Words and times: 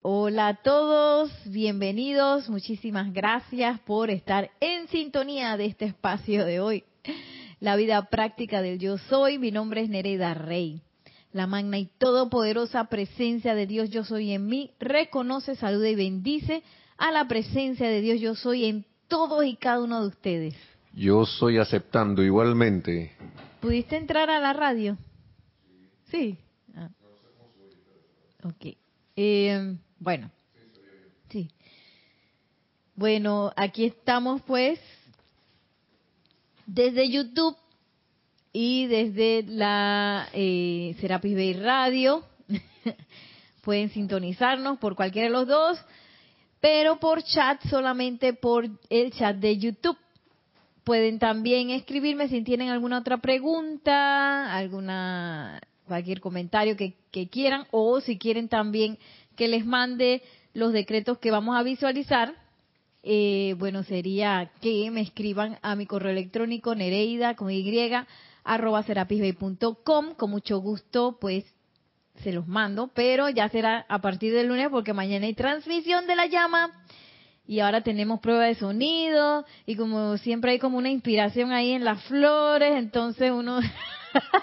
Hola 0.00 0.46
a 0.46 0.54
todos, 0.54 1.32
bienvenidos, 1.44 2.48
muchísimas 2.48 3.12
gracias 3.12 3.80
por 3.80 4.10
estar 4.10 4.48
en 4.60 4.86
sintonía 4.86 5.56
de 5.56 5.66
este 5.66 5.86
espacio 5.86 6.46
de 6.46 6.60
hoy. 6.60 6.84
La 7.58 7.74
vida 7.74 8.08
práctica 8.08 8.62
del 8.62 8.78
yo 8.78 8.96
soy, 8.96 9.38
mi 9.38 9.50
nombre 9.50 9.80
es 9.80 9.88
Nereida 9.88 10.34
Rey. 10.34 10.82
La 11.32 11.48
magna 11.48 11.78
y 11.78 11.86
todopoderosa 11.98 12.84
presencia 12.84 13.56
de 13.56 13.66
Dios 13.66 13.90
yo 13.90 14.04
soy 14.04 14.30
en 14.30 14.46
mí 14.46 14.70
reconoce, 14.78 15.56
saluda 15.56 15.88
y 15.88 15.96
bendice 15.96 16.62
a 16.96 17.10
la 17.10 17.26
presencia 17.26 17.88
de 17.88 18.00
Dios 18.00 18.20
yo 18.20 18.36
soy 18.36 18.66
en 18.66 18.86
todos 19.08 19.44
y 19.44 19.56
cada 19.56 19.82
uno 19.82 20.02
de 20.02 20.06
ustedes. 20.06 20.54
Yo 20.94 21.26
soy 21.26 21.58
aceptando 21.58 22.22
igualmente. 22.22 23.16
¿Pudiste 23.60 23.96
entrar 23.96 24.30
a 24.30 24.38
la 24.38 24.52
radio? 24.52 24.96
Sí. 26.08 26.38
Ah. 26.76 26.88
Ok. 28.44 28.76
Eh, 29.16 29.76
bueno. 29.98 30.30
Sí. 31.30 31.50
Bueno, 32.94 33.52
aquí 33.56 33.84
estamos 33.84 34.42
pues 34.42 34.80
desde 36.66 37.08
YouTube 37.08 37.56
y 38.52 38.86
desde 38.86 39.44
la 39.44 40.28
eh, 40.32 40.96
Serapis 41.00 41.34
Bay 41.34 41.52
Radio. 41.54 42.24
Pueden 43.62 43.90
sintonizarnos 43.90 44.78
por 44.78 44.96
cualquiera 44.96 45.28
de 45.28 45.32
los 45.32 45.46
dos, 45.46 45.78
pero 46.60 46.98
por 46.98 47.22
chat 47.22 47.62
solamente 47.68 48.32
por 48.32 48.68
el 48.88 49.12
chat 49.12 49.36
de 49.36 49.58
YouTube. 49.58 49.98
Pueden 50.84 51.18
también 51.18 51.70
escribirme 51.70 52.28
si 52.28 52.42
tienen 52.42 52.70
alguna 52.70 52.98
otra 52.98 53.18
pregunta, 53.18 54.54
alguna 54.54 55.60
cualquier 55.86 56.20
comentario 56.20 56.76
que, 56.76 56.94
que 57.10 57.28
quieran 57.28 57.66
o 57.70 58.00
si 58.00 58.18
quieren 58.18 58.48
también 58.48 58.98
que 59.38 59.48
les 59.48 59.64
mande 59.64 60.20
los 60.52 60.72
decretos 60.72 61.18
que 61.18 61.30
vamos 61.30 61.56
a 61.56 61.62
visualizar, 61.62 62.34
eh, 63.04 63.54
bueno, 63.56 63.84
sería 63.84 64.50
que 64.60 64.90
me 64.90 65.00
escriban 65.00 65.58
a 65.62 65.76
mi 65.76 65.86
correo 65.86 66.10
electrónico 66.10 66.74
nereida 66.74 67.36
con 67.36 67.50
y 67.50 67.92
arroba 68.44 68.82
serapisbay.com. 68.82 70.14
Con 70.16 70.30
mucho 70.30 70.58
gusto, 70.58 71.18
pues 71.20 71.44
se 72.22 72.32
los 72.32 72.48
mando, 72.48 72.90
pero 72.92 73.28
ya 73.28 73.48
será 73.48 73.86
a 73.88 74.00
partir 74.00 74.34
del 74.34 74.48
lunes 74.48 74.68
porque 74.70 74.92
mañana 74.92 75.26
hay 75.26 75.34
transmisión 75.34 76.08
de 76.08 76.16
la 76.16 76.26
llama 76.26 76.72
y 77.46 77.60
ahora 77.60 77.82
tenemos 77.82 78.18
prueba 78.18 78.46
de 78.46 78.56
sonido 78.56 79.44
y 79.66 79.76
como 79.76 80.16
siempre 80.18 80.50
hay 80.50 80.58
como 80.58 80.78
una 80.78 80.90
inspiración 80.90 81.52
ahí 81.52 81.70
en 81.70 81.84
las 81.84 82.02
flores, 82.04 82.74
entonces 82.76 83.30
uno 83.30 83.60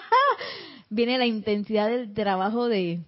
viene 0.88 1.18
la 1.18 1.26
intensidad 1.26 1.88
del 1.88 2.14
trabajo 2.14 2.66
de, 2.66 3.00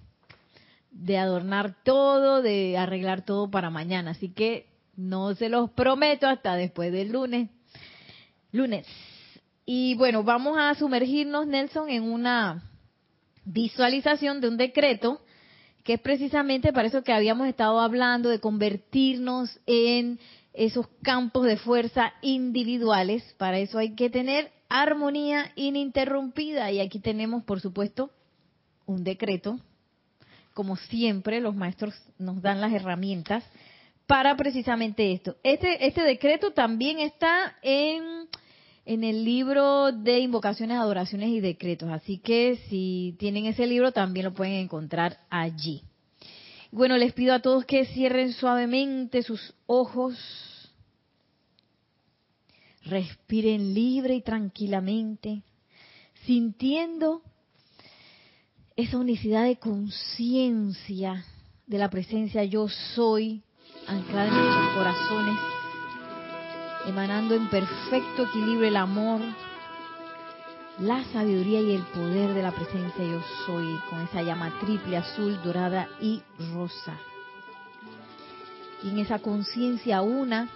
de 0.99 1.17
adornar 1.17 1.77
todo, 1.85 2.43
de 2.43 2.77
arreglar 2.77 3.25
todo 3.25 3.51
para 3.51 3.71
mañana. 3.71 4.11
Así 4.11 4.31
que 4.31 4.67
no 4.97 5.35
se 5.35 5.49
los 5.49 5.71
prometo 5.71 6.27
hasta 6.27 6.57
después 6.57 6.93
del 6.93 7.13
lunes. 7.13 7.51
Lunes. 8.51 8.87
Y 9.65 9.95
bueno, 9.95 10.25
vamos 10.25 10.59
a 10.59 10.75
sumergirnos, 10.75 11.47
Nelson, 11.47 11.89
en 11.89 12.05
una 12.05 12.65
visualización 13.45 14.41
de 14.41 14.49
un 14.49 14.57
decreto 14.57 15.21
que 15.85 15.95
es 15.95 16.01
precisamente 16.01 16.73
para 16.73 16.89
eso 16.89 17.03
que 17.03 17.12
habíamos 17.12 17.49
estado 17.49 17.81
hablando, 17.81 18.29
de 18.29 18.41
convertirnos 18.41 19.59
en 19.67 20.19
esos 20.53 20.87
campos 21.03 21.47
de 21.47 21.57
fuerza 21.57 22.12
individuales. 22.21 23.23
Para 23.39 23.59
eso 23.59 23.79
hay 23.79 23.95
que 23.95 24.11
tener 24.11 24.51
armonía 24.69 25.53
ininterrumpida. 25.55 26.71
Y 26.73 26.81
aquí 26.81 26.99
tenemos, 26.99 27.45
por 27.45 27.61
supuesto, 27.61 28.11
un 28.85 29.05
decreto. 29.05 29.61
Como 30.59 30.75
siempre, 30.75 31.41
los 31.41 31.55
maestros 31.55 31.95
nos 32.19 32.42
dan 32.42 32.61
las 32.61 32.73
herramientas 32.73 33.45
para 34.09 34.37
precisamente 34.37 35.12
esto. 35.12 35.37
Este, 35.45 35.87
este 35.87 36.03
decreto 36.03 36.50
también 36.50 36.98
está 36.98 37.55
en, 37.62 38.27
en 38.84 39.05
el 39.05 39.25
libro 39.25 39.93
de 39.93 40.19
invocaciones, 40.19 40.77
adoraciones 40.77 41.28
y 41.28 41.38
decretos. 41.38 41.88
Así 41.93 42.19
que 42.19 42.59
si 42.69 43.15
tienen 43.21 43.47
ese 43.47 43.69
libro, 43.69 43.93
también 43.93 44.27
lo 44.27 44.34
pueden 44.34 44.55
encontrar 44.55 45.21
allí. 45.31 45.84
Bueno, 46.72 46.97
les 46.97 47.12
pido 47.12 47.34
a 47.34 47.41
todos 47.41 47.65
que 47.65 47.84
cierren 47.84 48.33
suavemente 48.33 49.22
sus 49.22 49.54
ojos 49.66 50.19
Respiren 52.83 53.75
libre 53.75 54.16
y 54.16 54.22
tranquilamente, 54.22 55.43
sintiendo 56.25 57.22
esa 58.78 58.97
unicidad 58.97 59.43
de 59.43 59.56
conciencia 59.56 61.25
de 61.66 61.78
la 61.78 61.91
presencia 61.91 62.44
yo 62.44 62.69
soy 62.69 63.43
anclada 63.89 64.28
en 64.28 64.34
nuestros 64.34 64.69
corazones, 64.77 65.39
emanando 66.87 67.34
en 67.34 67.49
perfecto 67.49 68.22
equilibrio 68.22 68.69
el 68.69 68.77
amor, 68.77 69.21
la 70.78 71.03
sabiduría 71.06 71.61
y 71.61 71.75
el 71.75 71.83
poder 71.87 72.34
de 72.34 72.43
la 72.43 72.53
presencia 72.53 73.05
yo 73.05 73.21
soy, 73.47 73.66
con 73.91 74.00
esa 74.03 74.22
llama 74.22 74.56
triple, 74.61 74.97
azul, 74.97 75.41
dorada 75.43 75.89
y 76.00 76.22
rosa. 76.55 76.97
Y 78.84 78.91
en 78.91 79.00
esa 79.00 79.19
conciencia 79.19 80.03
una, 80.03 80.50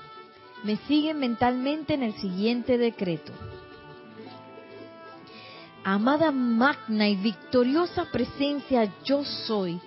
me 0.63 0.77
siguen 0.87 1.19
mentalmente 1.19 1.95
en 1.95 2.05
el 2.05 2.15
siguiente 2.15 2.79
decreto. 2.79 3.33
Amada 5.85 6.31
magna 6.31 7.09
y 7.09 7.17
victoriosa 7.17 8.05
presencia 8.13 8.89
yo 9.05 9.25
soy, 9.25 9.81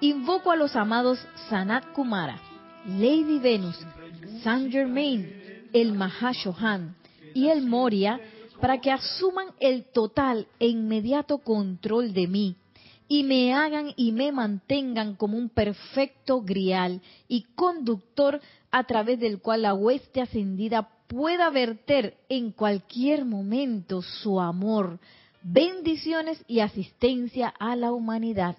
invoco 0.00 0.52
a 0.52 0.56
los 0.56 0.76
amados 0.76 1.18
Sanat 1.48 1.92
Kumara, 1.92 2.38
Lady 2.86 3.40
Venus, 3.40 3.76
Saint 4.44 4.70
Germain, 4.70 5.28
el 5.72 5.92
Mahashohan 5.92 6.94
y 7.34 7.48
el 7.48 7.62
Moria 7.66 8.20
para 8.60 8.80
que 8.80 8.92
asuman 8.92 9.48
el 9.58 9.86
total 9.86 10.46
e 10.60 10.68
inmediato 10.68 11.38
control 11.38 12.12
de 12.12 12.28
mí 12.28 12.56
y 13.08 13.24
me 13.24 13.52
hagan 13.52 13.92
y 13.96 14.12
me 14.12 14.30
mantengan 14.30 15.16
como 15.16 15.36
un 15.36 15.48
perfecto 15.48 16.42
grial 16.42 17.02
y 17.26 17.42
conductor 17.56 18.40
a 18.70 18.84
través 18.84 19.18
del 19.18 19.40
cual 19.40 19.62
la 19.62 19.74
hueste 19.74 20.20
ascendida 20.20 20.88
pueda 21.08 21.50
verter 21.50 22.18
en 22.28 22.52
cualquier 22.52 23.24
momento 23.24 24.00
su 24.00 24.40
amor, 24.40 25.00
bendiciones 25.42 26.42
y 26.46 26.60
asistencia 26.60 27.48
a 27.48 27.76
la 27.76 27.92
humanidad. 27.92 28.56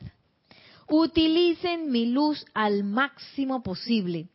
Utilicen 0.89 1.91
mi 1.91 2.07
luz 2.07 2.45
al 2.53 2.83
máximo 2.83 3.63
posible. 3.63 4.27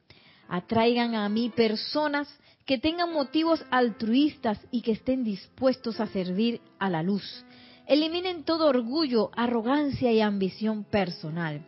Atraigan 0.48 1.14
a 1.14 1.28
mí 1.28 1.50
personas 1.50 2.28
que 2.64 2.78
tengan 2.78 3.12
motivos 3.12 3.64
altruistas 3.70 4.58
y 4.70 4.82
que 4.82 4.92
estén 4.92 5.22
dispuestos 5.22 6.00
a 6.00 6.06
servir 6.06 6.60
a 6.78 6.88
la 6.88 7.02
luz. 7.02 7.44
Eliminen 7.86 8.44
todo 8.44 8.68
orgullo, 8.68 9.30
arrogancia 9.36 10.12
y 10.12 10.20
ambición 10.20 10.84
personal. 10.84 11.64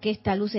Que 0.00 0.10
esta 0.10 0.36
luz 0.36 0.52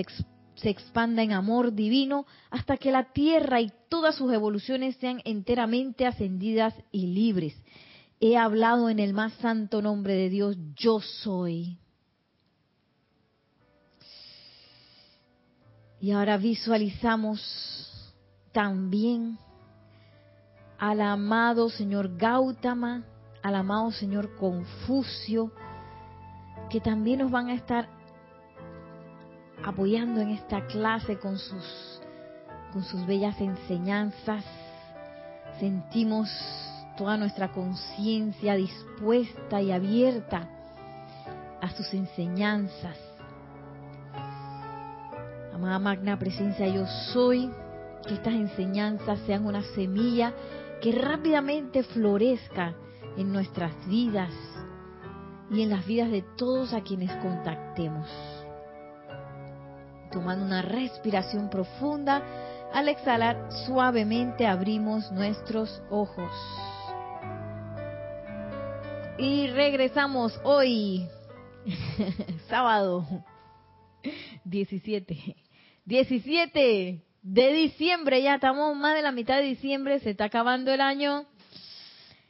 se 0.56 0.69
expanda 0.69 1.24
en 1.24 1.31
amor 1.31 1.74
divino 1.74 2.25
hasta 2.50 2.78
que 2.78 2.91
la 2.91 3.13
tierra 3.13 3.62
y 3.62 3.72
todas 3.90 4.16
sus 4.16 4.31
evoluciones 4.34 4.97
sean 4.97 5.22
enteramente 5.25 6.06
ascendidas 6.06 6.75
y 6.91 7.07
libres. 7.07 7.56
He 8.22 8.38
hablado 8.38 8.90
en 8.90 9.00
el 9.00 9.13
más 9.13 9.34
santo 9.35 9.81
nombre 9.81 10.13
de 10.13 10.30
Dios, 10.30 10.57
yo 10.75 11.00
soy. 11.00 11.78
Y 16.02 16.12
ahora 16.12 16.38
visualizamos 16.38 17.40
también 18.52 19.38
al 20.78 21.02
amado 21.02 21.69
Señor 21.69 22.18
Gautama, 22.18 23.03
al 23.41 23.56
amado 23.56 23.91
Señor 23.91 24.36
Confucio, 24.36 25.51
que 26.69 26.81
también 26.81 27.19
nos 27.19 27.31
van 27.31 27.47
a 27.47 27.53
estar 27.53 27.88
apoyando 29.63 30.19
en 30.19 30.31
esta 30.31 30.66
clase 30.68 31.18
con 31.19 31.38
sus, 31.38 32.01
con 32.74 32.83
sus 32.83 33.06
bellas 33.06 33.39
enseñanzas. 33.39 34.44
Sentimos 35.60 36.30
toda 37.00 37.16
nuestra 37.16 37.48
conciencia 37.54 38.56
dispuesta 38.56 39.62
y 39.62 39.72
abierta 39.72 40.50
a 41.62 41.69
sus 41.69 41.94
enseñanzas. 41.94 42.98
Amada 45.54 45.80
Magna 45.80 46.19
Presencia, 46.19 46.68
yo 46.68 46.86
soy, 47.13 47.50
que 48.06 48.16
estas 48.16 48.34
enseñanzas 48.34 49.18
sean 49.25 49.46
una 49.46 49.62
semilla 49.75 50.34
que 50.81 50.92
rápidamente 50.92 51.84
florezca 51.84 52.75
en 53.16 53.31
nuestras 53.31 53.72
vidas 53.88 54.34
y 55.52 55.62
en 55.62 55.69
las 55.69 55.86
vidas 55.86 56.12
de 56.12 56.24
todos 56.36 56.74
a 56.74 56.81
quienes 56.81 57.12
contactemos. 57.18 58.10
Tomando 60.12 60.45
una 60.45 60.62
respiración 60.63 61.50
profunda, 61.50 62.22
al 62.74 62.90
exhalar 62.90 63.48
suavemente 63.66 64.45
abrimos 64.45 65.10
nuestros 65.13 65.81
ojos. 65.90 66.30
Y 69.19 69.48
regresamos 69.48 70.39
hoy, 70.45 71.06
sábado 72.48 73.06
17 74.45 75.36
17 75.83 77.04
de 77.21 77.54
diciembre, 77.54 78.21
ya 78.21 78.36
estamos 78.36 78.77
más 78.77 78.95
de 78.95 79.01
la 79.01 79.12
mitad 79.12 79.36
de 79.36 79.44
diciembre, 79.44 80.00
se 80.00 80.12
está 80.12 80.24
acabando 80.24 80.71
el 80.71 80.80
año 80.80 81.25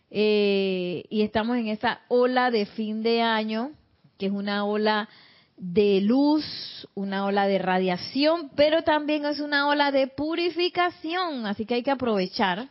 eh, 0.09 1.03
y 1.12 1.21
estamos 1.21 1.57
en 1.57 1.68
esa 1.68 2.01
ola 2.07 2.50
de 2.50 2.65
fin 2.65 3.03
de 3.03 3.21
año, 3.21 3.71
que 4.18 4.25
es 4.25 4.31
una 4.31 4.65
ola 4.65 5.09
de 5.57 6.01
luz, 6.01 6.88
una 6.95 7.24
ola 7.25 7.45
de 7.45 7.59
radiación, 7.59 8.50
pero 8.56 8.81
también 8.81 9.25
es 9.25 9.39
una 9.41 9.68
ola 9.68 9.91
de 9.91 10.07
purificación, 10.07 11.45
así 11.45 11.68
que 11.68 11.75
hay 11.75 11.83
que 11.83 11.91
aprovechar 11.91 12.68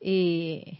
eh, 0.00 0.78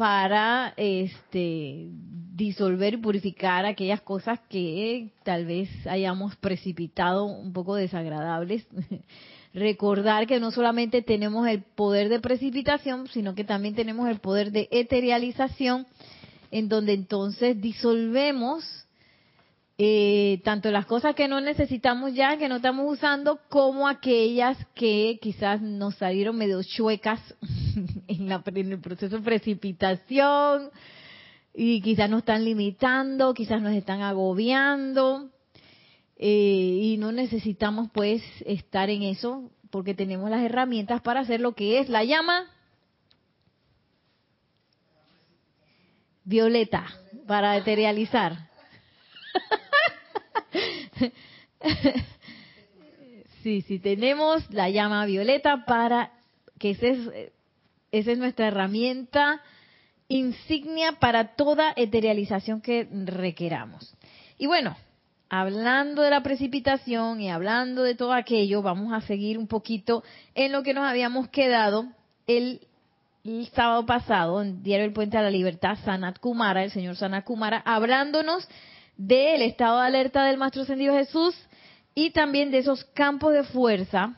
para 0.00 0.72
este 0.78 1.88
disolver 2.34 2.94
y 2.94 2.96
purificar 2.96 3.66
aquellas 3.66 4.00
cosas 4.00 4.40
que 4.48 5.10
tal 5.24 5.44
vez 5.44 5.68
hayamos 5.86 6.36
precipitado 6.36 7.26
un 7.26 7.52
poco 7.52 7.74
desagradables. 7.74 8.66
Recordar 9.52 10.26
que 10.26 10.40
no 10.40 10.52
solamente 10.52 11.02
tenemos 11.02 11.46
el 11.46 11.60
poder 11.60 12.08
de 12.08 12.18
precipitación, 12.18 13.08
sino 13.08 13.34
que 13.34 13.44
también 13.44 13.74
tenemos 13.74 14.08
el 14.08 14.20
poder 14.20 14.52
de 14.52 14.68
eterialización, 14.70 15.86
en 16.50 16.70
donde 16.70 16.94
entonces 16.94 17.60
disolvemos 17.60 18.64
eh, 19.82 20.42
tanto 20.44 20.70
las 20.70 20.84
cosas 20.84 21.14
que 21.14 21.26
no 21.26 21.40
necesitamos 21.40 22.12
ya, 22.12 22.36
que 22.36 22.50
no 22.50 22.56
estamos 22.56 22.92
usando, 22.92 23.40
como 23.48 23.88
aquellas 23.88 24.58
que 24.74 25.18
quizás 25.22 25.62
nos 25.62 25.94
salieron 25.94 26.36
medio 26.36 26.62
chuecas 26.62 27.18
en, 28.06 28.28
la, 28.28 28.42
en 28.44 28.72
el 28.72 28.78
proceso 28.78 29.16
de 29.16 29.22
precipitación 29.22 30.68
y 31.54 31.80
quizás 31.80 32.10
nos 32.10 32.18
están 32.18 32.44
limitando, 32.44 33.32
quizás 33.32 33.62
nos 33.62 33.72
están 33.72 34.02
agobiando 34.02 35.30
eh, 36.18 36.80
y 36.82 36.98
no 36.98 37.10
necesitamos 37.10 37.88
pues 37.90 38.22
estar 38.44 38.90
en 38.90 39.02
eso 39.02 39.50
porque 39.70 39.94
tenemos 39.94 40.28
las 40.28 40.42
herramientas 40.42 41.00
para 41.00 41.20
hacer 41.20 41.40
lo 41.40 41.54
que 41.54 41.78
es 41.78 41.88
la 41.88 42.04
llama 42.04 42.44
violeta 46.24 46.84
para 47.26 47.54
materializar. 47.58 48.50
Sí, 53.42 53.62
sí, 53.62 53.78
tenemos 53.78 54.48
la 54.50 54.70
llama 54.70 55.04
violeta 55.06 55.64
para 55.64 56.12
que 56.58 56.70
ese 56.70 56.90
es, 56.90 57.32
esa 57.92 58.12
es 58.12 58.18
nuestra 58.18 58.48
herramienta 58.48 59.40
insignia 60.08 60.92
para 60.98 61.36
toda 61.36 61.72
eterialización 61.76 62.60
que 62.60 62.88
requeramos. 62.90 63.94
Y 64.38 64.46
bueno, 64.46 64.76
hablando 65.28 66.02
de 66.02 66.10
la 66.10 66.22
precipitación 66.22 67.20
y 67.20 67.30
hablando 67.30 67.84
de 67.84 67.94
todo 67.94 68.12
aquello, 68.12 68.60
vamos 68.60 68.92
a 68.92 69.00
seguir 69.02 69.38
un 69.38 69.46
poquito 69.46 70.02
en 70.34 70.50
lo 70.52 70.62
que 70.62 70.74
nos 70.74 70.84
habíamos 70.84 71.28
quedado 71.28 71.86
el, 72.26 72.60
sábado 73.54 73.86
pasado 73.86 74.42
en 74.42 74.62
Diario 74.62 74.86
El 74.86 74.92
Puente 74.92 75.16
a 75.16 75.22
la 75.22 75.30
Libertad, 75.30 75.78
Sanat 75.84 76.18
Kumara, 76.18 76.64
el 76.64 76.72
señor 76.72 76.96
Sanat 76.96 77.24
Kumara, 77.24 77.62
hablándonos 77.64 78.48
del 79.00 79.40
estado 79.40 79.80
de 79.80 79.86
alerta 79.86 80.24
del 80.24 80.36
Maestro 80.36 80.62
Ascendido 80.62 80.92
Jesús 80.92 81.34
y 81.94 82.10
también 82.10 82.50
de 82.50 82.58
esos 82.58 82.84
campos 82.84 83.32
de 83.32 83.44
fuerza 83.44 84.14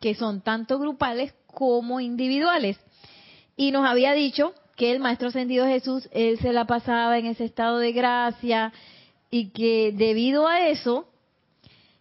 que 0.00 0.14
son 0.14 0.40
tanto 0.40 0.78
grupales 0.78 1.34
como 1.46 2.00
individuales. 2.00 2.78
Y 3.56 3.72
nos 3.72 3.86
había 3.86 4.14
dicho 4.14 4.54
que 4.74 4.90
el 4.90 5.00
Maestro 5.00 5.28
Ascendido 5.28 5.66
Jesús, 5.66 6.08
él 6.12 6.38
se 6.38 6.54
la 6.54 6.64
pasaba 6.64 7.18
en 7.18 7.26
ese 7.26 7.44
estado 7.44 7.76
de 7.76 7.92
gracia 7.92 8.72
y 9.30 9.50
que 9.50 9.92
debido 9.94 10.48
a 10.48 10.66
eso, 10.66 11.06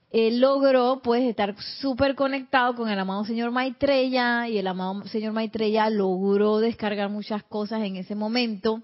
él 0.10 0.39
logró 0.39 1.01
pues 1.04 1.24
estar 1.24 1.54
súper 1.81 2.16
conectado 2.16 2.75
con 2.75 2.88
el 2.88 2.98
amado 2.98 3.25
señor 3.25 3.51
Maitreya 3.51 4.48
y 4.48 4.57
el 4.57 4.68
amado 4.68 5.06
señor 5.07 5.33
Maitreya 5.33 5.89
logró 5.89 6.60
descargar 6.60 7.10
muchas 7.10 7.44
cosas 7.44 7.83
en 7.83 7.98
ese 7.98 8.16
momento 8.16 8.81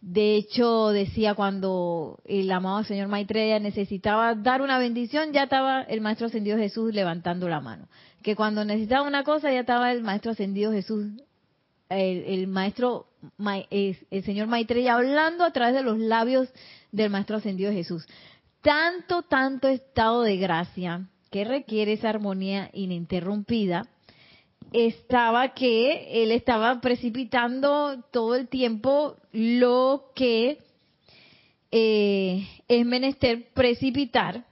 de 0.00 0.36
hecho, 0.36 0.88
decía 0.90 1.34
cuando 1.34 2.20
el 2.24 2.50
amado 2.52 2.84
señor 2.84 3.08
Maitreya 3.08 3.58
necesitaba 3.58 4.34
dar 4.34 4.62
una 4.62 4.78
bendición, 4.78 5.32
ya 5.32 5.44
estaba 5.44 5.82
el 5.82 6.00
Maestro 6.00 6.26
Ascendido 6.26 6.58
Jesús 6.58 6.94
levantando 6.94 7.48
la 7.48 7.60
mano. 7.60 7.88
Que 8.22 8.36
cuando 8.36 8.64
necesitaba 8.64 9.06
una 9.06 9.24
cosa, 9.24 9.50
ya 9.52 9.60
estaba 9.60 9.90
el 9.92 10.02
Maestro 10.02 10.32
Ascendido 10.32 10.72
Jesús, 10.72 11.06
el, 11.88 12.46
Maestro, 12.46 13.06
el 13.70 14.24
señor 14.24 14.48
Maitreya 14.48 14.94
hablando 14.94 15.44
a 15.44 15.52
través 15.52 15.74
de 15.74 15.82
los 15.82 15.98
labios 15.98 16.48
del 16.92 17.10
Maestro 17.10 17.36
Ascendido 17.36 17.72
Jesús. 17.72 18.06
Tanto, 18.62 19.22
tanto 19.22 19.68
estado 19.68 20.22
de 20.22 20.36
gracia 20.36 21.08
que 21.30 21.44
requiere 21.44 21.94
esa 21.94 22.10
armonía 22.10 22.70
ininterrumpida 22.72 23.86
estaba 24.76 25.54
que 25.54 26.22
él 26.22 26.30
estaba 26.30 26.82
precipitando 26.82 28.02
todo 28.12 28.34
el 28.34 28.48
tiempo 28.48 29.16
lo 29.32 30.10
que 30.14 30.58
eh, 31.70 32.46
es 32.68 32.84
menester 32.84 33.48
precipitar, 33.54 34.44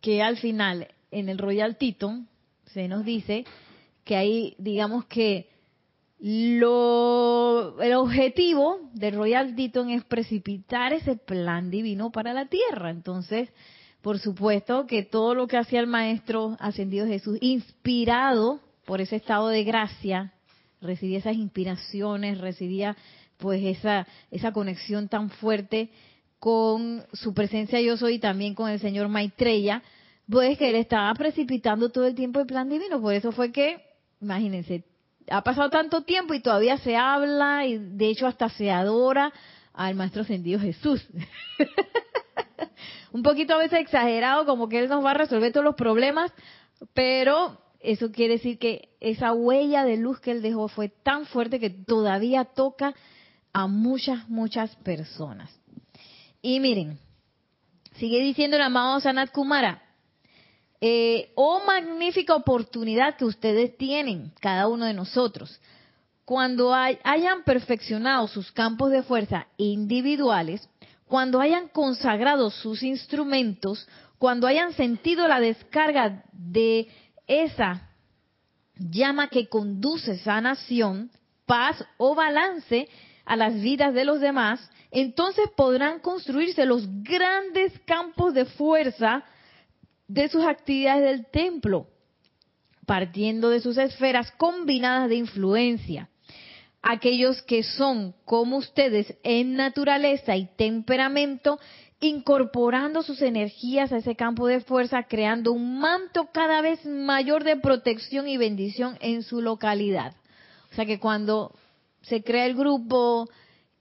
que 0.00 0.22
al 0.22 0.36
final 0.36 0.86
en 1.10 1.28
el 1.28 1.38
Royal 1.38 1.76
Tito 1.76 2.20
se 2.66 2.86
nos 2.86 3.04
dice 3.04 3.44
que 4.04 4.16
ahí 4.16 4.54
digamos 4.58 5.06
que 5.06 5.48
lo, 6.20 7.82
el 7.82 7.94
objetivo 7.94 8.78
del 8.94 9.14
Royal 9.16 9.54
Teton 9.56 9.90
es 9.90 10.04
precipitar 10.04 10.92
ese 10.92 11.16
plan 11.16 11.70
divino 11.70 12.10
para 12.12 12.32
la 12.32 12.46
tierra. 12.46 12.90
Entonces, 12.90 13.50
por 14.00 14.18
supuesto 14.18 14.86
que 14.86 15.02
todo 15.02 15.34
lo 15.34 15.46
que 15.48 15.58
hacía 15.58 15.80
el 15.80 15.86
Maestro 15.86 16.56
Ascendido 16.60 17.06
Jesús, 17.06 17.36
inspirado 17.42 18.60
por 18.84 19.00
ese 19.00 19.16
estado 19.16 19.48
de 19.48 19.64
gracia, 19.64 20.32
recibía 20.80 21.18
esas 21.18 21.36
inspiraciones, 21.36 22.38
recibía 22.38 22.96
pues 23.38 23.62
esa, 23.64 24.06
esa 24.30 24.52
conexión 24.52 25.08
tan 25.08 25.30
fuerte 25.30 25.90
con 26.38 27.04
su 27.12 27.32
presencia 27.32 27.80
yo 27.80 27.96
soy 27.96 28.14
y 28.14 28.18
también 28.18 28.54
con 28.54 28.70
el 28.70 28.78
señor 28.78 29.08
Maitreya, 29.08 29.82
pues 30.30 30.58
que 30.58 30.68
él 30.70 30.76
estaba 30.76 31.12
precipitando 31.14 31.90
todo 31.90 32.06
el 32.06 32.14
tiempo 32.14 32.40
el 32.40 32.46
plan 32.46 32.68
divino. 32.68 33.00
Por 33.00 33.14
eso 33.14 33.32
fue 33.32 33.50
que, 33.50 33.82
imagínense, 34.20 34.84
ha 35.30 35.42
pasado 35.42 35.70
tanto 35.70 36.02
tiempo 36.02 36.34
y 36.34 36.40
todavía 36.40 36.76
se 36.78 36.96
habla 36.96 37.66
y 37.66 37.78
de 37.78 38.08
hecho 38.08 38.26
hasta 38.26 38.48
se 38.50 38.70
adora 38.70 39.32
al 39.72 39.94
Maestro 39.94 40.22
Ascendido 40.22 40.60
Jesús. 40.60 41.06
Un 43.12 43.22
poquito 43.22 43.54
a 43.54 43.58
veces 43.58 43.80
exagerado, 43.80 44.44
como 44.44 44.68
que 44.68 44.80
Él 44.80 44.88
nos 44.88 45.04
va 45.04 45.12
a 45.12 45.14
resolver 45.14 45.52
todos 45.52 45.64
los 45.64 45.76
problemas, 45.76 46.32
pero 46.92 47.58
eso 47.84 48.10
quiere 48.10 48.34
decir 48.34 48.58
que 48.58 48.88
esa 49.00 49.34
huella 49.34 49.84
de 49.84 49.98
luz 49.98 50.18
que 50.18 50.30
él 50.30 50.40
dejó 50.40 50.68
fue 50.68 50.88
tan 50.88 51.26
fuerte 51.26 51.60
que 51.60 51.68
todavía 51.68 52.44
toca 52.46 52.94
a 53.52 53.66
muchas, 53.66 54.28
muchas 54.28 54.74
personas. 54.76 55.50
Y 56.40 56.60
miren, 56.60 56.98
sigue 57.96 58.20
diciendo 58.20 58.56
el 58.56 58.62
amado 58.62 59.00
Sanat 59.00 59.30
Kumara, 59.32 59.82
eh, 60.80 61.32
oh 61.34 61.62
magnífica 61.66 62.34
oportunidad 62.34 63.16
que 63.16 63.26
ustedes 63.26 63.76
tienen, 63.76 64.32
cada 64.40 64.66
uno 64.66 64.86
de 64.86 64.94
nosotros. 64.94 65.60
Cuando 66.24 66.72
hayan 66.72 67.44
perfeccionado 67.44 68.28
sus 68.28 68.50
campos 68.50 68.90
de 68.92 69.02
fuerza 69.02 69.46
individuales, 69.58 70.68
cuando 71.06 71.38
hayan 71.38 71.68
consagrado 71.68 72.50
sus 72.50 72.82
instrumentos, 72.82 73.86
cuando 74.18 74.46
hayan 74.46 74.72
sentido 74.72 75.28
la 75.28 75.38
descarga 75.38 76.24
de 76.32 76.88
esa 77.26 77.90
llama 78.76 79.28
que 79.28 79.48
conduce 79.48 80.18
sanación, 80.18 81.10
paz 81.46 81.84
o 81.96 82.14
balance 82.14 82.88
a 83.24 83.36
las 83.36 83.54
vidas 83.60 83.94
de 83.94 84.04
los 84.04 84.20
demás, 84.20 84.70
entonces 84.90 85.48
podrán 85.56 86.00
construirse 86.00 86.66
los 86.66 86.86
grandes 87.02 87.78
campos 87.80 88.34
de 88.34 88.44
fuerza 88.44 89.24
de 90.06 90.28
sus 90.28 90.44
actividades 90.44 91.04
del 91.04 91.26
templo, 91.26 91.88
partiendo 92.86 93.50
de 93.50 93.60
sus 93.60 93.78
esferas 93.78 94.30
combinadas 94.32 95.08
de 95.08 95.16
influencia. 95.16 96.08
Aquellos 96.82 97.40
que 97.42 97.62
son 97.62 98.14
como 98.26 98.58
ustedes 98.58 99.16
en 99.22 99.54
naturaleza 99.54 100.36
y 100.36 100.46
temperamento 100.54 101.58
incorporando 102.08 103.02
sus 103.02 103.22
energías 103.22 103.90
a 103.90 103.96
ese 103.96 104.14
campo 104.14 104.46
de 104.46 104.60
fuerza, 104.60 105.04
creando 105.04 105.52
un 105.52 105.78
manto 105.78 106.28
cada 106.32 106.60
vez 106.60 106.84
mayor 106.84 107.44
de 107.44 107.56
protección 107.56 108.28
y 108.28 108.36
bendición 108.36 108.98
en 109.00 109.22
su 109.22 109.40
localidad. 109.40 110.14
O 110.70 110.74
sea 110.74 110.84
que 110.84 111.00
cuando 111.00 111.54
se 112.02 112.22
crea 112.22 112.44
el 112.44 112.56
grupo 112.56 113.28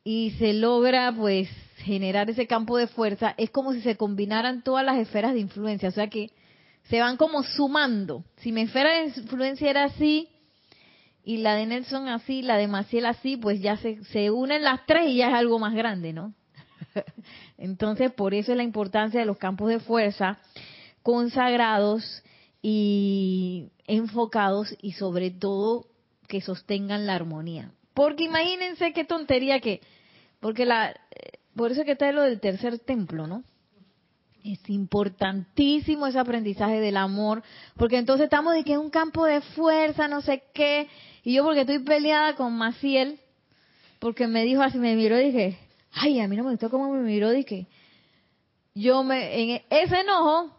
y 0.06 0.32
se 0.39 0.53
logra 0.53 1.12
pues 1.12 1.50
generar 1.80 2.30
ese 2.30 2.48
campo 2.48 2.77
de 2.77 2.88
fuerza, 2.88 3.34
es 3.38 3.50
como 3.50 3.74
si 3.74 3.82
se 3.82 3.98
combinaran 3.98 4.63
todas 4.63 4.86
las 4.86 4.98
esferas 5.00 5.34
de 5.34 5.42
influencia, 5.42 5.89
o 5.89 5.92
sea 5.94 6.08
que 6.08 6.32
se 6.84 7.01
van 7.01 7.18
como 7.18 7.44
sumando. 7.44 8.24
Si 8.38 8.53
mi 8.53 8.62
esfera 8.62 8.94
de 8.94 9.06
influencia 9.08 9.70
era 9.70 9.84
así 9.84 10.30
y 11.25 11.38
la 11.38 11.56
de 11.56 11.65
Nelson 11.65 12.08
así, 12.08 12.42
la 12.42 12.56
de 12.56 12.70
Maciel 12.70 13.06
así, 13.06 13.36
pues 13.36 13.60
ya 13.60 13.75
se, 13.75 14.01
se 14.06 14.32
unen 14.32 14.63
las 14.63 14.86
tres 14.86 15.08
y 15.08 15.18
ya 15.18 15.27
es 15.27 15.34
algo 15.34 15.60
más 15.60 15.74
grande, 15.74 16.13
¿no? 16.13 16.34
Entonces, 17.57 18.12
por 18.12 18.33
eso 18.33 18.51
es 18.51 18.57
la 18.57 18.63
importancia 18.63 19.19
de 19.19 19.25
los 19.25 19.38
campos 19.38 19.69
de 19.69 19.79
fuerza, 19.79 20.39
consagrados 21.01 22.23
y 22.62 23.69
enfocados 23.85 24.75
y 24.81 24.93
sobre 24.93 25.31
todo 25.31 25.88
que 26.27 26.41
sostengan 26.41 27.05
la 27.05 27.15
armonía. 27.15 27.71
Porque 27.93 28.23
imagínense 28.23 28.93
qué 28.93 29.03
tontería 29.03 29.59
que, 29.59 29.81
porque 30.39 30.65
la, 30.65 30.95
por 31.55 31.71
eso 31.71 31.83
que 31.83 31.91
está 31.91 32.12
lo 32.12 32.23
del 32.23 32.39
tercer 32.39 32.79
templo, 32.79 33.27
¿no? 33.27 33.43
Es 34.43 34.59
importantísimo 34.69 36.07
ese 36.07 36.19
aprendizaje 36.19 36.81
del 36.81 36.97
amor, 36.97 37.43
porque 37.77 37.97
entonces 37.97 38.25
estamos 38.25 38.53
de 38.53 38.63
que 38.63 38.73
es 38.73 38.77
un 38.77 38.89
campo 38.89 39.25
de 39.25 39.41
fuerza, 39.41 40.07
no 40.07 40.21
sé 40.21 40.43
qué, 40.53 40.88
y 41.23 41.33
yo 41.33 41.43
porque 41.43 41.62
estoy 41.62 41.79
peleada 41.79 42.35
con 42.35 42.53
Maciel, 42.53 43.19
porque 44.00 44.27
me 44.27 44.43
dijo 44.43 44.62
así, 44.62 44.79
me 44.79 44.95
miró 44.95 45.17
y 45.19 45.25
dije, 45.27 45.59
ay, 45.93 46.19
a 46.19 46.27
mí 46.27 46.35
no 46.35 46.43
me 46.43 46.51
gustó 46.51 46.69
cómo 46.69 46.91
me 46.91 47.01
miró, 47.01 47.29
dije, 47.31 47.67
yo 48.75 49.03
me, 49.03 49.41
en 49.41 49.62
ese 49.69 50.00
enojo, 50.00 50.51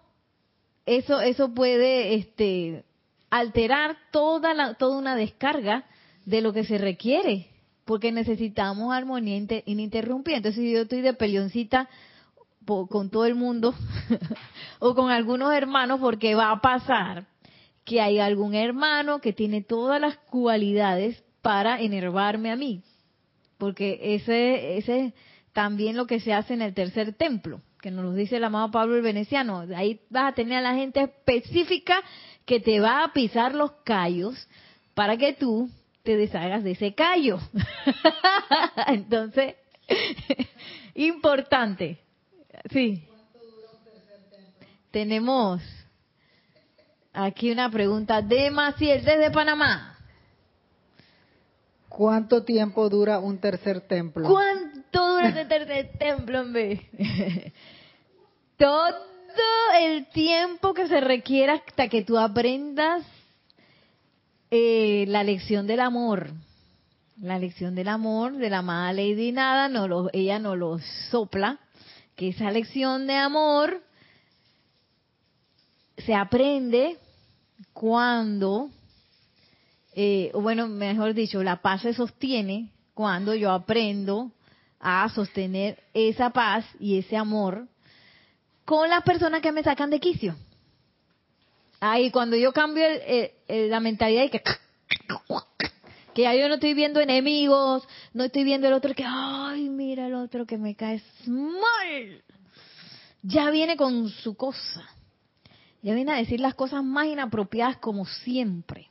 eso, 0.86 1.20
eso 1.20 1.52
puede, 1.52 2.14
este, 2.14 2.84
alterar 3.30 3.96
toda 4.12 4.54
la, 4.54 4.74
toda 4.74 4.96
una 4.96 5.16
descarga 5.16 5.84
de 6.24 6.40
lo 6.40 6.52
que 6.52 6.64
se 6.64 6.78
requiere, 6.78 7.48
porque 7.84 8.12
necesitamos 8.12 8.94
armonía 8.94 9.62
ininterrumpida. 9.66 10.36
Entonces, 10.36 10.62
si 10.62 10.72
yo 10.72 10.82
estoy 10.82 11.00
de 11.00 11.14
peleoncita 11.14 11.88
con 12.64 13.10
todo 13.10 13.26
el 13.26 13.34
mundo 13.34 13.74
o 14.78 14.94
con 14.94 15.10
algunos 15.10 15.52
hermanos, 15.52 16.00
porque 16.00 16.34
va 16.34 16.50
a 16.50 16.60
pasar 16.60 17.26
que 17.84 18.00
hay 18.00 18.20
algún 18.20 18.54
hermano 18.54 19.20
que 19.20 19.32
tiene 19.32 19.62
todas 19.62 20.00
las 20.00 20.16
cualidades 20.16 21.22
para 21.42 21.80
enervarme 21.80 22.50
a 22.50 22.56
mí, 22.56 22.82
porque 23.64 23.98
ese, 24.02 24.76
ese 24.76 25.06
es 25.06 25.14
también 25.54 25.96
lo 25.96 26.06
que 26.06 26.20
se 26.20 26.34
hace 26.34 26.52
en 26.52 26.60
el 26.60 26.74
tercer 26.74 27.14
templo, 27.14 27.62
que 27.80 27.90
nos 27.90 28.04
lo 28.04 28.12
dice 28.12 28.36
el 28.36 28.44
amado 28.44 28.70
Pablo 28.70 28.94
el 28.94 29.00
Veneciano. 29.00 29.64
Ahí 29.74 30.02
vas 30.10 30.32
a 30.32 30.34
tener 30.34 30.58
a 30.58 30.60
la 30.60 30.74
gente 30.74 31.00
específica 31.00 32.02
que 32.44 32.60
te 32.60 32.78
va 32.78 33.02
a 33.02 33.14
pisar 33.14 33.54
los 33.54 33.72
callos 33.82 34.34
para 34.92 35.16
que 35.16 35.32
tú 35.32 35.70
te 36.02 36.14
deshagas 36.14 36.62
de 36.62 36.72
ese 36.72 36.92
callo. 36.94 37.38
Entonces, 38.86 39.54
importante. 40.94 42.00
Sí. 42.70 43.02
Tenemos 44.90 45.62
aquí 47.14 47.50
una 47.50 47.70
pregunta 47.70 48.20
de 48.20 48.50
Maciel 48.50 49.02
desde 49.02 49.30
Panamá. 49.30 49.93
¿Cuánto 51.96 52.42
tiempo 52.42 52.88
dura 52.88 53.20
un 53.20 53.38
tercer 53.38 53.82
templo? 53.82 54.28
¿Cuánto 54.28 55.12
dura 55.12 55.28
ese 55.28 55.44
tercer 55.44 55.96
templo, 55.96 56.40
hombre? 56.40 56.90
Todo 58.58 58.96
el 59.78 60.06
tiempo 60.06 60.74
que 60.74 60.88
se 60.88 61.00
requiera 61.00 61.54
hasta 61.54 61.88
que 61.88 62.02
tú 62.02 62.18
aprendas 62.18 63.04
eh, 64.50 65.04
la 65.06 65.22
lección 65.22 65.68
del 65.68 65.78
amor. 65.78 66.32
La 67.20 67.38
lección 67.38 67.76
del 67.76 67.86
amor 67.86 68.38
de 68.38 68.50
la 68.50 68.58
amada 68.58 68.92
Lady 68.92 69.30
Nada, 69.30 69.68
no 69.68 69.86
lo, 69.86 70.10
ella 70.12 70.40
nos 70.40 70.58
lo 70.58 70.80
sopla, 71.12 71.60
que 72.16 72.30
esa 72.30 72.50
lección 72.50 73.06
de 73.06 73.14
amor 73.14 73.80
se 75.98 76.12
aprende 76.12 76.98
cuando, 77.72 78.70
eh, 79.94 80.30
o 80.34 80.40
bueno, 80.40 80.68
mejor 80.68 81.14
dicho, 81.14 81.42
la 81.42 81.62
paz 81.62 81.82
se 81.82 81.94
sostiene 81.94 82.70
cuando 82.94 83.34
yo 83.34 83.50
aprendo 83.50 84.32
a 84.80 85.08
sostener 85.08 85.82
esa 85.94 86.30
paz 86.30 86.64
y 86.78 86.98
ese 86.98 87.16
amor 87.16 87.68
con 88.64 88.88
las 88.88 89.02
personas 89.02 89.40
que 89.40 89.52
me 89.52 89.62
sacan 89.62 89.90
de 89.90 90.00
quicio. 90.00 90.36
Ahí 91.80 92.10
cuando 92.10 92.36
yo 92.36 92.52
cambio 92.52 92.84
la 93.48 93.80
mentalidad 93.80 94.24
y 94.24 94.30
que 94.30 94.42
que 96.14 96.22
ya 96.22 96.34
yo 96.34 96.48
no 96.48 96.54
estoy 96.54 96.74
viendo 96.74 97.00
enemigos, 97.00 97.86
no 98.14 98.24
estoy 98.24 98.44
viendo 98.44 98.68
el 98.68 98.72
otro 98.72 98.94
que, 98.94 99.04
ay, 99.04 99.68
mira 99.68 100.06
el 100.06 100.14
otro 100.14 100.46
que 100.46 100.56
me 100.56 100.76
cae 100.76 101.02
mal. 101.26 102.22
Ya 103.22 103.50
viene 103.50 103.76
con 103.76 104.08
su 104.08 104.36
cosa. 104.36 104.88
Ya 105.82 105.92
viene 105.94 106.12
a 106.12 106.16
decir 106.16 106.40
las 106.40 106.54
cosas 106.54 106.84
más 106.84 107.06
inapropiadas 107.06 107.78
como 107.78 108.06
siempre. 108.06 108.88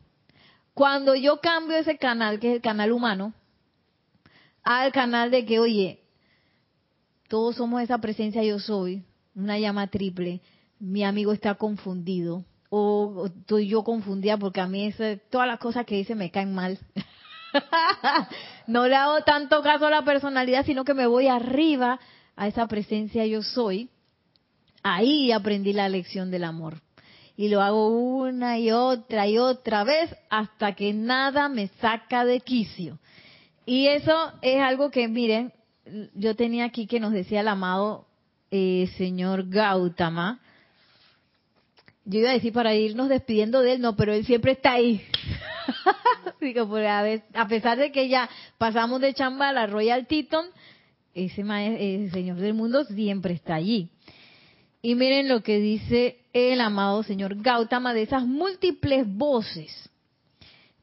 Cuando 0.74 1.16
yo 1.16 1.40
cambio 1.40 1.78
ese 1.78 1.98
canal, 1.98 2.40
que 2.40 2.50
es 2.50 2.56
el 2.56 2.62
canal 2.62 2.92
humano, 2.92 3.34
al 4.64 4.92
canal 4.92 5.30
de 5.30 5.46
que, 5.46 5.60
oye, 5.60 6.04
todos 7.28 7.56
somos 7.56 7.82
esa 7.82 7.98
presencia 8.00 8.44
yo 8.44 8.60
soy, 8.60 9.04
una 9.36 9.60
llama 9.60 9.88
triple, 9.88 10.42
mi 10.80 11.04
amigo 11.04 11.32
está 11.32 11.56
confundido, 11.56 12.46
o, 12.70 13.28
estoy 13.28 13.68
yo 13.68 13.84
confundida 13.84 14.38
porque 14.38 14.62
a 14.62 14.68
mí 14.68 14.92
todas 15.30 15.48
las 15.48 15.60
cosas 15.60 15.86
que 15.86 15.96
dice 15.96 16.16
me 16.16 16.32
caen 16.32 16.56
mal. 16.56 16.80
no 18.68 18.88
le 18.88 18.96
hago 18.96 19.22
tanto 19.22 19.62
caso 19.62 19.86
a 19.86 19.92
la 19.92 20.04
personalidad, 20.04 20.66
sino 20.66 20.84
que 20.84 20.96
me 20.96 21.06
voy 21.06 21.28
arriba 21.28 22.00
a 22.36 22.48
esa 22.48 22.68
presencia 22.68 23.26
yo 23.28 23.44
soy. 23.44 23.90
Ahí 24.82 25.32
aprendí 25.32 25.72
la 25.72 25.88
lección 25.88 26.32
del 26.32 26.44
amor. 26.44 26.83
Y 27.36 27.50
lo 27.50 27.62
hago 27.62 27.88
una 27.88 28.60
y 28.60 28.72
otra 28.72 29.28
y 29.28 29.38
otra 29.38 29.84
vez 29.84 30.16
hasta 30.30 30.76
que 30.76 30.94
nada 30.94 31.50
me 31.50 31.68
saca 31.80 32.26
de 32.26 32.40
quicio. 32.42 33.00
Y 33.66 33.88
eso 33.88 34.34
es 34.42 34.62
algo 34.62 34.92
que, 34.92 35.08
miren, 35.08 35.52
yo 36.14 36.36
tenía 36.36 36.66
aquí 36.66 36.86
que 36.86 37.00
nos 37.00 37.12
decía 37.12 37.42
el 37.42 37.48
amado 37.48 38.06
eh, 38.52 38.88
señor 38.98 39.50
Gautama, 39.50 40.40
yo 42.06 42.20
iba 42.20 42.30
a 42.30 42.34
decir 42.34 42.54
para 42.54 42.76
irnos 42.76 43.10
despidiendo 43.10 43.62
de 43.62 43.74
él, 43.74 43.82
no, 43.82 43.96
pero 43.96 44.14
él 44.14 44.26
siempre 44.26 44.52
está 44.52 44.74
ahí. 44.74 45.02
a 47.34 47.48
pesar 47.48 47.78
de 47.78 47.92
que 47.92 48.10
ya 48.10 48.30
pasamos 48.58 49.00
de 49.02 49.14
chamba 49.14 49.50
a 49.50 49.54
la 49.54 49.68
Royal 49.68 50.06
Teton, 50.06 50.48
ese, 51.14 51.42
ese 51.42 52.10
señor 52.12 52.38
del 52.38 52.54
mundo 52.54 52.84
siempre 52.86 53.34
está 53.34 53.56
allí. 53.56 53.90
Y 54.84 54.94
miren 54.94 55.30
lo 55.30 55.42
que 55.42 55.60
dice 55.60 56.20
el 56.34 56.62
amado 56.62 57.02
señor 57.02 57.42
Gautama 57.42 57.96
de 57.96 58.04
esas 58.04 58.28
múltiples 58.28 59.08
voces. 59.08 59.90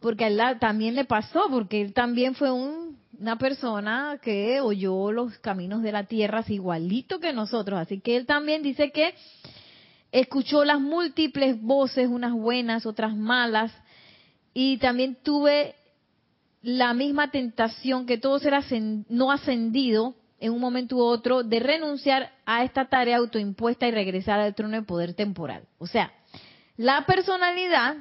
Porque 0.00 0.24
a 0.24 0.28
él 0.28 0.40
también 0.58 0.96
le 0.96 1.04
pasó, 1.04 1.44
porque 1.50 1.80
él 1.80 1.92
también 1.92 2.34
fue 2.34 2.50
un 2.50 2.98
una 3.20 3.36
persona 3.36 4.18
que 4.22 4.60
oyó 4.60 5.12
los 5.12 5.36
caminos 5.38 5.82
de 5.82 5.92
la 5.92 6.04
tierra 6.04 6.42
igualito 6.48 7.20
que 7.20 7.34
nosotros. 7.34 7.78
Así 7.78 8.00
que 8.00 8.16
él 8.16 8.24
también 8.24 8.62
dice 8.62 8.92
que 8.92 9.14
escuchó 10.10 10.64
las 10.64 10.80
múltiples 10.80 11.60
voces, 11.60 12.08
unas 12.08 12.32
buenas, 12.32 12.86
otras 12.86 13.14
malas, 13.14 13.72
y 14.54 14.78
también 14.78 15.18
tuve 15.22 15.74
la 16.62 16.94
misma 16.94 17.30
tentación 17.30 18.06
que 18.06 18.16
todo 18.16 18.38
ser 18.38 18.54
no 19.10 19.30
ascendido 19.30 20.14
en 20.40 20.52
un 20.52 20.60
momento 20.60 20.96
u 20.96 21.00
otro 21.02 21.42
de 21.42 21.60
renunciar 21.60 22.32
a 22.46 22.64
esta 22.64 22.88
tarea 22.88 23.18
autoimpuesta 23.18 23.86
y 23.86 23.90
regresar 23.92 24.40
al 24.40 24.54
trono 24.54 24.76
de 24.76 24.82
poder 24.82 25.14
temporal. 25.14 25.62
O 25.78 25.86
sea, 25.86 26.12
la 26.76 27.04
personalidad 27.06 27.96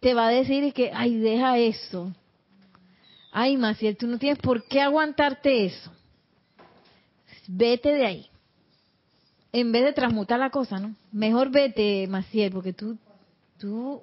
te 0.00 0.12
va 0.12 0.26
a 0.26 0.30
decir 0.30 0.72
que, 0.72 0.90
ay, 0.92 1.16
deja 1.16 1.56
eso, 1.58 2.12
Ay, 3.38 3.58
Maciel, 3.58 3.98
tú 3.98 4.06
no 4.06 4.18
tienes 4.18 4.38
por 4.38 4.66
qué 4.66 4.80
aguantarte 4.80 5.66
eso. 5.66 5.92
Vete 7.46 7.92
de 7.92 8.06
ahí. 8.06 8.30
En 9.52 9.72
vez 9.72 9.84
de 9.84 9.92
transmutar 9.92 10.40
la 10.40 10.48
cosa, 10.48 10.78
¿no? 10.78 10.94
Mejor 11.12 11.50
vete, 11.50 12.06
Maciel, 12.08 12.50
porque 12.50 12.72
tú, 12.72 12.96
tú, 13.58 14.02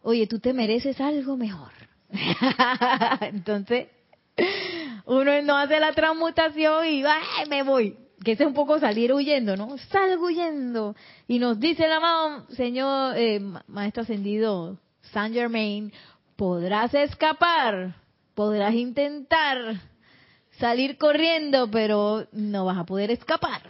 oye, 0.00 0.26
tú 0.26 0.38
te 0.38 0.54
mereces 0.54 0.98
algo 0.98 1.36
mejor. 1.36 1.72
Entonces, 3.20 3.88
uno 5.06 5.42
no 5.42 5.56
hace 5.56 5.80
la 5.80 5.92
transmutación 5.92 6.86
y 6.86 7.04
¡ay, 7.04 7.48
me 7.48 7.62
voy! 7.62 7.96
Que 8.24 8.32
es 8.32 8.40
un 8.40 8.54
poco 8.54 8.80
salir 8.80 9.12
huyendo, 9.12 9.56
¿no? 9.56 9.78
Salgo 9.78 10.26
huyendo. 10.26 10.96
Y 11.28 11.38
nos 11.38 11.60
dice 11.60 11.84
el 11.84 11.92
amado 11.92 12.46
Señor, 12.50 13.16
eh, 13.16 13.40
Maestro 13.68 14.02
Ascendido 14.02 14.78
Saint 15.12 15.34
Germain, 15.34 15.92
podrás 16.36 16.92
escapar 16.94 17.94
podrás 18.38 18.72
intentar 18.72 19.80
salir 20.60 20.96
corriendo, 20.96 21.68
pero 21.72 22.28
no 22.30 22.66
vas 22.66 22.78
a 22.78 22.86
poder 22.86 23.10
escapar, 23.10 23.62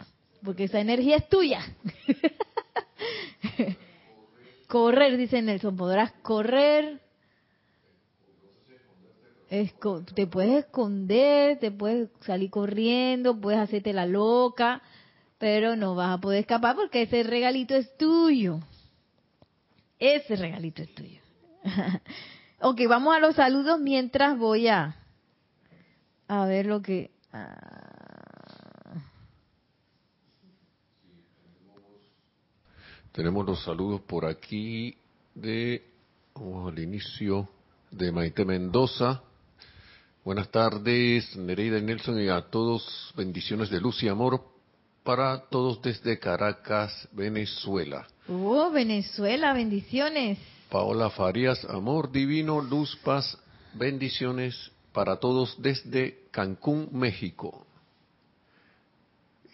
porque 0.43 0.65
esa 0.65 0.79
energía 0.79 1.15
es 1.15 1.27
tuya. 1.27 1.59
correr, 4.67 5.17
dice 5.17 5.41
Nelson, 5.41 5.75
podrás 5.75 6.11
correr. 6.21 7.01
Te 9.49 10.27
puedes 10.27 10.65
esconder, 10.65 11.57
te 11.59 11.71
puedes 11.71 12.09
salir 12.21 12.51
corriendo, 12.51 13.39
puedes 13.39 13.59
hacerte 13.59 13.93
la 13.93 14.05
loca, 14.05 14.81
pero 15.39 15.75
no 15.75 15.95
vas 15.95 16.17
a 16.17 16.21
poder 16.21 16.41
escapar 16.41 16.75
porque 16.75 17.03
ese 17.03 17.23
regalito 17.23 17.75
es 17.75 17.97
tuyo. 17.97 18.59
Ese 19.97 20.35
regalito 20.35 20.83
es 20.83 20.93
tuyo. 20.93 21.19
Ok, 22.61 22.81
vamos 22.89 23.15
a 23.15 23.21
los 23.21 23.35
saludos 23.35 23.79
mientras 23.79 24.37
voy 24.37 24.67
a, 24.67 24.93
a 26.27 26.45
ver 26.45 26.65
lo 26.65 26.81
que... 26.81 27.09
Tenemos 33.13 33.45
los 33.45 33.63
saludos 33.63 34.01
por 34.01 34.25
aquí 34.25 34.97
de, 35.35 35.89
vamos 36.35 36.73
al 36.73 36.79
inicio, 36.79 37.47
de 37.91 38.11
Maite 38.11 38.43
Mendoza. 38.43 39.23
Buenas 40.29 40.51
tardes, 40.51 41.35
Nereida 41.37 41.79
y 41.79 41.81
Nelson, 41.81 42.21
y 42.21 42.29
a 42.29 42.39
todos 42.39 43.11
bendiciones 43.17 43.71
de 43.71 43.81
luz 43.81 44.03
y 44.03 44.07
amor 44.09 44.39
para 45.03 45.39
todos 45.49 45.81
desde 45.81 46.19
Caracas, 46.19 47.09
Venezuela. 47.13 48.05
Oh, 48.27 48.69
Venezuela, 48.69 49.53
bendiciones. 49.53 50.37
Paola 50.69 51.09
Farías, 51.09 51.65
amor 51.65 52.11
divino, 52.11 52.61
luz, 52.61 52.95
paz, 52.97 53.39
bendiciones 53.73 54.71
para 54.93 55.15
todos 55.15 55.59
desde 55.59 56.19
Cancún, 56.29 56.89
México. 56.91 57.65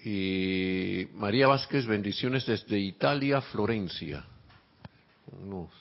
Y 0.03 1.07
María 1.13 1.47
Vázquez, 1.47 1.85
bendiciones 1.85 2.45
desde 2.45 2.77
Italia, 2.77 3.39
Florencia. 3.39 4.25
Unos- 5.41 5.71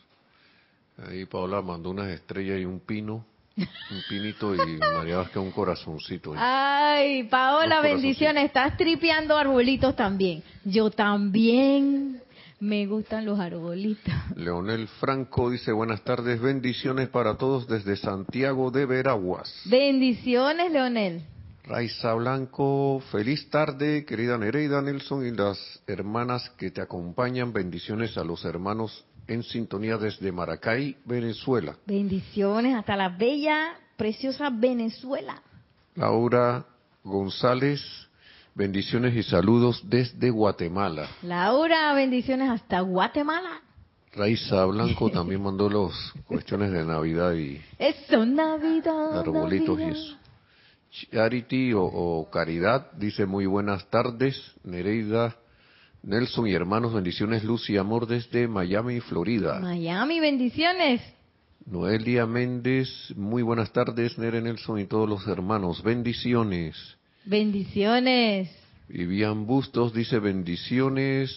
ahí 0.99 1.25
Paola 1.25 1.61
mandó 1.63 1.91
unas 1.91 2.11
estrellas 2.11 2.61
y 2.61 2.65
un 2.65 2.79
pino, 2.79 3.27
un 3.57 4.03
pinito 4.09 4.55
y 4.55 4.59
María 4.79 5.19
Vázquez 5.19 5.37
un 5.37 5.51
corazoncito. 5.51 6.35
Ay, 6.37 7.25
Paola, 7.25 7.81
bendiciones. 7.81 8.47
Estás 8.47 8.77
tripeando 8.77 9.37
arbolitos 9.37 9.95
también. 9.95 10.43
Yo 10.65 10.91
también. 10.91 12.21
Me 12.61 12.87
gustan 12.87 13.27
los 13.27 13.39
arbolitos. 13.39 14.15
Leonel 14.37 14.89
Franco 14.89 15.51
dice 15.51 15.73
buenas 15.73 16.03
tardes, 16.03 16.41
bendiciones 16.41 17.09
para 17.09 17.37
todos 17.37 17.69
desde 17.69 17.97
Santiago 17.97 18.71
de 18.71 18.87
Veraguas. 18.87 19.63
Bendiciones, 19.67 20.73
Leonel. 20.73 21.23
Raiza 21.65 22.13
Blanco, 22.15 23.03
feliz 23.11 23.49
tarde, 23.51 24.05
querida 24.05 24.37
Nereida 24.37 24.83
Nelson 24.83 25.27
y 25.27 25.31
las 25.31 25.59
hermanas 25.87 26.51
que 26.59 26.71
te 26.71 26.81
acompañan. 26.81 27.53
Bendiciones 27.53 28.17
a 28.19 28.25
los 28.25 28.45
hermanos 28.45 29.05
en 29.27 29.43
sintonía 29.43 29.97
desde 29.97 30.31
Maracay, 30.33 30.97
Venezuela. 31.05 31.77
Bendiciones 31.87 32.75
hasta 32.77 32.97
la 32.97 33.09
bella, 33.09 33.75
preciosa 33.97 34.51
Venezuela. 34.51 35.43
Laura 35.95 36.65
González, 37.03 37.81
bendiciones 38.55 39.15
y 39.15 39.23
saludos 39.23 39.83
desde 39.85 40.31
Guatemala. 40.31 41.09
Laura, 41.23 41.93
bendiciones 41.95 42.51
hasta 42.51 42.81
Guatemala. 42.81 43.61
Raiza 44.13 44.65
Blanco 44.67 45.11
también 45.13 45.43
mandó 45.43 45.69
las 45.69 45.93
cuestiones 46.27 46.71
de 46.73 46.85
Navidad 46.85 47.33
y 47.35 47.61
Eso, 47.79 48.25
Navidad. 48.25 49.19
arbolitos 49.21 49.79
y 49.79 49.83
Navidad. 49.85 49.99
eso. 49.99 50.17
Charity 51.13 51.73
o, 51.73 51.83
o 51.83 52.31
Caridad 52.31 52.93
dice 52.93 53.27
muy 53.27 53.47
buenas 53.47 53.85
tardes, 53.91 54.37
Nereida, 54.63 55.35
Nelson 56.07 56.47
y 56.47 56.53
hermanos, 56.53 56.93
bendiciones, 56.93 57.45
luz 57.45 57.71
y 57.71 57.79
amor 57.79 58.07
desde 58.07 58.47
Miami, 58.47 59.01
Florida. 59.01 59.59
Miami, 59.59 60.21
bendiciones. 60.21 61.01
Noelia 61.65 62.27
Méndez, 62.27 62.91
muy 63.17 63.43
buenas 63.43 63.73
tardes, 63.73 64.19
Nere 64.19 64.43
Nelson 64.43 64.81
y 64.81 64.85
todos 64.85 65.09
los 65.09 65.27
hermanos, 65.27 65.83
bendiciones. 65.83 66.77
Bendiciones. 67.25 68.51
Vivian 68.87 69.47
Bustos 69.47 69.95
dice 69.95 70.19
bendiciones. 70.19 71.35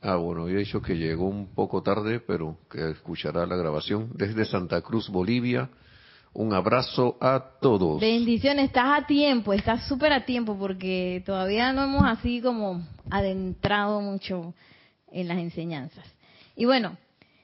Ah, 0.00 0.16
bueno, 0.16 0.44
había 0.44 0.60
dicho 0.60 0.80
que 0.80 0.96
llegó 0.96 1.28
un 1.28 1.48
poco 1.54 1.82
tarde, 1.82 2.18
pero 2.18 2.56
que 2.70 2.92
escuchará 2.92 3.44
la 3.44 3.56
grabación. 3.56 4.08
Desde 4.14 4.46
Santa 4.46 4.80
Cruz, 4.80 5.10
Bolivia, 5.10 5.68
un 6.34 6.54
abrazo 6.54 7.16
a 7.20 7.42
todos. 7.60 8.00
Bendiciones, 8.00 8.66
estás 8.66 9.02
a 9.02 9.06
tiempo, 9.06 9.52
estás 9.52 9.86
súper 9.86 10.12
a 10.12 10.24
tiempo 10.24 10.56
porque 10.58 11.22
todavía 11.26 11.72
no 11.72 11.82
hemos 11.84 12.04
así 12.04 12.40
como 12.40 12.82
adentrado 13.10 14.00
mucho 14.00 14.54
en 15.10 15.28
las 15.28 15.38
enseñanzas. 15.38 16.04
Y 16.56 16.64
bueno, 16.64 16.96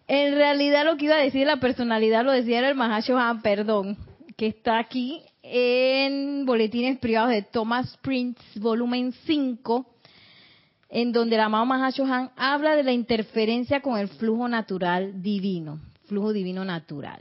en 0.06 0.34
realidad 0.34 0.84
lo 0.84 0.96
que 0.96 1.06
iba 1.06 1.16
a 1.16 1.22
decir 1.22 1.46
la 1.46 1.60
personalidad 1.60 2.24
lo 2.24 2.32
decía 2.32 2.66
el 2.66 2.74
Mahashohan, 2.74 3.42
perdón, 3.42 3.98
que 4.36 4.46
está 4.46 4.78
aquí 4.78 5.22
en 5.42 6.46
Boletines 6.46 6.98
Privados 6.98 7.30
de 7.30 7.42
Thomas 7.42 7.96
Prince, 7.98 8.40
volumen 8.58 9.12
5, 9.26 9.86
en 10.88 11.12
donde 11.12 11.36
el 11.36 11.42
amado 11.42 11.66
Mahashohan 11.66 12.30
habla 12.36 12.74
de 12.74 12.84
la 12.84 12.92
interferencia 12.92 13.82
con 13.82 13.98
el 13.98 14.08
flujo 14.08 14.48
natural 14.48 15.22
divino, 15.22 15.78
flujo 16.06 16.32
divino 16.32 16.64
natural. 16.64 17.20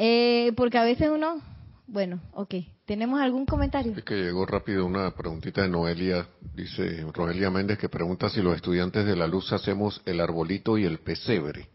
Eh, 0.00 0.52
porque 0.56 0.78
a 0.78 0.84
veces 0.84 1.10
uno, 1.10 1.42
bueno, 1.88 2.20
ok, 2.32 2.54
¿tenemos 2.86 3.20
algún 3.20 3.44
comentario? 3.44 3.92
Es 3.96 4.04
que 4.04 4.14
llegó 4.14 4.46
rápido 4.46 4.86
una 4.86 5.10
preguntita 5.10 5.62
de 5.62 5.68
Noelia, 5.68 6.28
dice 6.54 7.04
Rogelia 7.12 7.50
Méndez, 7.50 7.78
que 7.78 7.88
pregunta 7.88 8.30
si 8.30 8.40
los 8.40 8.54
estudiantes 8.54 9.04
de 9.04 9.16
la 9.16 9.26
luz 9.26 9.52
hacemos 9.52 10.00
el 10.06 10.20
arbolito 10.20 10.78
y 10.78 10.84
el 10.84 10.98
pesebre. 10.98 11.68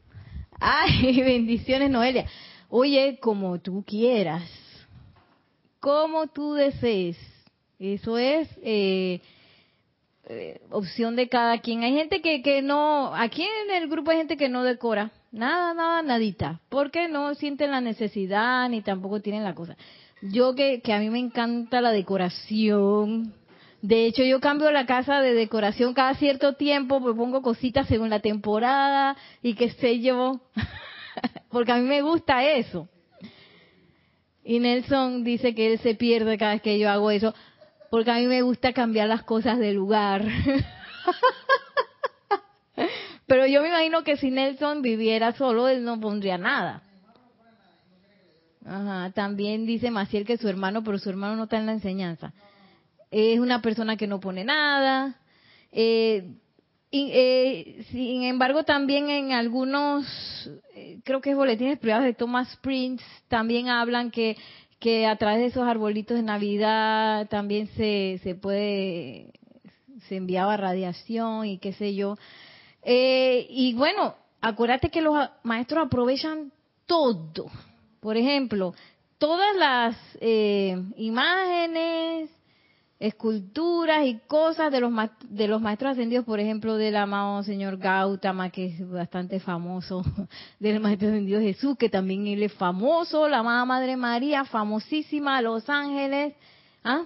Ay, 0.57 1.21
bendiciones, 1.21 1.91
Noelia. 1.91 2.25
Oye, 2.69 3.19
como 3.21 3.59
tú 3.59 3.83
quieras, 3.85 4.49
como 5.81 6.27
tú 6.27 6.53
desees. 6.53 7.17
Eso 7.77 8.17
es 8.17 8.47
eh, 8.63 9.19
eh, 10.25 10.61
opción 10.69 11.15
de 11.15 11.27
cada 11.27 11.59
quien. 11.59 11.83
Hay 11.83 11.93
gente 11.93 12.21
que, 12.21 12.41
que 12.41 12.61
no, 12.61 13.13
aquí 13.13 13.43
en 13.43 13.83
el 13.83 13.89
grupo 13.89 14.11
hay 14.11 14.17
gente 14.17 14.37
que 14.37 14.49
no 14.49 14.63
decora. 14.63 15.11
Nada, 15.31 15.73
nada, 15.73 16.01
nadita. 16.01 16.61
Porque 16.69 17.07
no 17.07 17.33
sienten 17.35 17.71
la 17.71 17.81
necesidad 17.81 18.69
ni 18.69 18.81
tampoco 18.81 19.19
tienen 19.19 19.43
la 19.43 19.53
cosa. 19.53 19.75
Yo 20.21 20.55
que, 20.55 20.81
que 20.81 20.93
a 20.93 20.99
mí 20.99 21.09
me 21.09 21.19
encanta 21.19 21.81
la 21.81 21.91
decoración. 21.91 23.33
De 23.81 24.05
hecho, 24.05 24.23
yo 24.23 24.39
cambio 24.39 24.71
la 24.71 24.85
casa 24.85 25.21
de 25.21 25.33
decoración 25.33 25.93
cada 25.93 26.13
cierto 26.15 26.53
tiempo, 26.53 27.01
me 27.01 27.13
pongo 27.13 27.41
cositas 27.41 27.87
según 27.87 28.09
la 28.09 28.21
temporada 28.21 29.17
y 29.41 29.55
qué 29.55 29.71
sé 29.71 29.99
yo. 29.99 30.39
Porque 31.49 31.73
a 31.73 31.75
mí 31.75 31.83
me 31.83 32.01
gusta 32.01 32.45
eso. 32.45 32.87
Y 34.45 34.59
Nelson 34.59 35.23
dice 35.23 35.53
que 35.55 35.73
él 35.73 35.79
se 35.79 35.95
pierde 35.95 36.37
cada 36.37 36.53
vez 36.53 36.61
que 36.61 36.79
yo 36.79 36.89
hago 36.89 37.11
eso, 37.11 37.33
porque 37.93 38.09
a 38.09 38.15
mí 38.15 38.25
me 38.25 38.41
gusta 38.41 38.73
cambiar 38.73 39.07
las 39.07 39.21
cosas 39.21 39.59
de 39.59 39.71
lugar. 39.71 40.25
Pero 43.27 43.45
yo 43.45 43.61
me 43.61 43.67
imagino 43.67 44.03
que 44.03 44.17
si 44.17 44.31
Nelson 44.31 44.81
viviera 44.81 45.33
solo, 45.33 45.67
él 45.67 45.83
no 45.83 45.99
pondría 45.99 46.39
nada. 46.39 46.81
Ajá, 48.65 49.11
también 49.11 49.67
dice 49.67 49.91
Maciel 49.91 50.25
que 50.25 50.39
su 50.39 50.49
hermano, 50.49 50.83
pero 50.83 50.97
su 50.97 51.07
hermano 51.07 51.35
no 51.35 51.43
está 51.43 51.59
en 51.59 51.67
la 51.67 51.73
enseñanza. 51.73 52.33
Es 53.11 53.37
una 53.37 53.61
persona 53.61 53.95
que 53.95 54.07
no 54.07 54.19
pone 54.19 54.43
nada. 54.43 55.19
Eh, 55.71 56.31
y, 56.89 57.11
eh, 57.13 57.85
sin 57.91 58.23
embargo, 58.23 58.63
también 58.63 59.11
en 59.11 59.33
algunos, 59.33 60.49
eh, 60.73 60.99
creo 61.03 61.21
que 61.21 61.29
es 61.29 61.35
boletines 61.35 61.77
privados 61.77 62.05
de 62.05 62.15
Thomas 62.15 62.57
Prince, 62.57 63.05
también 63.27 63.69
hablan 63.69 64.09
que, 64.09 64.35
que 64.83 65.07
a 65.07 65.15
través 65.15 65.39
de 65.39 65.45
esos 65.45 65.65
arbolitos 65.65 66.17
de 66.17 66.23
Navidad 66.23 67.29
también 67.29 67.67
se, 67.77 68.19
se 68.21 68.35
puede, 68.35 69.31
se 70.09 70.17
enviaba 70.17 70.57
radiación 70.57 71.45
y 71.45 71.57
qué 71.57 71.71
sé 71.71 71.95
yo. 71.95 72.17
Eh, 72.81 73.47
y 73.49 73.75
bueno, 73.75 74.13
acuérdate 74.41 74.89
que 74.89 75.01
los 75.01 75.15
maestros 75.43 75.85
aprovechan 75.85 76.51
todo. 76.85 77.45
Por 78.01 78.17
ejemplo, 78.17 78.75
todas 79.19 79.55
las 79.55 79.95
eh, 80.19 80.75
imágenes, 80.97 82.29
esculturas 82.99 84.05
y 84.05 84.19
cosas 84.27 84.71
de 84.71 84.79
los 84.79 84.91
de 85.27 85.47
los 85.47 85.61
maestros 85.61 85.91
ascendidos, 85.91 86.25
por 86.25 86.39
ejemplo, 86.39 86.77
del 86.77 86.95
amado 86.95 87.43
señor 87.43 87.77
Gautama, 87.77 88.49
que 88.49 88.67
es 88.67 88.89
bastante 88.89 89.39
famoso, 89.39 90.03
del 90.59 90.79
maestro 90.79 91.09
ascendido 91.09 91.41
Jesús, 91.41 91.77
que 91.77 91.89
también 91.89 92.27
él 92.27 92.43
es 92.43 92.53
famoso, 92.53 93.27
la 93.27 93.39
amada 93.39 93.65
Madre 93.65 93.97
María, 93.97 94.45
famosísima, 94.45 95.41
Los 95.41 95.67
Ángeles, 95.69 96.33
¿ah? 96.83 97.03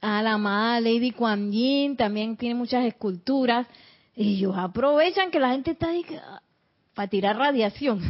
A 0.00 0.22
la 0.22 0.34
amada 0.34 0.80
Lady 0.80 1.12
Kuan 1.12 1.50
Yin, 1.50 1.96
también 1.96 2.36
tiene 2.36 2.54
muchas 2.54 2.84
esculturas, 2.84 3.66
y 4.16 4.36
ellos 4.36 4.54
aprovechan 4.56 5.30
que 5.30 5.40
la 5.40 5.50
gente 5.50 5.72
está 5.72 5.88
ahí 5.88 6.04
ah, 6.22 6.40
para 6.94 7.08
tirar 7.08 7.36
radiación. 7.36 8.00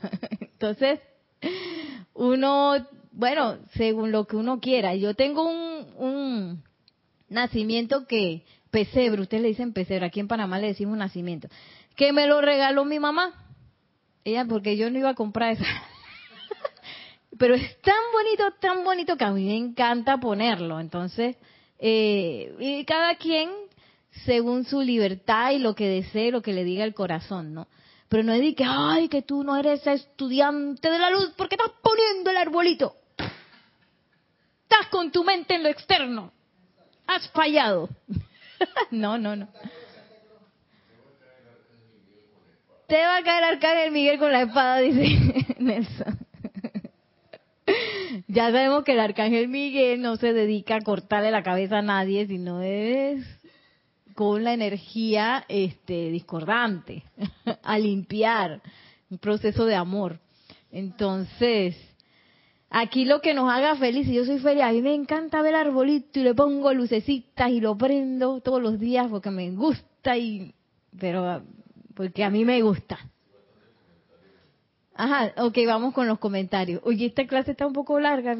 Entonces, 0.40 1.00
uno, 2.14 2.74
bueno, 3.18 3.58
según 3.74 4.12
lo 4.12 4.28
que 4.28 4.36
uno 4.36 4.60
quiera. 4.60 4.94
Yo 4.94 5.14
tengo 5.14 5.42
un, 5.42 6.62
nacimiento 7.28 8.06
que, 8.06 8.44
pesebre, 8.70 9.22
ustedes 9.22 9.42
le 9.42 9.48
dicen 9.48 9.72
pesebre, 9.72 10.06
aquí 10.06 10.20
en 10.20 10.28
Panamá 10.28 10.60
le 10.60 10.68
decimos 10.68 10.96
nacimiento, 10.96 11.48
que 11.96 12.12
me 12.12 12.28
lo 12.28 12.40
regaló 12.40 12.84
mi 12.84 13.00
mamá. 13.00 13.34
Ella, 14.22 14.44
porque 14.44 14.76
yo 14.76 14.88
no 14.88 15.00
iba 15.00 15.10
a 15.10 15.14
comprar 15.14 15.54
eso. 15.54 15.64
Pero 17.38 17.56
es 17.56 17.80
tan 17.80 17.96
bonito, 18.12 18.44
tan 18.60 18.84
bonito 18.84 19.16
que 19.16 19.24
a 19.24 19.32
mí 19.32 19.46
me 19.46 19.56
encanta 19.56 20.18
ponerlo. 20.18 20.78
Entonces, 20.78 21.36
eh, 21.80 22.54
y 22.60 22.84
cada 22.84 23.16
quien 23.16 23.50
según 24.26 24.64
su 24.64 24.80
libertad 24.80 25.50
y 25.50 25.58
lo 25.58 25.74
que 25.74 25.88
desee, 25.88 26.30
lo 26.30 26.40
que 26.40 26.52
le 26.52 26.62
diga 26.62 26.84
el 26.84 26.94
corazón, 26.94 27.52
¿no? 27.52 27.66
Pero 28.08 28.22
no 28.22 28.32
es 28.32 28.40
de 28.40 28.54
que, 28.54 28.64
ay, 28.64 29.08
que 29.08 29.22
tú 29.22 29.42
no 29.42 29.56
eres 29.56 29.84
estudiante 29.88 30.88
de 30.88 30.98
la 31.00 31.10
luz 31.10 31.32
porque 31.36 31.56
estás 31.56 31.72
poniendo 31.82 32.30
el 32.30 32.36
arbolito. 32.36 32.94
Estás 34.70 34.88
con 34.88 35.10
tu 35.10 35.24
mente 35.24 35.54
en 35.54 35.62
lo 35.62 35.70
externo. 35.70 36.30
Has 37.06 37.26
fallado. 37.30 37.88
no, 38.90 39.16
no, 39.16 39.34
no. 39.34 39.48
Te 42.86 42.96
va 42.96 43.16
a 43.16 43.22
caer 43.22 43.44
Arcángel 43.44 43.92
Miguel 43.92 44.18
con 44.18 44.30
la 44.30 44.42
espada, 44.42 44.80
dice 44.80 45.54
Nelson. 45.58 46.18
ya 48.28 48.52
sabemos 48.52 48.84
que 48.84 48.92
el 48.92 49.00
Arcángel 49.00 49.48
Miguel 49.48 50.02
no 50.02 50.16
se 50.16 50.34
dedica 50.34 50.76
a 50.76 50.80
cortarle 50.82 51.30
la 51.30 51.42
cabeza 51.42 51.78
a 51.78 51.82
nadie, 51.82 52.26
sino 52.26 52.60
es 52.60 53.24
con 54.14 54.44
la 54.44 54.52
energía 54.52 55.46
este, 55.48 56.10
discordante, 56.10 57.04
a 57.62 57.78
limpiar, 57.78 58.60
un 59.08 59.16
proceso 59.16 59.64
de 59.64 59.76
amor. 59.76 60.20
Entonces, 60.70 61.74
aquí 62.70 63.04
lo 63.04 63.20
que 63.20 63.34
nos 63.34 63.50
haga 63.50 63.76
feliz, 63.76 64.06
y 64.08 64.14
yo 64.14 64.24
soy 64.24 64.38
feliz, 64.38 64.62
a 64.62 64.72
mí 64.72 64.82
me 64.82 64.94
encanta 64.94 65.42
ver 65.42 65.54
arbolito 65.54 66.20
y 66.20 66.22
le 66.22 66.34
pongo 66.34 66.72
lucecitas 66.72 67.50
y 67.50 67.60
lo 67.60 67.76
prendo 67.76 68.40
todos 68.40 68.62
los 68.62 68.78
días 68.78 69.08
porque 69.10 69.30
me 69.30 69.50
gusta 69.50 70.16
y, 70.16 70.54
pero 70.98 71.42
porque 71.94 72.24
a 72.24 72.30
mí 72.30 72.44
me 72.44 72.62
gusta. 72.62 72.98
Ajá, 74.94 75.32
ok, 75.36 75.56
vamos 75.66 75.94
con 75.94 76.08
los 76.08 76.18
comentarios. 76.18 76.80
Oye, 76.84 77.06
esta 77.06 77.26
clase 77.26 77.52
está 77.52 77.66
un 77.66 77.72
poco 77.72 78.00
larga. 78.00 78.36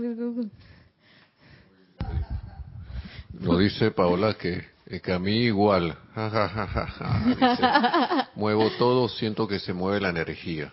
Nos 3.32 3.58
dice 3.60 3.92
Paola 3.92 4.34
que, 4.34 4.64
que 5.00 5.12
a 5.12 5.20
mí 5.20 5.44
igual. 5.44 5.96
muevo 8.34 8.70
todo, 8.78 9.08
siento 9.08 9.46
que 9.46 9.60
se 9.60 9.72
mueve 9.72 10.00
la 10.00 10.08
energía. 10.08 10.72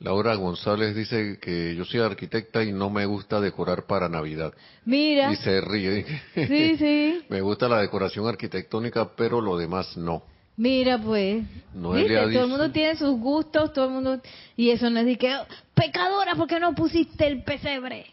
Laura 0.00 0.34
González 0.34 0.96
dice 0.96 1.38
que 1.40 1.74
yo 1.76 1.84
soy 1.84 2.00
arquitecta 2.00 2.64
y 2.64 2.72
no 2.72 2.88
me 2.88 3.04
gusta 3.04 3.38
decorar 3.38 3.86
para 3.86 4.08
Navidad. 4.08 4.54
Mira. 4.86 5.30
Y 5.30 5.36
se 5.36 5.60
ríe. 5.60 6.06
Sí, 6.34 6.76
sí. 6.78 7.20
me 7.28 7.42
gusta 7.42 7.68
la 7.68 7.82
decoración 7.82 8.26
arquitectónica, 8.26 9.10
pero 9.14 9.42
lo 9.42 9.58
demás 9.58 9.98
no. 9.98 10.22
Mira, 10.56 10.98
pues. 10.98 11.44
¿viste? 11.74 12.16
Todo 12.32 12.44
el 12.44 12.48
mundo 12.48 12.70
tiene 12.70 12.96
sus 12.96 13.18
gustos, 13.18 13.74
todo 13.74 13.86
el 13.86 13.90
mundo. 13.92 14.20
Y 14.56 14.70
eso 14.70 14.88
no 14.88 15.00
es 15.00 15.06
de 15.06 15.18
que. 15.18 15.36
Pecadora, 15.74 16.34
¿por 16.34 16.48
qué 16.48 16.58
no 16.58 16.74
pusiste 16.74 17.26
el 17.26 17.42
pesebre? 17.42 18.06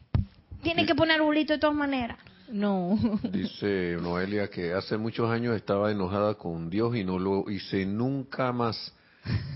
Tiene 0.62 0.86
que 0.86 0.94
poner 0.94 1.18
arbolito 1.18 1.54
de 1.54 1.60
todas 1.60 1.76
maneras. 1.76 2.18
No. 2.50 2.98
Dice 3.32 3.98
Noelia 4.02 4.50
que 4.50 4.74
hace 4.74 4.98
muchos 4.98 5.30
años 5.30 5.56
estaba 5.56 5.92
enojada 5.92 6.36
con 6.36 6.70
Dios 6.70 6.98
y 6.98 7.06
no 7.06 7.18
lo 7.18 7.50
hice 7.50 7.86
nunca 7.86 8.52
más. 8.52 8.94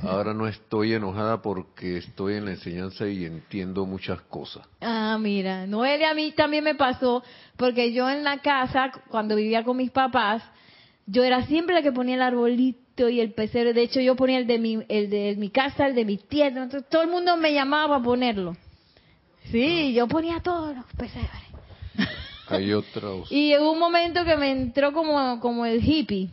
Ahora 0.03 0.33
no 0.33 0.47
estoy 0.47 0.93
enojada 0.93 1.41
porque 1.41 1.97
estoy 1.97 2.35
en 2.35 2.45
la 2.45 2.51
enseñanza 2.51 3.07
y 3.07 3.25
entiendo 3.25 3.85
muchas 3.85 4.21
cosas. 4.21 4.67
Ah, 4.81 5.17
mira, 5.19 5.67
Noelia 5.67 6.11
a 6.11 6.13
mí 6.13 6.31
también 6.31 6.63
me 6.63 6.75
pasó 6.75 7.23
porque 7.57 7.93
yo 7.93 8.09
en 8.09 8.23
la 8.23 8.39
casa, 8.39 8.91
cuando 9.09 9.35
vivía 9.35 9.63
con 9.63 9.77
mis 9.77 9.91
papás, 9.91 10.43
yo 11.05 11.23
era 11.23 11.45
siempre 11.45 11.75
la 11.75 11.81
que 11.81 11.91
ponía 11.91 12.15
el 12.15 12.21
arbolito 12.21 13.09
y 13.09 13.19
el 13.19 13.33
pesebre. 13.33 13.73
De 13.73 13.83
hecho, 13.83 13.99
yo 13.99 14.15
ponía 14.15 14.39
el 14.39 14.47
de 14.47 14.59
mi, 14.59 14.79
el 14.87 15.09
de 15.09 15.35
mi 15.37 15.49
casa, 15.49 15.87
el 15.87 15.95
de 15.95 16.05
mi 16.05 16.17
tienda. 16.17 16.63
Entonces, 16.63 16.89
todo 16.89 17.03
el 17.03 17.09
mundo 17.09 17.37
me 17.37 17.53
llamaba 17.53 17.87
para 17.87 18.03
ponerlo. 18.03 18.55
Sí, 19.51 19.93
yo 19.93 20.07
ponía 20.07 20.39
todos 20.39 20.75
los 20.75 20.85
pesebres. 20.97 22.09
Hay 22.47 22.73
otros. 22.73 23.27
y 23.31 23.49
llegó 23.49 23.71
un 23.71 23.79
momento 23.79 24.23
que 24.23 24.37
me 24.37 24.51
entró 24.51 24.93
como, 24.93 25.39
como 25.39 25.65
el 25.65 25.83
hippie. 25.83 26.29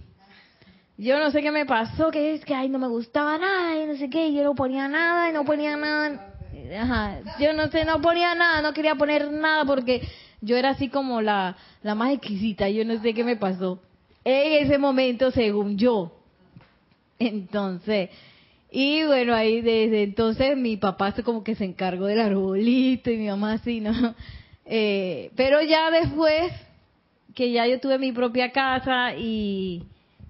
Yo 0.99 1.19
no 1.21 1.31
sé 1.31 1.43
qué 1.43 1.53
me 1.53 1.65
pasó, 1.65 2.11
que 2.11 2.35
es 2.35 2.45
que 2.45 2.55
ay, 2.55 2.69
no 2.69 2.81
me 2.81 2.89
gustaba 2.89 3.39
nada 3.39 3.81
y 3.81 3.87
no 3.87 3.97
sé 3.97 4.11
qué, 4.11 4.29
y 4.29 4.35
yo 4.35 4.43
no 4.43 4.57
ponía 4.57 4.89
nada 4.89 5.31
y 5.31 5.33
no 5.33 5.45
ponía 5.45 5.77
nada. 5.77 6.35
Ajá, 6.77 7.21
yo 7.39 7.53
no 7.53 7.69
sé, 7.69 7.85
no 7.85 8.01
ponía 8.01 8.35
nada, 8.35 8.63
no 8.63 8.75
quería 8.75 8.97
poner 8.97 9.31
nada 9.31 9.65
porque 9.65 10.03
yo 10.41 10.57
era 10.57 10.71
así 10.71 10.89
como 10.89 11.23
la, 11.23 11.57
la 11.83 11.95
más 11.95 12.13
exquisita, 12.13 12.69
yo 12.69 12.85
no 12.85 13.01
sé 13.01 13.15
qué 13.15 13.23
me 13.23 13.37
pasó 13.37 13.81
en 14.25 14.67
ese 14.67 14.77
momento, 14.77 15.31
según 15.31 15.79
yo. 15.79 16.13
Entonces, 17.21 18.11
y 18.71 19.05
bueno, 19.05 19.35
ahí 19.35 19.61
desde 19.61 20.03
entonces 20.03 20.57
mi 20.57 20.77
papá 20.77 21.13
se 21.13 21.23
como 21.23 21.43
que 21.43 21.55
se 21.55 21.65
encargó 21.65 22.07
del 22.07 22.21
arbolito 22.21 23.11
y 23.11 23.17
mi 23.17 23.29
mamá 23.29 23.55
así, 23.55 23.81
¿no? 23.81 23.93
Eh, 24.71 25.31
pero 25.35 25.63
ya 25.63 25.91
después 25.91 26.53
que 27.35 27.51
ya 27.51 27.67
yo 27.67 27.81
tuve 27.81 27.97
mi 27.97 28.13
propia 28.13 28.53
casa 28.53 29.15
y, 29.17 29.83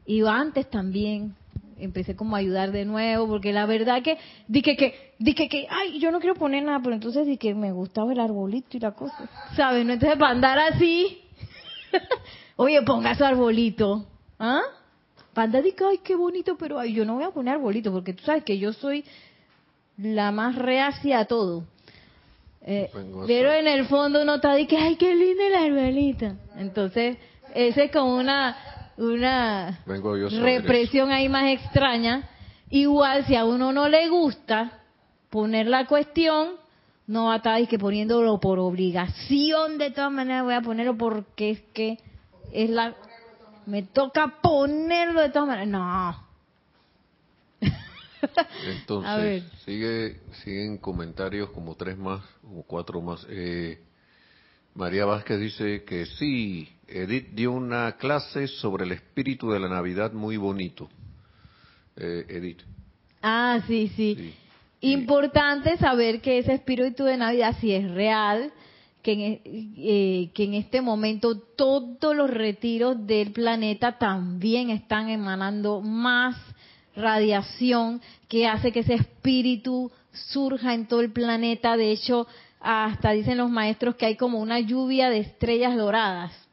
y 0.08 0.26
antes 0.26 0.68
también 0.68 1.36
empecé 1.78 2.16
como 2.16 2.34
a 2.34 2.40
ayudar 2.40 2.72
de 2.72 2.84
nuevo 2.84 3.28
porque 3.28 3.52
la 3.52 3.64
verdad 3.64 4.02
que 4.02 4.18
dije 4.48 4.76
que 4.76 5.12
dije 5.20 5.48
que 5.48 5.68
ay 5.70 6.00
yo 6.00 6.10
no 6.10 6.18
quiero 6.18 6.34
poner 6.34 6.64
nada 6.64 6.80
pero 6.82 6.94
entonces 6.94 7.24
dije 7.24 7.38
que 7.38 7.54
me 7.54 7.70
gustaba 7.70 8.12
el 8.12 8.18
arbolito 8.18 8.76
y 8.76 8.80
la 8.80 8.90
cosa 8.90 9.30
sabes 9.54 9.86
no 9.86 9.92
entonces 9.92 10.18
para 10.18 10.32
andar 10.32 10.58
así 10.58 11.22
Oye, 12.56 12.82
ponga 12.82 13.14
su 13.14 13.24
arbolito. 13.24 14.06
¿Ah? 14.38 14.62
Panda 15.34 15.62
dice, 15.62 15.84
ay, 15.88 15.98
qué 15.98 16.16
bonito, 16.16 16.56
pero 16.58 16.78
ay, 16.78 16.92
yo 16.92 17.04
no 17.04 17.14
voy 17.14 17.24
a 17.24 17.30
poner 17.30 17.54
arbolito, 17.54 17.92
porque 17.92 18.12
tú 18.12 18.24
sabes 18.24 18.44
que 18.44 18.58
yo 18.58 18.72
soy 18.72 19.04
la 19.96 20.32
más 20.32 20.56
reacia 20.56 21.20
a 21.20 21.24
todo. 21.26 21.64
Eh, 22.62 22.90
pero 23.26 23.52
en 23.52 23.68
el 23.68 23.86
fondo 23.86 24.22
uno 24.22 24.36
está 24.36 24.56
que 24.66 24.76
ay, 24.76 24.96
qué 24.96 25.14
linda 25.14 25.48
la 25.50 25.62
arbolito. 25.62 26.34
Entonces, 26.56 27.16
esa 27.54 27.84
es 27.84 27.92
como 27.92 28.16
una, 28.16 28.56
una 28.98 29.78
represión 29.86 31.10
ahí 31.10 31.28
más 31.28 31.46
extraña. 31.46 32.28
Igual, 32.70 33.24
si 33.26 33.34
a 33.36 33.44
uno 33.44 33.72
no 33.72 33.88
le 33.88 34.08
gusta 34.08 34.80
poner 35.30 35.66
la 35.66 35.86
cuestión, 35.86 36.56
no 37.06 37.26
va 37.26 37.34
a 37.34 37.36
estar 37.36 37.68
que 37.68 37.78
poniéndolo 37.78 38.38
por 38.40 38.58
obligación, 38.58 39.78
de 39.78 39.90
todas 39.90 40.12
maneras 40.12 40.44
voy 40.44 40.54
a 40.54 40.60
ponerlo 40.60 40.96
porque 40.98 41.50
es 41.50 41.60
que 41.72 41.98
es 42.52 42.68
la 42.70 42.94
me 43.66 43.82
toca 43.82 44.40
ponerlo 44.40 45.20
de 45.20 45.28
todas 45.28 45.48
maneras. 45.48 45.68
No. 45.68 46.26
Entonces, 48.66 49.44
sigue 49.64 50.20
siguen 50.42 50.78
comentarios 50.78 51.50
como 51.50 51.74
tres 51.76 51.96
más 51.98 52.22
o 52.42 52.62
cuatro 52.62 53.00
más. 53.00 53.26
Eh, 53.28 53.78
María 54.74 55.04
Vázquez 55.04 55.38
dice 55.38 55.84
que 55.84 56.06
sí, 56.06 56.68
Edith 56.88 57.28
dio 57.34 57.52
una 57.52 57.96
clase 57.96 58.48
sobre 58.48 58.84
el 58.84 58.92
espíritu 58.92 59.50
de 59.50 59.60
la 59.60 59.68
Navidad 59.68 60.12
muy 60.12 60.36
bonito. 60.38 60.88
Eh, 61.96 62.24
Edith. 62.28 62.62
Ah, 63.22 63.60
sí, 63.66 63.92
sí. 63.94 64.34
Importante 64.80 65.76
saber 65.76 66.20
que 66.20 66.38
ese 66.38 66.54
espíritu 66.54 67.04
de 67.04 67.16
Navidad 67.16 67.56
sí 67.60 67.72
es 67.72 67.90
real, 67.90 68.52
que 69.02 69.12
en, 69.12 69.20
e, 69.20 69.40
eh, 69.44 70.30
que 70.32 70.44
en 70.44 70.54
este 70.54 70.80
momento 70.80 71.36
todos 71.38 72.16
los 72.16 72.30
retiros 72.30 73.06
del 73.06 73.32
planeta 73.32 73.98
también 73.98 74.70
están 74.70 75.10
emanando 75.10 75.80
más 75.80 76.36
radiación 76.96 78.00
que 78.28 78.46
hace 78.46 78.72
que 78.72 78.80
ese 78.80 78.94
espíritu 78.94 79.90
surja 80.12 80.74
en 80.74 80.86
todo 80.86 81.00
el 81.00 81.12
planeta. 81.12 81.76
De 81.76 81.90
hecho, 81.90 82.26
hasta 82.60 83.12
dicen 83.12 83.36
los 83.36 83.50
maestros 83.50 83.96
que 83.96 84.06
hay 84.06 84.16
como 84.16 84.40
una 84.40 84.60
lluvia 84.60 85.10
de 85.10 85.18
estrellas 85.18 85.76
doradas 85.76 86.47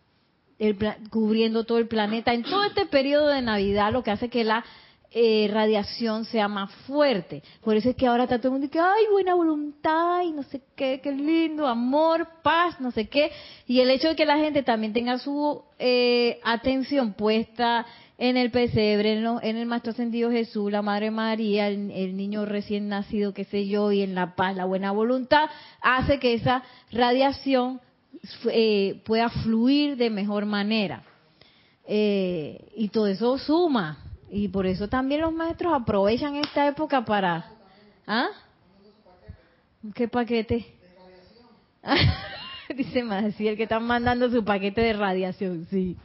cubriendo 1.09 1.63
todo 1.63 1.77
el 1.77 1.87
planeta. 1.87 2.33
En 2.33 2.43
todo 2.43 2.63
este 2.63 2.85
periodo 2.85 3.27
de 3.27 3.41
Navidad, 3.41 3.91
lo 3.91 4.03
que 4.03 4.11
hace 4.11 4.29
que 4.29 4.43
la 4.43 4.63
eh, 5.17 5.49
radiación 5.49 6.25
sea 6.25 6.49
más 6.49 6.69
fuerte. 6.87 7.41
Por 7.63 7.77
eso 7.77 7.89
es 7.89 7.95
que 7.95 8.05
ahora 8.05 8.23
está 8.23 8.37
todo 8.37 8.49
el 8.49 8.59
mundo 8.59 8.69
que, 8.69 8.79
ay, 8.79 9.05
buena 9.11 9.33
voluntad 9.33 10.23
y 10.23 10.31
no 10.31 10.43
sé 10.43 10.61
qué, 10.75 10.99
qué 11.01 11.13
lindo, 11.13 11.67
amor, 11.67 12.27
paz, 12.43 12.81
no 12.81 12.91
sé 12.91 13.07
qué. 13.07 13.31
Y 13.65 13.79
el 13.79 13.89
hecho 13.91 14.09
de 14.09 14.15
que 14.17 14.25
la 14.25 14.37
gente 14.37 14.61
también 14.61 14.91
tenga 14.91 15.17
su 15.17 15.63
eh, 15.79 16.39
atención 16.43 17.13
puesta 17.13 17.85
en 18.17 18.37
el 18.37 18.51
pesebre, 18.51 19.13
en, 19.13 19.25
en, 19.41 19.57
el 19.57 19.65
Maestro 19.65 19.91
Ascendido 19.91 20.31
Jesús, 20.31 20.71
la 20.71 20.81
Madre 20.81 21.11
María, 21.11 21.67
el, 21.67 22.15
niño 22.15 22.45
recién 22.45 22.87
nacido, 22.87 23.33
qué 23.33 23.43
sé 23.45 23.67
yo, 23.67 23.91
y 23.91 24.01
en 24.01 24.15
la 24.15 24.35
paz, 24.35 24.55
la 24.55 24.65
buena 24.65 24.91
voluntad, 24.91 25.49
hace 25.81 26.19
que 26.19 26.33
esa 26.33 26.63
radiación 26.91 27.81
eh, 28.51 29.01
pueda 29.05 29.29
fluir 29.29 29.97
de 29.97 30.09
mejor 30.09 30.45
manera. 30.45 31.03
y 31.87 32.89
todo 32.89 33.07
eso 33.07 33.37
suma, 33.37 34.05
y 34.29 34.47
por 34.47 34.65
eso 34.65 34.87
también 34.87 35.21
los 35.21 35.33
maestros 35.33 35.73
aprovechan 35.73 36.35
esta 36.35 36.67
época 36.67 37.05
para... 37.05 37.51
¿Ah? 38.07 38.27
¿Qué 39.93 40.07
paquete? 40.07 40.65
Dice 42.75 43.03
más, 43.03 43.35
sí, 43.35 43.47
el 43.47 43.55
que 43.55 43.63
están 43.63 43.85
mandando 43.85 44.29
su 44.29 44.43
paquete 44.43 44.81
de 44.81 44.93
radiación, 44.93 45.67
sí. 45.69 45.95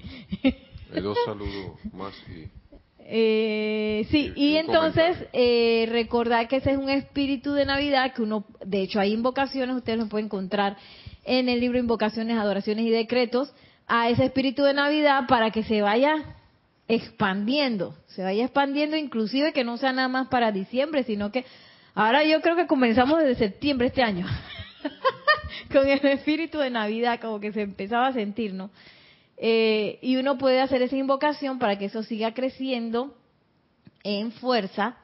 Hay 0.94 1.01
dos 1.01 1.16
saludos 1.25 1.73
más 1.92 2.14
y... 2.29 2.49
Eh, 3.12 4.07
sí, 4.11 4.33
y, 4.37 4.55
entonces 4.57 5.16
eh, 5.33 5.88
recordar 5.90 6.46
que 6.46 6.57
ese 6.57 6.70
es 6.70 6.79
un 6.79 6.88
espíritu 6.88 7.53
de 7.53 7.64
Navidad 7.64 8.14
que 8.14 8.23
uno, 8.23 8.44
de 8.64 8.83
hecho 8.83 9.01
hay 9.01 9.12
invocaciones, 9.12 9.75
ustedes 9.75 9.99
lo 9.99 10.09
pueden 10.09 10.27
encontrar 10.27 10.77
en 11.24 11.48
el 11.48 11.61
libro 11.61 11.78
Invocaciones, 11.78 12.38
Adoraciones 12.38 12.85
y 12.87 12.90
Decretos, 12.90 13.52
a 13.87 14.09
ese 14.09 14.24
espíritu 14.24 14.62
de 14.62 14.74
Navidad 14.74 15.24
para 15.28 15.50
que 15.50 15.64
se 15.64 15.83
vaya 15.83 16.37
expandiendo, 16.88 17.94
se 18.06 18.22
vaya 18.22 18.44
expandiendo 18.44 18.96
inclusive 18.96 19.52
que 19.52 19.64
no 19.64 19.76
sea 19.76 19.92
nada 19.92 20.09
más 20.09 20.28
para 20.28 20.52
diciembre, 20.52 21.04
sino 21.04 21.30
que 21.30 21.44
ahora 21.94 22.24
yo 22.24 22.40
creo 22.40 22.56
que 22.56 22.66
comenzamos 22.66 23.18
desde 23.18 23.37
septiembre 23.37 23.88
este 23.88 24.02
año, 24.02 24.26
con 25.72 25.88
el 25.88 26.04
espíritu 26.06 26.59
de 26.59 26.70
Navidad, 26.70 27.20
como 27.20 27.40
que 27.40 27.52
se 27.52 27.62
empezaba 27.62 28.09
a 28.09 28.12
sentir, 28.12 28.54
¿no? 28.54 28.70
Eh, 29.37 29.98
y 30.02 30.16
uno 30.16 30.37
puede 30.37 30.61
hacer 30.61 30.83
esa 30.83 30.96
invocación 30.96 31.59
para 31.59 31.78
que 31.78 31.87
eso 31.87 32.02
siga 32.02 32.35
creciendo 32.35 33.16
en 34.02 34.33
fuerza 34.33 34.96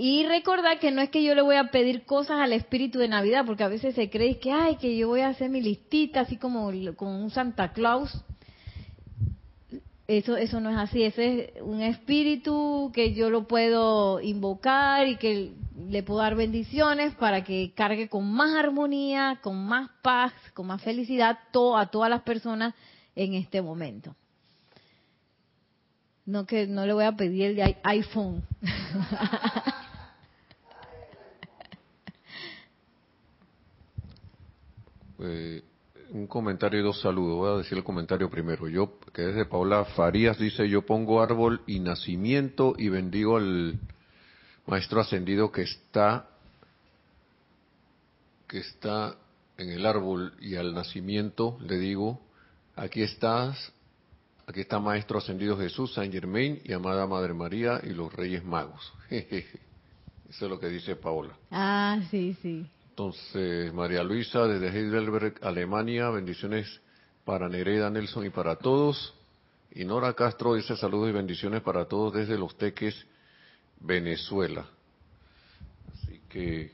Y 0.00 0.24
recordar 0.26 0.78
que 0.78 0.92
no 0.92 1.02
es 1.02 1.10
que 1.10 1.24
yo 1.24 1.34
le 1.34 1.42
voy 1.42 1.56
a 1.56 1.72
pedir 1.72 2.04
cosas 2.04 2.38
al 2.38 2.52
espíritu 2.52 3.00
de 3.00 3.08
Navidad, 3.08 3.44
porque 3.44 3.64
a 3.64 3.68
veces 3.68 3.96
se 3.96 4.08
cree 4.08 4.38
que, 4.38 4.52
ay, 4.52 4.76
que 4.76 4.96
yo 4.96 5.08
voy 5.08 5.22
a 5.22 5.28
hacer 5.28 5.50
mi 5.50 5.60
listita, 5.60 6.20
así 6.20 6.36
como 6.36 6.70
con 6.94 7.08
un 7.08 7.30
Santa 7.30 7.72
Claus. 7.72 8.16
Eso, 10.06 10.36
eso 10.36 10.60
no 10.60 10.70
es 10.70 10.76
así, 10.76 11.02
ese 11.02 11.52
es 11.56 11.62
un 11.62 11.82
espíritu 11.82 12.92
que 12.94 13.12
yo 13.12 13.28
lo 13.28 13.48
puedo 13.48 14.20
invocar 14.20 15.08
y 15.08 15.16
que 15.16 15.50
le 15.76 16.04
puedo 16.04 16.20
dar 16.20 16.36
bendiciones 16.36 17.16
para 17.16 17.42
que 17.42 17.72
cargue 17.74 18.08
con 18.08 18.32
más 18.32 18.54
armonía, 18.54 19.40
con 19.42 19.66
más 19.66 19.90
paz, 20.00 20.32
con 20.54 20.68
más 20.68 20.80
felicidad 20.80 21.40
a 21.76 21.86
todas 21.86 22.08
las 22.08 22.22
personas 22.22 22.72
en 23.16 23.34
este 23.34 23.62
momento. 23.62 24.14
No 26.24 26.46
que 26.46 26.68
no 26.68 26.86
le 26.86 26.92
voy 26.92 27.04
a 27.04 27.16
pedir 27.16 27.58
el 27.58 27.76
iPhone. 27.82 28.44
Eh, 35.20 35.62
un 36.10 36.26
comentario 36.26 36.80
y 36.80 36.82
dos 36.82 37.00
saludos. 37.00 37.36
Voy 37.36 37.54
a 37.54 37.58
decir 37.58 37.76
el 37.76 37.84
comentario 37.84 38.30
primero. 38.30 38.68
Yo, 38.68 38.98
que 39.12 39.28
es 39.28 39.34
de 39.34 39.44
Paula 39.44 39.84
Farías, 39.84 40.38
dice, 40.38 40.68
yo 40.68 40.82
pongo 40.82 41.20
árbol 41.20 41.62
y 41.66 41.80
nacimiento 41.80 42.74
y 42.78 42.88
bendigo 42.88 43.36
al 43.36 43.78
maestro 44.66 45.00
ascendido 45.00 45.50
que 45.50 45.62
está, 45.62 46.28
que 48.46 48.58
está 48.58 49.16
en 49.56 49.70
el 49.70 49.84
árbol 49.84 50.34
y 50.40 50.54
al 50.56 50.74
nacimiento 50.74 51.58
le 51.60 51.78
digo, 51.78 52.20
aquí 52.76 53.02
estás, 53.02 53.72
aquí 54.46 54.60
está 54.60 54.78
maestro 54.78 55.18
ascendido 55.18 55.58
Jesús, 55.58 55.92
Saint 55.94 56.12
Germain 56.12 56.60
y 56.64 56.72
amada 56.72 57.06
Madre 57.06 57.34
María 57.34 57.80
y 57.82 57.90
los 57.90 58.12
Reyes 58.12 58.44
Magos. 58.44 58.92
Eso 59.10 60.44
es 60.44 60.50
lo 60.50 60.60
que 60.60 60.68
dice 60.68 60.94
Paola. 60.96 61.34
Ah, 61.50 62.00
sí, 62.10 62.36
sí. 62.42 62.66
Entonces, 62.98 63.72
María 63.72 64.02
Luisa, 64.02 64.48
desde 64.48 64.76
Heidelberg, 64.76 65.34
Alemania, 65.42 66.10
bendiciones 66.10 66.80
para 67.24 67.48
Nereida 67.48 67.88
Nelson 67.88 68.26
y 68.26 68.30
para 68.30 68.56
todos. 68.56 69.14
Y 69.70 69.84
Nora 69.84 70.14
Castro 70.14 70.54
dice 70.54 70.76
saludos 70.76 71.10
y 71.10 71.12
bendiciones 71.12 71.62
para 71.62 71.84
todos 71.84 72.12
desde 72.14 72.36
Los 72.36 72.58
Teques, 72.58 73.06
Venezuela. 73.78 74.66
Así 75.92 76.20
que, 76.28 76.72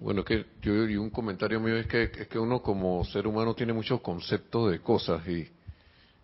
bueno, 0.00 0.24
que 0.24 0.44
yo 0.60 0.88
y 0.88 0.96
un 0.96 1.10
comentario 1.10 1.60
mío 1.60 1.76
es 1.76 1.86
que, 1.86 2.02
es 2.02 2.26
que 2.26 2.38
uno 2.40 2.60
como 2.60 3.04
ser 3.04 3.24
humano 3.24 3.54
tiene 3.54 3.72
muchos 3.72 4.00
conceptos 4.00 4.72
de 4.72 4.80
cosas 4.80 5.24
y, 5.28 5.48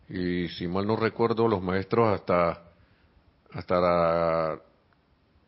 y 0.09 0.49
si 0.49 0.67
mal 0.67 0.89
no 0.89 0.97
recuerdo, 0.97 1.47
los 1.47 1.63
maestros 1.63 2.13
hasta, 2.13 2.65
hasta 3.53 4.61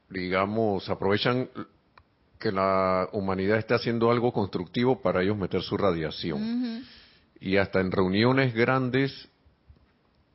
digamos, 0.08 0.88
aprovechan 0.88 1.48
que 2.42 2.50
la 2.50 3.08
humanidad 3.12 3.56
esté 3.56 3.74
haciendo 3.74 4.10
algo 4.10 4.32
constructivo 4.32 5.00
para 5.00 5.22
ellos 5.22 5.38
meter 5.38 5.62
su 5.62 5.76
radiación. 5.76 6.84
Y 7.40 7.56
hasta 7.56 7.80
en 7.80 7.92
reuniones 7.92 8.52
grandes 8.52 9.28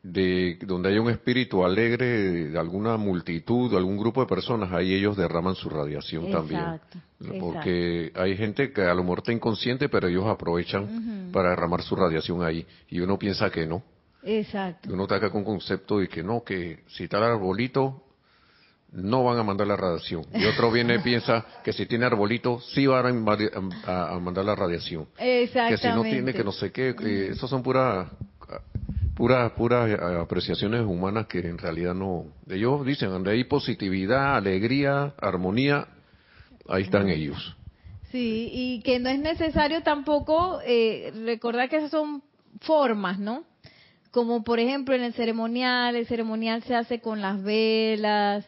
de 0.03 0.57
donde 0.61 0.89
hay 0.89 0.99
un 0.99 1.09
espíritu 1.09 1.65
alegre 1.65 2.49
de 2.49 2.57
alguna 2.57 2.95
multitud, 2.95 3.69
de 3.69 3.77
algún 3.77 3.97
grupo 3.97 4.21
de 4.21 4.27
personas, 4.27 4.71
ahí 4.71 4.93
ellos 4.93 5.17
derraman 5.17 5.55
su 5.55 5.69
radiación 5.69 6.31
también. 6.31 6.79
Porque 7.39 8.11
hay 8.15 8.37
gente 8.37 8.71
que 8.71 8.83
a 8.83 8.93
lo 8.93 9.03
mejor 9.03 9.19
está 9.19 9.33
inconsciente, 9.33 9.89
pero 9.89 10.07
ellos 10.07 10.25
aprovechan 10.27 11.29
para 11.33 11.49
derramar 11.49 11.81
su 11.81 11.95
radiación 11.95 12.41
ahí. 12.41 12.65
Y 12.89 13.01
uno 13.01 13.19
piensa 13.19 13.49
que 13.49 13.65
no. 13.65 13.83
Exacto. 14.23 14.93
Uno 14.93 15.03
está 15.03 15.15
acá 15.15 15.29
con 15.29 15.39
un 15.39 15.45
concepto 15.45 15.99
de 15.99 16.07
que 16.07 16.23
no, 16.23 16.43
que 16.43 16.83
si 16.87 17.03
está 17.03 17.17
el 17.17 17.23
arbolito, 17.23 18.03
no 18.91 19.23
van 19.23 19.37
a 19.37 19.43
mandar 19.43 19.67
la 19.67 19.75
radiación. 19.75 20.25
Y 20.33 20.45
otro 20.45 20.71
viene 20.71 20.95
y 20.95 20.99
piensa 20.99 21.45
que 21.63 21.73
si 21.73 21.85
tiene 21.85 22.05
arbolito, 22.05 22.59
sí 22.59 22.87
van 22.87 23.25
a, 23.85 24.19
mandar 24.19 24.45
la 24.45 24.55
radiación. 24.55 25.07
Exactamente. 25.17 25.81
Que 25.81 25.89
si 25.89 25.95
no 25.95 26.03
tiene, 26.03 26.33
que 26.33 26.43
no 26.43 26.51
sé 26.51 26.71
qué. 26.71 26.95
Que 26.95 27.29
eso 27.29 27.47
son 27.47 27.63
puras 27.63 28.07
puras 29.15 29.51
puras 29.53 29.89
eh, 29.89 29.97
apreciaciones 30.21 30.81
humanas 30.81 31.25
que 31.27 31.39
en 31.39 31.57
realidad 31.57 31.93
no. 31.93 32.25
Ellos 32.49 32.85
dicen, 32.85 33.09
donde 33.09 33.31
hay 33.31 33.43
positividad, 33.43 34.35
alegría, 34.37 35.13
armonía, 35.19 35.87
ahí 36.69 36.83
están 36.83 37.09
ellos. 37.09 37.55
Sí, 38.11 38.49
y 38.53 38.81
que 38.83 38.99
no 38.99 39.09
es 39.09 39.19
necesario 39.19 39.81
tampoco 39.83 40.59
eh, 40.65 41.11
recordar 41.25 41.67
que 41.67 41.77
esas 41.77 41.91
son 41.91 42.23
formas, 42.61 43.19
¿no? 43.19 43.43
Como 44.11 44.43
por 44.43 44.59
ejemplo 44.59 44.95
en 44.95 45.03
el 45.03 45.13
ceremonial, 45.13 45.95
el 45.95 46.07
ceremonial 46.07 46.63
se 46.63 46.75
hace 46.75 47.01
con 47.01 47.21
las 47.21 47.43
velas, 47.43 48.47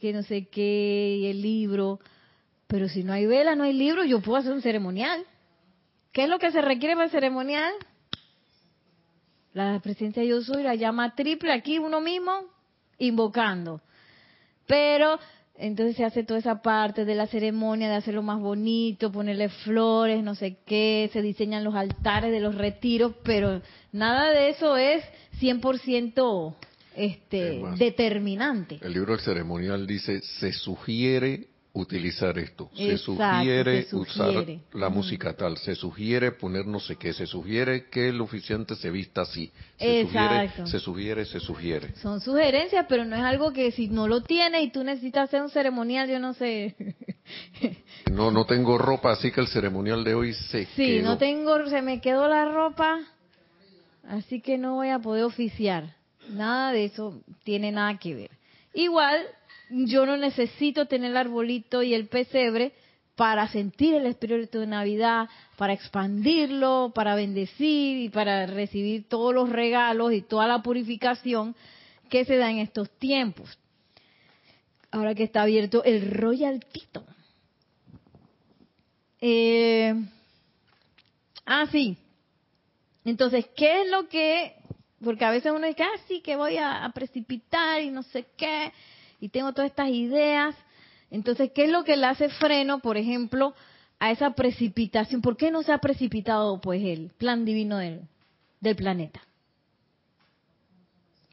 que 0.00 0.12
no 0.12 0.22
sé 0.22 0.46
qué, 0.46 1.16
y 1.20 1.26
el 1.26 1.42
libro. 1.42 2.00
Pero 2.66 2.88
si 2.88 3.04
no 3.04 3.12
hay 3.12 3.26
vela, 3.26 3.54
no 3.54 3.64
hay 3.64 3.72
libro, 3.72 4.04
yo 4.04 4.20
puedo 4.20 4.38
hacer 4.38 4.52
un 4.52 4.62
ceremonial. 4.62 5.24
¿Qué 6.12 6.24
es 6.24 6.28
lo 6.28 6.38
que 6.38 6.50
se 6.50 6.62
requiere 6.62 6.94
para 6.94 7.06
el 7.06 7.10
ceremonial? 7.10 7.72
La 9.52 9.80
presencia 9.80 10.24
yo 10.24 10.40
soy, 10.42 10.62
la 10.62 10.74
llama 10.74 11.14
triple, 11.14 11.52
aquí 11.52 11.78
uno 11.78 12.00
mismo, 12.00 12.32
invocando. 12.98 13.80
Pero 14.66 15.18
entonces 15.54 15.96
se 15.96 16.04
hace 16.04 16.24
toda 16.24 16.40
esa 16.40 16.62
parte 16.62 17.04
de 17.04 17.14
la 17.14 17.26
ceremonia, 17.26 17.88
de 17.88 17.96
hacerlo 17.96 18.22
más 18.22 18.40
bonito, 18.40 19.12
ponerle 19.12 19.48
flores, 19.48 20.22
no 20.24 20.34
sé 20.34 20.58
qué, 20.64 21.10
se 21.12 21.20
diseñan 21.20 21.64
los 21.64 21.74
altares 21.74 22.32
de 22.32 22.40
los 22.40 22.54
retiros, 22.54 23.14
pero 23.22 23.60
nada 23.92 24.30
de 24.30 24.48
eso 24.48 24.76
es 24.76 25.04
100% 25.40 26.54
este, 26.96 27.62
determinante. 27.76 28.78
El 28.80 28.92
libro 28.92 29.12
del 29.12 29.20
ceremonial 29.24 29.86
dice, 29.86 30.20
se 30.20 30.52
sugiere 30.52 31.48
utilizar 31.74 32.38
esto, 32.38 32.70
se, 32.74 32.98
sugiere 32.98 33.86
usar 33.92 34.44
la 34.74 34.90
música 34.90 35.32
tal, 35.32 35.56
se 35.56 35.74
sugiere 35.74 36.32
poner 36.32 36.66
no 36.66 36.78
sé 36.78 36.96
qué, 36.96 37.14
se 37.14 37.26
sugiere 37.26 37.88
que 37.88 38.10
el 38.10 38.20
oficiante 38.20 38.74
se 38.76 38.90
vista 38.90 39.22
así, 39.22 39.50
se 39.78 40.02
sugiere, 40.02 40.50
se 40.66 40.78
sugiere, 40.78 41.24
se 41.24 41.40
sugiere. 41.40 41.94
Son 41.96 42.20
sugerencias, 42.20 42.84
pero 42.88 43.06
no 43.06 43.16
es 43.16 43.22
algo 43.22 43.52
que 43.52 43.72
si 43.72 43.88
no 43.88 44.06
lo 44.06 44.20
tienes 44.22 44.64
y 44.64 44.70
tú 44.70 44.84
necesitas 44.84 45.28
hacer 45.28 45.42
un 45.42 45.48
ceremonial, 45.48 46.10
yo 46.10 46.18
no 46.18 46.34
sé. 46.34 46.74
no, 48.12 48.30
no 48.30 48.44
tengo 48.44 48.76
ropa, 48.76 49.12
así 49.12 49.30
que 49.30 49.40
el 49.40 49.48
ceremonial 49.48 50.04
de 50.04 50.14
hoy 50.14 50.34
se 50.34 50.66
Sí, 50.76 51.00
no 51.00 51.16
tengo, 51.16 51.66
se 51.70 51.80
me 51.80 52.02
quedó 52.02 52.28
la 52.28 52.44
ropa, 52.44 53.00
así 54.06 54.42
que 54.42 54.58
no 54.58 54.74
voy 54.74 54.90
a 54.90 54.98
poder 54.98 55.24
oficiar. 55.24 56.01
Nada 56.28 56.72
de 56.72 56.84
eso 56.86 57.22
tiene 57.44 57.72
nada 57.72 57.98
que 57.98 58.14
ver. 58.14 58.30
Igual, 58.74 59.26
yo 59.70 60.06
no 60.06 60.16
necesito 60.16 60.86
tener 60.86 61.10
el 61.10 61.16
arbolito 61.16 61.82
y 61.82 61.94
el 61.94 62.06
pesebre 62.08 62.72
para 63.16 63.48
sentir 63.48 63.94
el 63.94 64.06
espíritu 64.06 64.60
de 64.60 64.66
Navidad, 64.66 65.28
para 65.56 65.72
expandirlo, 65.74 66.92
para 66.94 67.14
bendecir 67.14 67.98
y 67.98 68.08
para 68.08 68.46
recibir 68.46 69.08
todos 69.08 69.34
los 69.34 69.50
regalos 69.50 70.12
y 70.12 70.22
toda 70.22 70.46
la 70.46 70.62
purificación 70.62 71.54
que 72.08 72.24
se 72.24 72.36
da 72.36 72.50
en 72.50 72.58
estos 72.58 72.90
tiempos. 72.98 73.58
Ahora 74.90 75.14
que 75.14 75.24
está 75.24 75.42
abierto 75.42 75.84
el 75.84 76.10
royaltito. 76.10 77.04
Eh, 79.20 79.94
ah, 81.46 81.66
sí. 81.70 81.96
Entonces, 83.04 83.46
¿qué 83.56 83.82
es 83.82 83.90
lo 83.90 84.08
que 84.08 84.56
porque 85.02 85.24
a 85.24 85.30
veces 85.30 85.52
uno 85.52 85.66
dice, 85.66 85.82
ah, 85.82 86.00
sí, 86.06 86.20
que 86.20 86.36
voy 86.36 86.56
a, 86.58 86.90
precipitar 86.94 87.82
y 87.82 87.90
no 87.90 88.02
sé 88.02 88.26
qué, 88.36 88.72
y 89.20 89.28
tengo 89.28 89.52
todas 89.52 89.70
estas 89.70 89.88
ideas. 89.88 90.54
Entonces, 91.10 91.50
¿qué 91.54 91.64
es 91.64 91.70
lo 91.70 91.84
que 91.84 91.96
le 91.96 92.06
hace 92.06 92.28
freno, 92.28 92.80
por 92.80 92.96
ejemplo, 92.96 93.54
a 93.98 94.10
esa 94.10 94.30
precipitación? 94.30 95.20
¿Por 95.20 95.36
qué 95.36 95.50
no 95.50 95.62
se 95.62 95.72
ha 95.72 95.78
precipitado, 95.78 96.60
pues, 96.60 96.82
el 96.82 97.10
plan 97.18 97.44
divino 97.44 97.78
del, 97.78 98.02
del 98.60 98.76
planeta? 98.76 99.20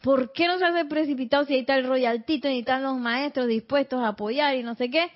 ¿Por 0.01 0.31
qué 0.31 0.47
no 0.47 0.57
se 0.57 0.65
hace 0.65 0.85
precipitado 0.85 1.45
si 1.45 1.53
ahí 1.53 1.59
está 1.61 1.75
el 1.75 1.85
royaltito 1.85 2.49
y 2.49 2.59
están 2.59 2.83
los 2.83 2.97
maestros 2.97 3.47
dispuestos 3.47 4.01
a 4.01 4.09
apoyar 4.09 4.55
y 4.55 4.63
no 4.63 4.75
sé 4.75 4.89
qué? 4.89 5.11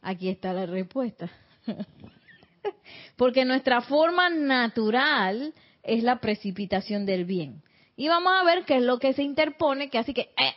Aquí 0.00 0.28
está 0.28 0.52
la 0.52 0.66
respuesta. 0.66 1.28
Porque 3.16 3.44
nuestra 3.44 3.80
forma 3.80 4.30
natural 4.30 5.52
es 5.82 6.04
la 6.04 6.20
precipitación 6.20 7.04
del 7.04 7.24
bien. 7.24 7.62
Y 7.98 8.06
vamos 8.06 8.32
a 8.32 8.44
ver 8.44 8.64
qué 8.64 8.76
es 8.76 8.82
lo 8.84 9.00
que 9.00 9.12
se 9.12 9.24
interpone, 9.24 9.90
que 9.90 9.98
así 9.98 10.14
que 10.14 10.30
eh, 10.36 10.54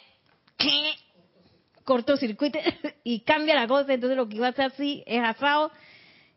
cortocircuito 1.84 2.60
y 3.04 3.22
cambia 3.22 3.56
la 3.56 3.68
cosa. 3.68 3.92
Entonces 3.92 4.16
lo 4.16 4.30
que 4.30 4.36
iba 4.36 4.48
a 4.48 4.52
ser 4.52 4.66
así 4.66 5.04
es 5.08 5.24
asado. 5.24 5.72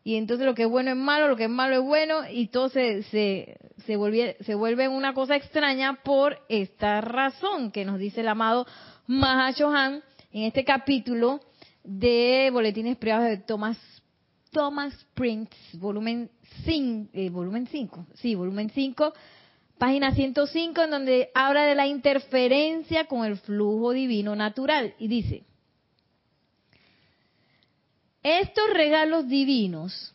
Y 0.03 0.15
entonces 0.15 0.47
lo 0.47 0.55
que 0.55 0.63
es 0.63 0.67
bueno 0.67 0.89
es 0.89 0.97
malo, 0.97 1.27
lo 1.27 1.35
que 1.35 1.43
es 1.43 1.49
malo 1.49 1.75
es 1.75 1.83
bueno. 1.83 2.27
Y 2.27 2.47
todo 2.47 2.69
se, 2.69 3.03
se, 3.03 3.55
se, 3.85 3.95
vuelve, 3.97 4.35
se 4.41 4.55
vuelve 4.55 4.87
una 4.87 5.13
cosa 5.13 5.35
extraña 5.35 6.01
por 6.03 6.39
esta 6.49 7.01
razón 7.01 7.71
que 7.71 7.85
nos 7.85 7.99
dice 7.99 8.21
el 8.21 8.27
amado 8.27 8.65
Mahashohan 9.05 10.01
en 10.31 10.43
este 10.45 10.65
capítulo 10.65 11.39
de 11.83 12.49
Boletines 12.51 12.97
Privados 12.97 13.27
de 13.27 13.37
Thomas 13.37 13.77
Thomas 14.55 15.05
Prince, 15.13 15.53
volumen 15.73 16.31
5, 16.63 17.09
eh, 17.13 17.29
volumen 17.29 17.67
5, 17.67 18.07
sí, 18.13 18.35
volumen 18.35 18.71
5, 18.73 19.13
página 19.77 20.13
105, 20.13 20.81
en 20.83 20.89
donde 20.89 21.29
habla 21.33 21.63
de 21.65 21.75
la 21.75 21.87
interferencia 21.87 23.05
con 23.05 23.25
el 23.25 23.37
flujo 23.37 23.91
divino 23.91 24.35
natural. 24.35 24.93
Y 24.99 25.07
dice, 25.07 25.43
estos 28.23 28.69
regalos 28.73 29.27
divinos 29.27 30.13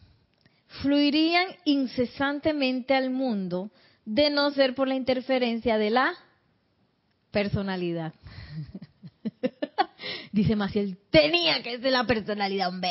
fluirían 0.82 1.46
incesantemente 1.64 2.94
al 2.94 3.10
mundo 3.10 3.70
de 4.04 4.30
no 4.30 4.50
ser 4.50 4.74
por 4.74 4.88
la 4.88 4.94
interferencia 4.94 5.78
de 5.78 5.90
la 5.90 6.14
personalidad. 7.30 8.12
Dice 10.32 10.56
Maciel, 10.56 10.96
tenía 11.10 11.62
que 11.62 11.78
ser 11.78 11.92
la 11.92 12.04
personalidad, 12.04 12.68
hombre. 12.68 12.90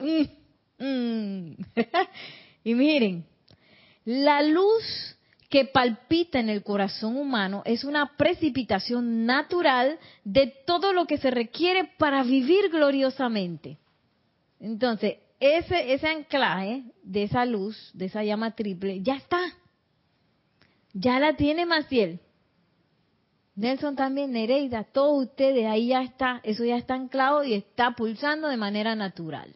Mm, 0.00 0.84
mm. 0.84 1.56
y 2.64 2.74
miren, 2.74 3.26
la 4.08 4.40
luz 4.40 5.18
que 5.50 5.66
palpita 5.66 6.40
en 6.40 6.48
el 6.48 6.62
corazón 6.62 7.18
humano 7.18 7.60
es 7.66 7.84
una 7.84 8.16
precipitación 8.16 9.26
natural 9.26 9.98
de 10.24 10.46
todo 10.66 10.94
lo 10.94 11.04
que 11.04 11.18
se 11.18 11.30
requiere 11.30 11.90
para 11.98 12.22
vivir 12.22 12.70
gloriosamente. 12.70 13.76
Entonces, 14.60 15.18
ese, 15.40 15.92
ese 15.92 16.08
anclaje 16.08 16.84
de 17.02 17.24
esa 17.24 17.44
luz, 17.44 17.90
de 17.92 18.06
esa 18.06 18.24
llama 18.24 18.54
triple, 18.54 19.02
ya 19.02 19.16
está. 19.16 19.42
Ya 20.94 21.20
la 21.20 21.36
tiene 21.36 21.66
Maciel. 21.66 22.18
Nelson 23.56 23.94
también, 23.94 24.32
Nereida, 24.32 24.84
todos 24.84 25.26
ustedes, 25.26 25.66
ahí 25.66 25.88
ya 25.88 26.00
está, 26.00 26.40
eso 26.44 26.64
ya 26.64 26.78
está 26.78 26.94
anclado 26.94 27.44
y 27.44 27.52
está 27.52 27.90
pulsando 27.90 28.48
de 28.48 28.56
manera 28.56 28.96
natural. 28.96 29.54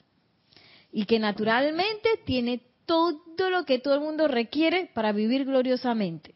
Y 0.93 1.07
que 1.07 1.19
naturalmente 1.19 2.21
tiene 2.27 2.61
todo 2.87 3.51
lo 3.51 3.65
que 3.65 3.79
todo 3.79 3.95
el 3.95 4.01
mundo 4.01 4.29
requiere 4.29 4.91
para 4.95 5.13
vivir 5.13 5.45
gloriosamente. 5.45 6.35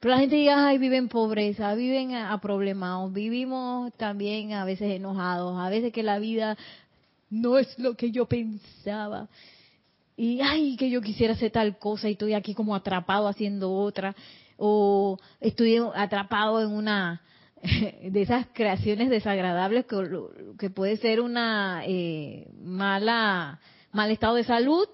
Pero 0.00 0.14
la 0.14 0.20
gente 0.20 0.36
diga, 0.36 0.68
ay, 0.68 0.78
viven 0.78 1.04
en 1.04 1.08
pobreza, 1.08 1.74
viven 1.74 2.14
a, 2.14 2.40
problemados, 2.40 3.12
vivimos 3.12 3.92
también 3.96 4.52
a 4.52 4.64
veces 4.64 4.92
enojados, 4.92 5.58
a 5.58 5.68
veces 5.68 5.92
que 5.92 6.04
la 6.04 6.20
vida 6.20 6.56
no 7.30 7.58
es 7.58 7.76
lo 7.78 7.94
que 7.94 8.12
yo 8.12 8.26
pensaba. 8.26 9.28
Y, 10.16 10.40
ay, 10.40 10.76
que 10.76 10.88
yo 10.90 11.00
quisiera 11.00 11.34
hacer 11.34 11.50
tal 11.50 11.78
cosa 11.78 12.08
y 12.08 12.12
estoy 12.12 12.34
aquí 12.34 12.54
como 12.54 12.76
atrapado 12.76 13.26
haciendo 13.26 13.72
otra 13.72 14.14
o 14.56 15.18
estoy 15.40 15.80
atrapado 15.94 16.62
en 16.62 16.72
una 16.72 17.20
de 17.62 18.22
esas 18.22 18.46
creaciones 18.52 19.10
desagradables 19.10 19.84
que, 19.86 20.70
puede 20.70 20.96
ser 20.98 21.20
una 21.20 21.82
eh, 21.86 22.48
mala 22.62 23.60
mal 23.90 24.10
estado 24.10 24.36
de 24.36 24.44
salud 24.44 24.88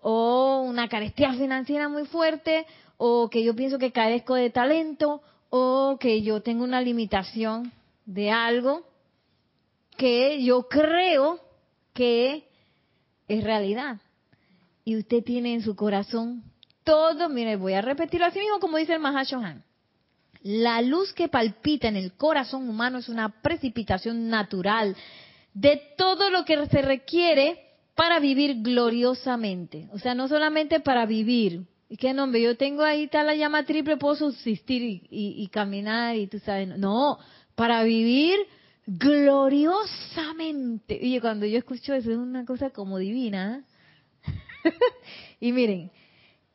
o 0.00 0.62
una 0.62 0.88
carestía 0.88 1.32
financiera 1.34 1.88
muy 1.88 2.06
fuerte 2.06 2.66
o 2.96 3.28
que 3.30 3.42
yo 3.42 3.54
pienso 3.54 3.78
que 3.78 3.92
carezco 3.92 4.34
de 4.34 4.50
talento 4.50 5.22
o 5.50 5.98
que 5.98 6.22
yo 6.22 6.42
tengo 6.42 6.64
una 6.64 6.80
limitación 6.80 7.72
de 8.06 8.30
algo 8.30 8.86
que 9.96 10.42
yo 10.42 10.68
creo 10.68 11.40
que 11.92 12.48
es 13.28 13.44
realidad 13.44 13.98
y 14.84 14.96
usted 14.96 15.22
tiene 15.22 15.54
en 15.54 15.62
su 15.62 15.76
corazón 15.76 16.42
todo, 16.84 17.28
mire, 17.28 17.56
voy 17.56 17.74
a 17.74 17.82
repetirlo 17.82 18.26
así 18.26 18.38
mismo 18.38 18.58
como 18.58 18.78
dice 18.78 18.94
el 18.94 19.00
Mahashohan. 19.00 19.62
La 20.42 20.80
luz 20.80 21.12
que 21.12 21.28
palpita 21.28 21.88
en 21.88 21.96
el 21.96 22.14
corazón 22.14 22.68
humano 22.68 22.98
es 22.98 23.08
una 23.08 23.42
precipitación 23.42 24.28
natural 24.28 24.96
de 25.52 25.82
todo 25.98 26.30
lo 26.30 26.44
que 26.44 26.66
se 26.66 26.80
requiere 26.80 27.69
para 27.94 28.20
vivir 28.20 28.62
gloriosamente. 28.62 29.88
O 29.92 29.98
sea, 29.98 30.14
no 30.14 30.28
solamente 30.28 30.80
para 30.80 31.06
vivir. 31.06 31.66
Y 31.88 31.96
qué 31.96 32.14
nombre, 32.14 32.40
yo 32.40 32.56
tengo 32.56 32.82
ahí 32.82 33.04
está 33.04 33.24
la 33.24 33.34
llama 33.34 33.64
triple, 33.64 33.96
puedo 33.96 34.14
subsistir 34.14 34.82
y, 34.82 35.08
y 35.10 35.46
caminar 35.48 36.16
y 36.16 36.28
tú 36.28 36.38
sabes. 36.38 36.68
No, 36.78 37.18
para 37.54 37.82
vivir 37.82 38.38
gloriosamente. 38.86 40.98
Oye, 41.02 41.20
cuando 41.20 41.46
yo 41.46 41.58
escucho 41.58 41.94
eso 41.94 42.10
es 42.10 42.16
una 42.16 42.44
cosa 42.44 42.70
como 42.70 42.98
divina. 42.98 43.64
y 45.40 45.52
miren, 45.52 45.90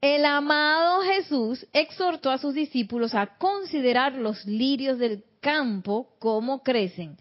el 0.01 0.25
amado 0.25 1.01
Jesús 1.01 1.65
exhortó 1.73 2.29
a 2.29 2.37
sus 2.37 2.53
discípulos 2.53 3.15
a 3.15 3.37
considerar 3.37 4.13
los 4.13 4.45
lirios 4.45 4.99
del 4.99 5.23
campo 5.39 6.15
como 6.19 6.63
crecen. 6.63 7.17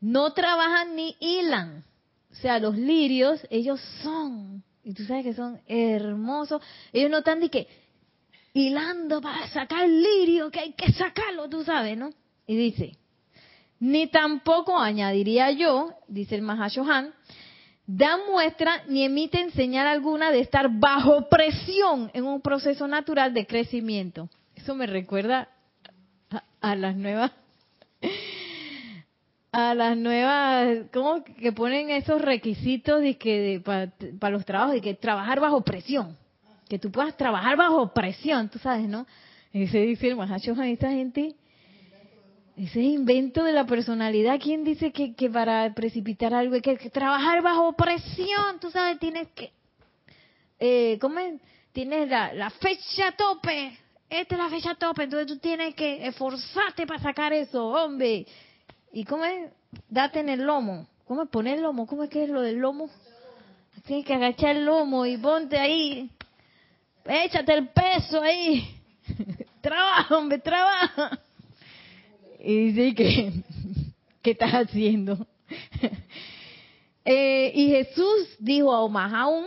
No 0.00 0.32
trabajan 0.32 0.94
ni 0.94 1.16
hilan. 1.20 1.84
O 2.30 2.34
sea, 2.34 2.58
los 2.58 2.76
lirios, 2.76 3.46
ellos 3.50 3.80
son, 4.02 4.62
y 4.84 4.92
tú 4.94 5.04
sabes 5.04 5.24
que 5.24 5.34
son 5.34 5.60
hermosos. 5.66 6.62
Ellos 6.92 7.10
no 7.10 7.18
están 7.18 7.40
de 7.40 7.48
que 7.48 7.66
hilando 8.52 9.20
para 9.20 9.46
sacar 9.48 9.84
el 9.84 10.02
lirio, 10.02 10.50
que 10.50 10.60
hay 10.60 10.72
que 10.72 10.92
sacarlo, 10.92 11.48
tú 11.48 11.64
sabes, 11.64 11.96
¿no? 11.96 12.10
Y 12.46 12.56
dice, 12.56 12.96
ni 13.80 14.08
tampoco 14.08 14.78
añadiría 14.78 15.50
yo, 15.52 15.92
dice 16.08 16.34
el 16.34 16.42
Mahashohan, 16.42 17.14
dan 17.86 18.20
muestra 18.30 18.84
ni 18.88 19.04
emiten 19.04 19.50
señal 19.52 19.86
alguna 19.86 20.30
de 20.30 20.40
estar 20.40 20.68
bajo 20.70 21.28
presión 21.28 22.10
en 22.12 22.24
un 22.24 22.40
proceso 22.40 22.86
natural 22.88 23.32
de 23.32 23.46
crecimiento. 23.46 24.28
Eso 24.54 24.74
me 24.74 24.86
recuerda 24.86 25.48
a, 26.60 26.74
las 26.74 26.96
nuevas 26.96 27.32
a 29.52 29.74
las 29.74 29.96
nuevas, 29.96 30.86
¿cómo 30.92 31.24
que 31.24 31.52
ponen 31.52 31.90
esos 31.90 32.20
requisitos 32.20 33.00
de 33.00 33.16
que 33.16 33.62
para 33.64 34.32
los 34.32 34.44
trabajos 34.44 34.76
y 34.76 34.80
que 34.80 34.94
trabajar 34.94 35.40
bajo 35.40 35.62
presión? 35.62 36.16
Que 36.68 36.78
tú 36.78 36.90
puedas 36.90 37.16
trabajar 37.16 37.56
bajo 37.56 37.92
presión, 37.92 38.48
tú 38.48 38.58
sabes, 38.58 38.88
¿no? 38.88 39.06
Ese 39.52 39.80
dice 39.80 40.08
el 40.08 40.20
a 40.20 40.68
esta 40.68 40.90
gente 40.90 41.34
ese 42.58 42.80
invento 42.80 43.44
de 43.44 43.52
la 43.52 43.66
personalidad. 43.66 44.40
¿Quién 44.40 44.64
dice 44.64 44.90
que, 44.92 45.30
para 45.30 45.72
precipitar 45.74 46.34
algo 46.34 46.54
hay 46.54 46.60
que, 46.60 46.76
trabajar 46.90 47.40
bajo 47.40 47.72
presión? 47.74 48.58
Tú 48.60 48.70
sabes, 48.70 48.98
tienes 48.98 49.28
que... 49.28 49.52
Eh, 50.58 50.98
¿Cómo 51.00 51.20
es? 51.20 51.40
Tienes 51.72 52.08
la, 52.08 52.50
fecha 52.50 53.12
tope. 53.16 53.78
Esta 54.10 54.34
es 54.34 54.40
la 54.40 54.48
fecha 54.48 54.74
tope. 54.74 55.04
Entonces 55.04 55.28
tú 55.28 55.38
tienes 55.38 55.74
que 55.76 56.04
esforzarte 56.04 56.84
para 56.84 57.00
sacar 57.00 57.32
eso, 57.32 57.64
hombre. 57.64 58.26
¿Y 58.92 59.04
cómo 59.04 59.24
es? 59.24 59.50
Date 59.88 60.20
en 60.20 60.28
el 60.28 60.42
lomo. 60.42 60.86
¿Cómo 61.06 61.22
es 61.22 61.28
poner 61.28 61.56
el 61.56 61.62
lomo? 61.62 61.86
¿Cómo 61.86 62.04
es 62.04 62.10
que 62.10 62.24
es 62.24 62.30
lo 62.30 62.42
del 62.42 62.56
lomo? 62.56 62.90
Tienes 63.84 64.04
que 64.04 64.14
agachar 64.14 64.56
el 64.56 64.66
lomo 64.66 65.06
y 65.06 65.16
ponte 65.16 65.58
ahí. 65.58 66.10
Échate 67.04 67.54
el 67.54 67.68
peso 67.68 68.20
ahí. 68.20 68.76
trabaja, 69.60 70.16
hombre, 70.16 70.38
trabaja 70.38 71.18
y 72.38 72.72
dice 72.72 72.94
que, 72.94 73.32
¿qué 74.22 74.30
estás 74.32 74.52
haciendo? 74.52 75.26
Eh, 77.10 77.52
y 77.54 77.70
Jesús 77.70 78.36
dijo 78.38 78.70
a 78.70 79.20
aún, 79.22 79.46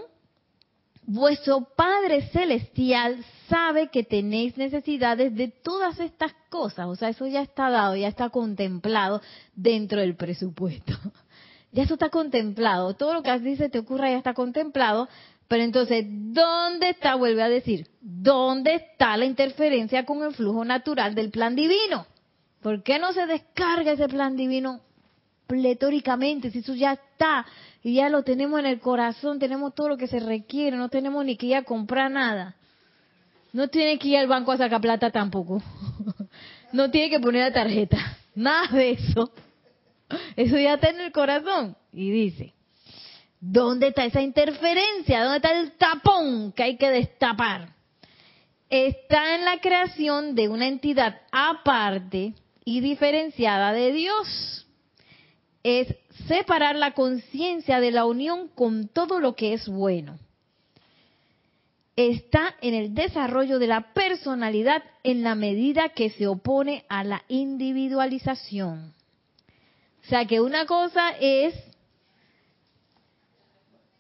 vuestro 1.04 1.62
Padre 1.76 2.28
Celestial 2.30 3.24
sabe 3.52 3.90
que 3.90 4.04
tenéis 4.04 4.58
necesidades 4.58 5.36
de 5.36 5.50
todas 5.50 6.00
estas 6.00 6.34
cosas, 6.50 6.88
o 6.88 6.96
sea, 6.96 7.10
eso 7.10 7.28
ya 7.28 7.42
está 7.42 7.70
dado, 7.70 7.96
ya 7.98 8.08
está 8.08 8.30
contemplado 8.30 9.22
dentro 9.54 10.00
del 10.00 10.16
presupuesto. 10.16 10.94
Ya 11.74 11.84
eso 11.84 11.94
está 11.94 12.10
contemplado, 12.10 12.96
todo 12.96 13.14
lo 13.14 13.24
que 13.24 13.30
así 13.30 13.56
se 13.56 13.70
te 13.70 13.80
ocurra 13.80 14.10
ya 14.10 14.18
está 14.18 14.34
contemplado, 14.34 15.08
pero 15.48 15.64
entonces, 15.64 16.06
¿dónde 16.06 16.90
está? 16.90 17.16
Vuelve 17.16 17.42
a 17.44 17.48
decir, 17.48 17.88
¿dónde 18.02 18.76
está 18.76 19.16
la 19.16 19.24
interferencia 19.24 20.06
con 20.06 20.22
el 20.22 20.34
flujo 20.34 20.66
natural 20.66 21.16
del 21.16 21.32
plan 21.32 21.56
divino? 21.56 22.08
¿Por 22.62 22.84
qué 22.84 23.00
no 23.00 23.14
se 23.14 23.26
descarga 23.26 23.94
ese 23.94 24.10
plan 24.10 24.36
divino 24.36 24.82
pletóricamente 25.48 26.52
si 26.52 26.60
eso 26.60 26.74
ya 26.74 26.92
está 26.92 27.46
y 27.82 27.94
ya 27.94 28.10
lo 28.10 28.24
tenemos 28.24 28.60
en 28.60 28.66
el 28.66 28.82
corazón, 28.82 29.40
tenemos 29.40 29.74
todo 29.74 29.88
lo 29.88 29.98
que 29.98 30.08
se 30.08 30.20
requiere, 30.20 30.76
no 30.76 30.90
tenemos 30.90 31.24
ni 31.24 31.38
que 31.38 31.46
ir 31.46 31.56
a 31.56 31.64
comprar 31.64 32.12
nada? 32.12 32.58
No 33.54 33.68
tiene 33.68 34.00
que 34.00 34.10
ir 34.10 34.18
al 34.18 34.28
banco 34.28 34.52
a 34.52 34.58
sacar 34.58 34.82
plata 34.82 35.12
tampoco. 35.12 35.62
No 36.74 36.90
tiene 36.90 37.10
que 37.10 37.20
poner 37.20 37.42
la 37.50 37.54
tarjeta. 37.54 37.98
Nada 38.34 38.70
de 38.72 38.92
eso. 38.92 39.30
Eso 40.38 40.58
ya 40.58 40.76
está 40.76 40.90
en 40.90 41.02
el 41.02 41.12
corazón. 41.12 41.76
Y 41.92 42.12
dice, 42.12 42.54
¿dónde 43.42 43.88
está 43.88 44.06
esa 44.06 44.22
interferencia? 44.22 45.24
¿Dónde 45.24 45.38
está 45.38 45.60
el 45.60 45.72
tapón 45.74 46.54
que 46.54 46.64
hay 46.64 46.78
que 46.78 46.90
destapar? 46.90 47.74
Está 48.70 49.36
en 49.36 49.44
la 49.44 49.60
creación 49.60 50.34
de 50.34 50.48
una 50.48 50.68
entidad 50.68 51.20
aparte 51.32 52.36
y 52.64 52.80
diferenciada 52.80 53.74
de 53.74 53.92
Dios. 53.92 54.66
Es 55.64 55.94
separar 56.28 56.78
la 56.78 56.94
conciencia 56.94 57.82
de 57.82 57.92
la 57.92 58.06
unión 58.06 58.48
con 58.48 58.88
todo 58.88 59.20
lo 59.20 59.36
que 59.36 59.54
es 59.54 59.68
bueno. 59.68 60.18
Está 61.96 62.56
en 62.62 62.74
el 62.74 62.94
desarrollo 62.94 63.60
de 63.60 63.68
la 63.68 63.94
personalidad 63.94 64.84
en 65.04 65.24
la 65.24 65.36
medida 65.36 65.90
que 65.90 66.10
se 66.10 66.28
opone 66.28 66.86
a 66.90 67.04
la 67.04 67.24
individualización. 67.28 68.94
O 70.04 70.08
sea 70.08 70.26
que 70.26 70.42
una 70.42 70.66
cosa 70.66 71.12
es 71.20 71.54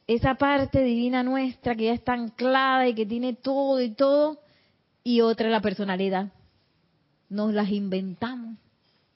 esa 0.07 0.35
parte 0.35 0.83
divina 0.83 1.23
nuestra 1.23 1.75
que 1.75 1.85
ya 1.85 1.93
está 1.93 2.13
anclada 2.13 2.87
y 2.87 2.95
que 2.95 3.05
tiene 3.05 3.33
todo 3.33 3.81
y 3.81 3.91
todo, 3.91 4.39
y 5.03 5.21
otra 5.21 5.47
es 5.47 5.51
la 5.51 5.61
personalidad 5.61 6.31
nos 7.31 7.53
las 7.53 7.69
inventamos. 7.69 8.57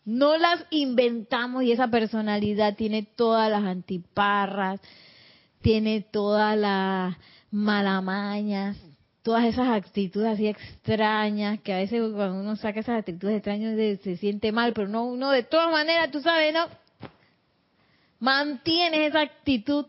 No 0.05 0.37
las 0.37 0.65
inventamos 0.69 1.63
y 1.63 1.71
esa 1.73 1.89
personalidad 1.89 2.75
tiene 2.75 3.03
todas 3.03 3.51
las 3.51 3.63
antiparras, 3.63 4.79
tiene 5.61 6.01
todas 6.01 6.57
las 6.57 7.17
malamañas, 7.51 8.77
todas 9.25 9.45
esas 9.45 9.69
actitudes 9.69 10.33
así 10.33 10.47
extrañas, 10.47 11.59
que 11.61 11.73
a 11.73 11.77
veces 11.77 11.99
cuando 12.13 12.39
uno 12.39 12.55
saca 12.55 12.79
esas 12.79 12.99
actitudes 12.99 13.37
extrañas 13.37 13.75
se 14.03 14.17
siente 14.17 14.51
mal, 14.51 14.73
pero 14.73 14.87
no, 14.87 15.05
uno 15.05 15.31
de 15.31 15.41
todas 15.43 15.71
maneras, 15.71 16.11
tú 16.11 16.21
sabes, 16.21 16.53
¿no? 16.53 16.67
Mantienes 18.19 19.09
esa 19.09 19.21
actitud. 19.21 19.87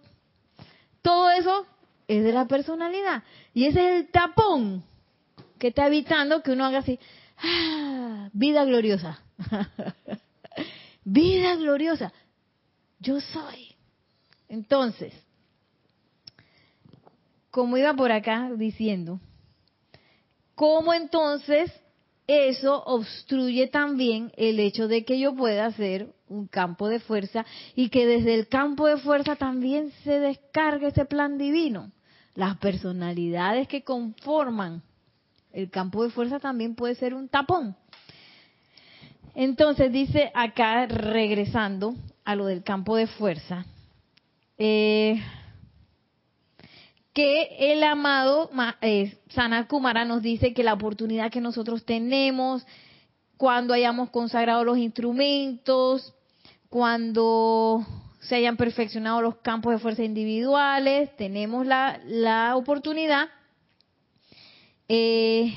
Todo 1.03 1.31
eso 1.31 1.67
es 2.09 2.25
de 2.25 2.33
la 2.33 2.47
personalidad. 2.47 3.23
Y 3.53 3.67
ese 3.67 3.81
es 3.81 4.01
el 4.01 4.11
tapón 4.11 4.83
que 5.59 5.69
está 5.69 5.87
evitando 5.87 6.43
que 6.43 6.53
uno 6.53 6.65
haga 6.65 6.79
así, 6.79 6.99
ah, 7.39 8.31
vida 8.33 8.65
gloriosa. 8.65 9.21
vida 11.05 11.57
gloriosa. 11.57 12.13
Yo 13.01 13.21
soy. 13.21 13.75
Entonces, 14.49 15.13
como 17.57 17.79
iba 17.79 17.95
por 17.95 18.13
acá 18.13 18.51
diciendo, 18.55 19.19
¿cómo 20.55 20.93
entonces 20.93 21.73
eso 22.27 22.85
obstruye 22.85 23.67
también 23.69 24.31
el 24.37 24.61
hecho 24.61 24.89
de 24.89 25.07
que 25.07 25.19
yo 25.19 25.35
pueda 25.35 25.65
hacer 25.65 26.13
un 26.29 26.49
campo 26.49 26.87
de 26.87 27.01
fuerza 27.01 27.47
y 27.75 27.89
que 27.89 28.07
desde 28.07 28.35
el 28.35 28.49
campo 28.49 28.87
de 28.87 28.99
fuerza 28.99 29.37
también 29.37 29.91
se 30.05 30.21
descargue 30.21 30.89
ese 30.89 31.07
plan 31.07 31.39
divino? 31.39 31.93
Las 32.35 32.59
personalidades 32.59 33.69
que 33.69 33.83
conforman 33.83 34.83
el 35.51 35.71
campo 35.71 36.05
de 36.05 36.11
fuerza 36.11 36.39
también 36.39 36.75
puede 36.75 36.95
ser 36.97 37.15
un 37.15 37.27
tapón. 37.27 37.75
Entonces 39.35 39.91
dice 39.91 40.31
acá, 40.35 40.85
regresando 40.89 41.95
a 42.23 42.35
lo 42.35 42.45
del 42.45 42.63
campo 42.63 42.97
de 42.97 43.07
fuerza, 43.07 43.65
eh, 44.59 45.19
que 47.17 47.73
el 47.73 47.83
amado 47.83 48.51
eh, 48.83 49.17
Kumara 49.69 50.05
nos 50.05 50.21
dice 50.21 50.53
que 50.53 50.63
la 50.63 50.75
oportunidad 50.75 51.31
que 51.31 51.41
nosotros 51.41 51.87
tenemos 51.87 52.67
cuando 53.39 53.73
hayamos 53.73 54.11
consagrado 54.11 54.65
los 54.65 54.77
instrumentos, 54.77 56.15
cuando 56.69 57.87
se 58.21 58.35
hayan 58.35 58.59
perfeccionado 58.59 59.23
los 59.23 59.37
campos 59.37 59.73
de 59.73 59.79
fuerza 59.79 60.05
individuales, 60.05 61.09
tenemos 61.17 61.65
la, 61.67 61.99
la 62.05 62.55
oportunidad 62.55 63.31
eh, 64.87 65.55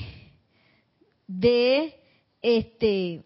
de 1.26 1.94
este 2.40 3.22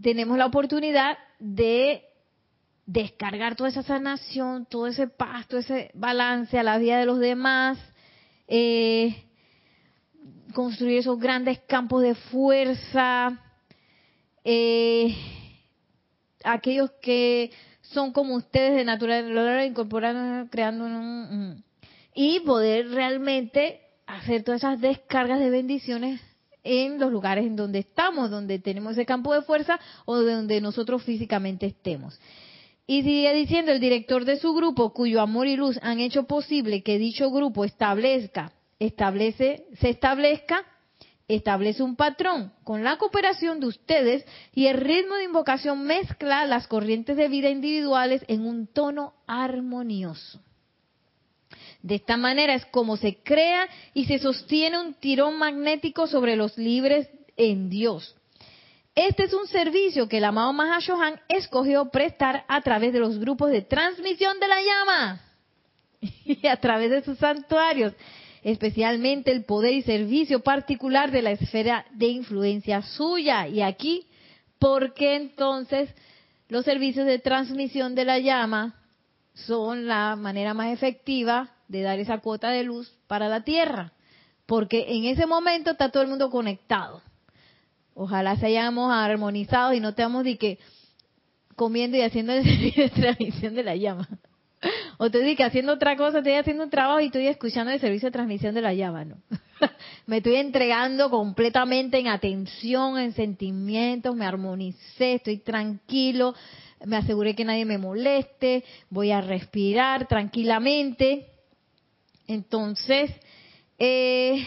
tenemos 0.00 0.38
la 0.38 0.46
oportunidad 0.46 1.18
de 1.38 2.13
descargar 2.86 3.56
toda 3.56 3.70
esa 3.70 3.82
sanación, 3.82 4.66
todo 4.66 4.86
ese 4.86 5.08
paz, 5.08 5.46
todo 5.48 5.60
ese 5.60 5.90
balance 5.94 6.58
a 6.58 6.62
la 6.62 6.78
vida 6.78 6.98
de 6.98 7.06
los 7.06 7.18
demás, 7.18 7.78
eh, 8.46 9.24
construir 10.52 10.98
esos 10.98 11.18
grandes 11.18 11.60
campos 11.60 12.02
de 12.02 12.14
fuerza, 12.14 13.40
eh, 14.44 15.16
aquellos 16.44 16.90
que 17.02 17.50
son 17.80 18.12
como 18.12 18.34
ustedes 18.34 18.74
de 18.74 18.84
naturaleza, 18.84 19.64
incorporando, 19.64 20.50
creando 20.50 20.84
un, 20.84 21.64
y 22.14 22.40
poder 22.40 22.90
realmente 22.90 23.80
hacer 24.06 24.44
todas 24.44 24.60
esas 24.60 24.80
descargas 24.80 25.40
de 25.40 25.50
bendiciones 25.50 26.20
en 26.62 26.98
los 26.98 27.10
lugares 27.10 27.46
en 27.46 27.56
donde 27.56 27.80
estamos, 27.80 28.30
donde 28.30 28.58
tenemos 28.58 28.92
ese 28.92 29.06
campo 29.06 29.34
de 29.34 29.42
fuerza 29.42 29.78
o 30.04 30.18
de 30.18 30.32
donde 30.32 30.60
nosotros 30.60 31.02
físicamente 31.02 31.66
estemos. 31.66 32.18
Y 32.86 33.02
sigue 33.02 33.32
diciendo 33.32 33.72
el 33.72 33.80
director 33.80 34.24
de 34.24 34.38
su 34.38 34.52
grupo, 34.52 34.92
cuyo 34.92 35.20
amor 35.22 35.46
y 35.46 35.56
luz 35.56 35.78
han 35.82 36.00
hecho 36.00 36.24
posible 36.24 36.82
que 36.82 36.98
dicho 36.98 37.30
grupo 37.30 37.64
establezca, 37.64 38.52
establece, 38.78 39.64
se 39.80 39.88
establezca, 39.88 40.64
establece 41.26 41.82
un 41.82 41.96
patrón. 41.96 42.52
Con 42.62 42.84
la 42.84 42.98
cooperación 42.98 43.58
de 43.58 43.68
ustedes 43.68 44.26
y 44.52 44.66
el 44.66 44.76
ritmo 44.76 45.14
de 45.14 45.24
invocación 45.24 45.84
mezcla 45.84 46.44
las 46.44 46.66
corrientes 46.68 47.16
de 47.16 47.28
vida 47.28 47.48
individuales 47.48 48.22
en 48.28 48.46
un 48.46 48.66
tono 48.66 49.14
armonioso. 49.26 50.40
De 51.80 51.94
esta 51.94 52.18
manera 52.18 52.54
es 52.54 52.66
como 52.66 52.98
se 52.98 53.16
crea 53.22 53.66
y 53.94 54.04
se 54.04 54.18
sostiene 54.18 54.78
un 54.78 54.94
tirón 54.94 55.38
magnético 55.38 56.06
sobre 56.06 56.36
los 56.36 56.58
libres 56.58 57.08
en 57.36 57.70
Dios 57.70 58.14
este 58.94 59.24
es 59.24 59.34
un 59.34 59.48
servicio 59.48 60.08
que 60.08 60.18
el 60.18 60.24
amado 60.24 60.52
Mahashohan 60.52 61.20
escogió 61.28 61.90
prestar 61.90 62.44
a 62.46 62.60
través 62.60 62.92
de 62.92 63.00
los 63.00 63.18
grupos 63.18 63.50
de 63.50 63.62
transmisión 63.62 64.38
de 64.38 64.48
la 64.48 64.60
llama 64.62 65.20
y 66.24 66.46
a 66.46 66.56
través 66.58 66.90
de 66.90 67.02
sus 67.02 67.18
santuarios, 67.18 67.92
especialmente 68.44 69.32
el 69.32 69.44
poder 69.44 69.74
y 69.74 69.82
servicio 69.82 70.40
particular 70.40 71.10
de 71.10 71.22
la 71.22 71.32
esfera 71.32 71.86
de 71.90 72.06
influencia 72.06 72.82
suya. 72.82 73.48
Y 73.48 73.62
aquí, 73.62 74.06
¿por 74.60 74.94
qué 74.94 75.16
entonces 75.16 75.92
los 76.48 76.64
servicios 76.64 77.06
de 77.06 77.18
transmisión 77.18 77.96
de 77.96 78.04
la 78.04 78.20
llama 78.20 78.76
son 79.34 79.88
la 79.88 80.14
manera 80.14 80.54
más 80.54 80.72
efectiva 80.72 81.50
de 81.66 81.82
dar 81.82 81.98
esa 81.98 82.18
cuota 82.18 82.50
de 82.50 82.62
luz 82.62 82.94
para 83.08 83.28
la 83.28 83.42
Tierra? 83.42 83.92
Porque 84.46 84.84
en 84.94 85.06
ese 85.06 85.26
momento 85.26 85.72
está 85.72 85.88
todo 85.88 86.04
el 86.04 86.10
mundo 86.10 86.30
conectado 86.30 87.02
Ojalá 87.94 88.36
se 88.36 88.46
hayamos 88.46 88.92
armonizado 88.92 89.72
y 89.72 89.80
no 89.80 89.90
estemos 89.90 90.24
de 90.24 90.36
que 90.36 90.58
comiendo 91.56 91.96
y 91.96 92.02
haciendo 92.02 92.32
el 92.32 92.44
servicio 92.44 92.84
de 92.84 92.90
transmisión 92.90 93.54
de 93.54 93.62
la 93.62 93.76
llama. 93.76 94.08
O 94.98 95.10
te 95.10 95.20
digo 95.22 95.36
que 95.36 95.44
haciendo 95.44 95.72
otra 95.72 95.96
cosa, 95.96 96.18
estoy 96.18 96.34
haciendo 96.34 96.64
un 96.64 96.70
trabajo 96.70 97.00
y 97.00 97.06
estoy 97.06 97.26
escuchando 97.26 97.70
el 97.72 97.80
servicio 97.80 98.08
de 98.08 98.12
transmisión 98.12 98.54
de 98.54 98.62
la 98.62 98.72
llama, 98.72 99.04
¿no? 99.04 99.16
me 100.06 100.18
estoy 100.18 100.36
entregando 100.36 101.10
completamente 101.10 101.98
en 101.98 102.08
atención, 102.08 102.98
en 102.98 103.12
sentimientos, 103.12 104.14
me 104.16 104.24
armonicé, 104.24 105.14
estoy 105.14 105.38
tranquilo, 105.38 106.34
me 106.84 106.96
aseguré 106.96 107.34
que 107.34 107.44
nadie 107.44 107.64
me 107.64 107.78
moleste, 107.78 108.64
voy 108.90 109.10
a 109.10 109.20
respirar 109.20 110.06
tranquilamente. 110.06 111.26
Entonces, 112.26 113.10
eh, 113.78 114.44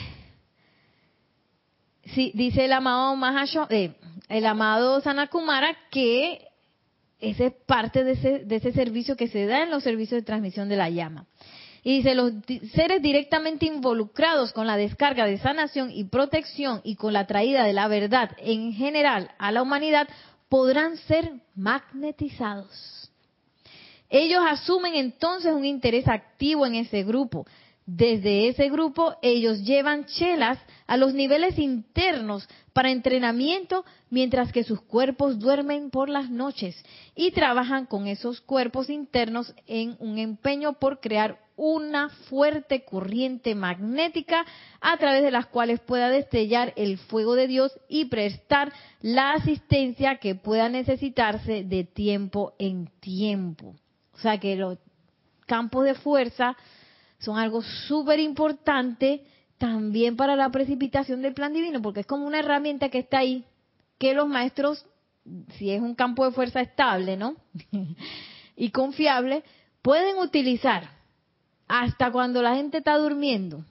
sí, 2.14 2.32
dice 2.34 2.66
el 2.66 2.74
amado 2.74 3.16
Mahasho, 3.16 3.68
eh, 3.70 3.94
el 4.30 4.46
amado 4.46 5.02
Sanakumara 5.02 5.76
que 5.92 6.48
ese 7.20 7.48
es 7.48 7.54
parte 7.66 8.04
de 8.04 8.12
ese, 8.12 8.40
de 8.40 8.56
ese 8.58 8.72
servicio 8.72 9.16
que 9.16 9.28
se 9.28 9.46
da 9.46 9.64
en 9.64 9.72
los 9.72 9.84
servicios 9.84 10.22
de 10.22 10.26
transmisión 10.26 10.70
de 10.70 10.76
la 10.76 10.90
llama. 10.90 11.26
Y 11.84 11.98
dice, 11.98 12.16
los 12.16 12.34
seres 12.74 13.02
directamente 13.02 13.66
involucrados 13.66 14.52
con 14.52 14.68
la 14.68 14.78
descarga 14.78 15.26
de 15.26 15.38
sanación 15.38 15.90
y 15.92 16.04
protección 16.04 16.82
y 16.84 16.96
con 16.96 17.14
la 17.14 17.28
traída 17.28 17.64
de 17.64 17.74
la 17.74 17.88
verdad 17.88 18.32
en 18.40 18.74
general 18.74 19.32
a 19.40 19.52
la 19.52 19.62
humanidad 19.62 20.08
podrán 20.50 20.98
ser 20.98 21.32
magnetizados. 21.56 23.10
Ellos 24.10 24.42
asumen 24.48 24.96
entonces 24.96 25.54
un 25.54 25.66
interés 25.66 26.08
activo 26.08 26.66
en 26.66 26.76
ese 26.76 27.04
grupo, 27.04 27.46
desde 27.88 28.50
ese 28.50 28.70
grupo 28.70 29.16
ellos 29.22 29.64
llevan 29.64 30.06
chelas 30.06 30.60
a 30.88 30.98
los 30.98 31.14
niveles 31.14 31.58
internos 31.58 32.48
para 32.74 32.92
entrenamiento 32.92 33.86
mientras 34.10 34.52
que 34.52 34.66
sus 34.66 34.82
cuerpos 34.82 35.40
duermen 35.40 35.90
por 35.90 36.10
las 36.10 36.30
noches 36.30 36.76
y 37.16 37.32
trabajan 37.32 37.86
con 37.86 38.08
esos 38.08 38.42
cuerpos 38.42 38.90
internos 38.90 39.56
en 39.68 39.96
un 40.00 40.18
empeño 40.18 40.74
por 40.74 41.00
crear 41.00 41.40
una 41.56 42.10
fuerte 42.10 42.84
corriente 42.84 43.56
magnética 43.56 44.46
a 44.82 44.98
través 44.98 45.24
de 45.24 45.32
las 45.32 45.48
cuales 45.48 45.80
pueda 45.80 46.10
destellar 46.10 46.74
el 46.76 46.98
fuego 46.98 47.36
de 47.36 47.48
Dios 47.48 47.72
y 47.88 48.06
prestar 48.06 48.74
la 49.02 49.32
asistencia 49.32 50.18
que 50.18 50.36
pueda 50.36 50.68
necesitarse 50.68 51.64
de 51.64 51.86
tiempo 51.86 52.54
en 52.60 52.90
tiempo. 53.00 53.76
O 54.14 54.18
sea 54.20 54.40
que 54.40 54.58
los 54.58 54.78
campos 55.48 55.86
de 55.86 55.96
fuerza 55.96 56.58
son 57.20 57.38
algo 57.38 57.62
súper 57.62 58.20
importante 58.20 59.24
también 59.58 60.16
para 60.16 60.36
la 60.36 60.50
precipitación 60.50 61.22
del 61.22 61.34
plan 61.34 61.54
divino, 61.54 61.82
porque 61.82 62.02
es 62.02 62.06
como 62.06 62.28
una 62.28 62.40
herramienta 62.40 62.90
que 62.90 63.00
está 63.00 63.20
ahí, 63.20 63.44
que 63.98 64.14
los 64.14 64.28
maestros, 64.28 64.86
si 65.58 65.72
es 65.72 65.82
un 65.82 65.96
campo 65.96 66.26
de 66.26 66.32
fuerza 66.32 66.62
estable, 66.62 67.18
¿no? 67.18 67.36
y 68.56 68.70
confiable, 68.70 69.44
pueden 69.82 70.18
utilizar 70.18 70.92
hasta 71.68 72.12
cuando 72.12 72.42
la 72.42 72.56
gente 72.56 72.78
está 72.78 72.98
durmiendo. 72.98 73.64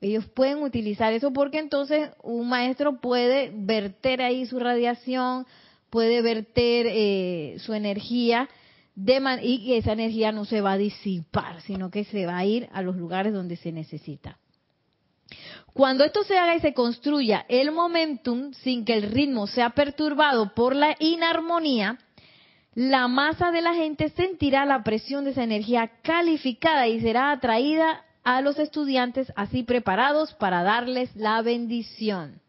Ellos 0.00 0.26
pueden 0.26 0.62
utilizar 0.62 1.12
eso 1.12 1.32
porque 1.32 1.58
entonces 1.58 2.10
un 2.22 2.48
maestro 2.48 3.00
puede 3.00 3.50
verter 3.54 4.20
ahí 4.20 4.44
su 4.44 4.58
radiación, 4.58 5.46
puede 5.88 6.20
verter 6.20 6.86
eh, 6.90 7.56
su 7.60 7.72
energía 7.72 8.48
y 8.96 9.64
que 9.64 9.78
esa 9.78 9.92
energía 9.92 10.32
no 10.32 10.44
se 10.44 10.60
va 10.60 10.72
a 10.72 10.78
disipar, 10.78 11.60
sino 11.62 11.90
que 11.90 12.04
se 12.04 12.26
va 12.26 12.38
a 12.38 12.44
ir 12.44 12.68
a 12.72 12.82
los 12.82 12.96
lugares 12.96 13.32
donde 13.32 13.56
se 13.56 13.72
necesita. 13.72 14.38
Cuando 15.72 16.04
esto 16.04 16.22
se 16.22 16.38
haga 16.38 16.54
y 16.54 16.60
se 16.60 16.74
construya 16.74 17.44
el 17.48 17.72
momentum 17.72 18.52
sin 18.52 18.84
que 18.84 18.94
el 18.94 19.02
ritmo 19.10 19.46
sea 19.46 19.70
perturbado 19.70 20.54
por 20.54 20.76
la 20.76 20.94
inarmonía, 21.00 21.98
la 22.74 23.08
masa 23.08 23.50
de 23.50 23.60
la 23.60 23.74
gente 23.74 24.10
sentirá 24.10 24.64
la 24.66 24.84
presión 24.84 25.24
de 25.24 25.30
esa 25.30 25.42
energía 25.42 25.90
calificada 26.02 26.86
y 26.86 27.00
será 27.00 27.32
atraída 27.32 28.04
a 28.22 28.40
los 28.40 28.58
estudiantes 28.58 29.32
así 29.36 29.62
preparados 29.62 30.34
para 30.34 30.62
darles 30.62 31.14
la 31.16 31.42
bendición. 31.42 32.40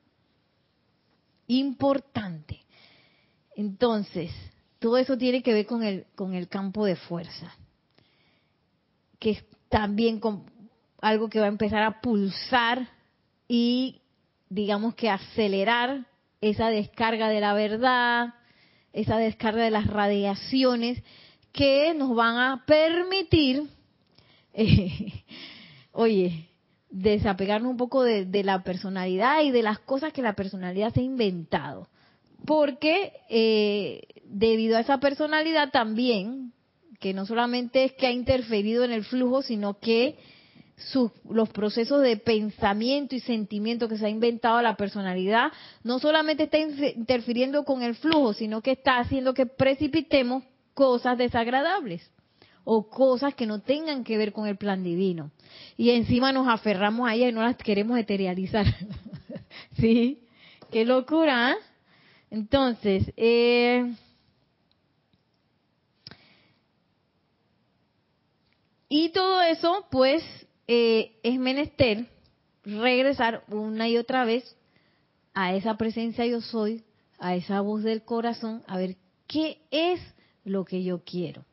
Importante. 1.47 2.61
Entonces, 3.55 4.31
todo 4.85 4.97
eso 4.97 5.17
tiene 5.17 5.41
que 5.41 5.51
ver 5.51 5.65
con 5.65 5.81
el, 5.81 6.05
con 6.13 6.35
el 6.35 6.47
campo 6.47 6.85
de 6.85 6.95
fuerza, 6.95 7.55
que 9.17 9.31
es 9.31 9.43
también 9.67 10.21
algo 11.01 11.27
que 11.27 11.39
va 11.39 11.45
a 11.45 11.49
empezar 11.49 11.81
a 11.81 12.01
pulsar 12.01 12.87
y 13.47 14.03
digamos 14.47 14.93
que 14.93 15.09
acelerar 15.09 16.05
esa 16.39 16.69
descarga 16.69 17.29
de 17.29 17.39
la 17.39 17.55
verdad, 17.55 18.35
esa 18.93 19.17
descarga 19.17 19.63
de 19.63 19.71
las 19.71 19.87
radiaciones 19.87 21.01
que 21.51 21.95
nos 21.95 22.13
van 22.15 22.37
a 22.37 22.63
permitir, 22.67 23.63
eh, 24.53 25.23
oye, 25.93 26.47
desapegarnos 26.91 27.71
un 27.71 27.77
poco 27.77 28.03
de, 28.03 28.25
de, 28.25 28.43
la 28.43 28.61
personalidad 28.61 29.41
y 29.41 29.49
de 29.49 29.63
las 29.63 29.79
cosas 29.79 30.13
que 30.13 30.21
la 30.21 30.33
personalidad 30.35 30.93
se 30.93 30.99
ha 30.99 31.03
inventado. 31.03 31.87
Porque 32.45 33.13
eh, 33.29 34.14
debido 34.27 34.77
a 34.77 34.81
esa 34.81 34.99
personalidad 34.99 35.71
también, 35.71 36.53
que 36.99 37.13
no 37.13 37.25
solamente 37.25 37.83
es 37.83 37.93
que 37.93 38.07
ha 38.07 38.11
interferido 38.11 38.83
en 38.83 38.91
el 38.91 39.03
flujo, 39.03 39.41
sino 39.41 39.79
que 39.79 40.17
los 41.29 41.49
procesos 41.49 42.01
de 42.01 42.17
pensamiento 42.17 43.15
y 43.15 43.21
sentimiento 43.21 43.87
que 43.87 43.97
se 43.97 44.05
ha 44.05 44.09
inventado 44.09 44.61
la 44.61 44.75
personalidad, 44.75 45.51
no 45.83 45.99
solamente 45.99 46.43
está 46.43 46.57
interfiriendo 46.57 47.63
con 47.63 47.81
el 47.81 47.95
flujo, 47.95 48.33
sino 48.33 48.61
que 48.61 48.71
está 48.71 48.99
haciendo 48.99 49.33
que 49.33 49.45
precipitemos 49.45 50.43
cosas 50.73 51.17
desagradables 51.17 52.11
o 52.65 52.89
cosas 52.89 53.35
que 53.35 53.45
no 53.45 53.61
tengan 53.61 54.03
que 54.03 54.17
ver 54.17 54.33
con 54.33 54.47
el 54.47 54.57
plan 54.57 54.83
divino. 54.83 55.31
Y 55.77 55.91
encima 55.91 56.33
nos 56.33 56.47
aferramos 56.47 57.07
a 57.07 57.13
ellas 57.13 57.29
y 57.29 57.33
no 57.33 57.41
las 57.41 57.55
queremos 57.55 57.95
materializar. 57.95 58.65
¿Sí? 59.79 60.19
Qué 60.71 60.83
locura. 60.83 61.51
¿eh? 61.51 61.55
Entonces, 62.31 63.13
eh, 63.15 63.93
y 68.97 69.09
todo 69.09 69.41
eso, 69.41 69.85
pues, 69.91 70.23
eh, 70.69 71.17
es 71.21 71.37
menester 71.37 72.07
regresar 72.63 73.43
una 73.49 73.89
y 73.89 73.97
otra 73.97 74.23
vez 74.23 74.55
a 75.33 75.53
esa 75.53 75.75
presencia 75.75 76.25
yo 76.25 76.39
soy, 76.39 76.81
a 77.19 77.35
esa 77.35 77.59
voz 77.59 77.83
del 77.83 78.03
corazón, 78.03 78.63
a 78.67 78.77
ver 78.77 78.95
qué 79.27 79.59
es 79.69 79.99
lo 80.45 80.63
que 80.63 80.81
yo 80.81 81.03
quiero. 81.03 81.43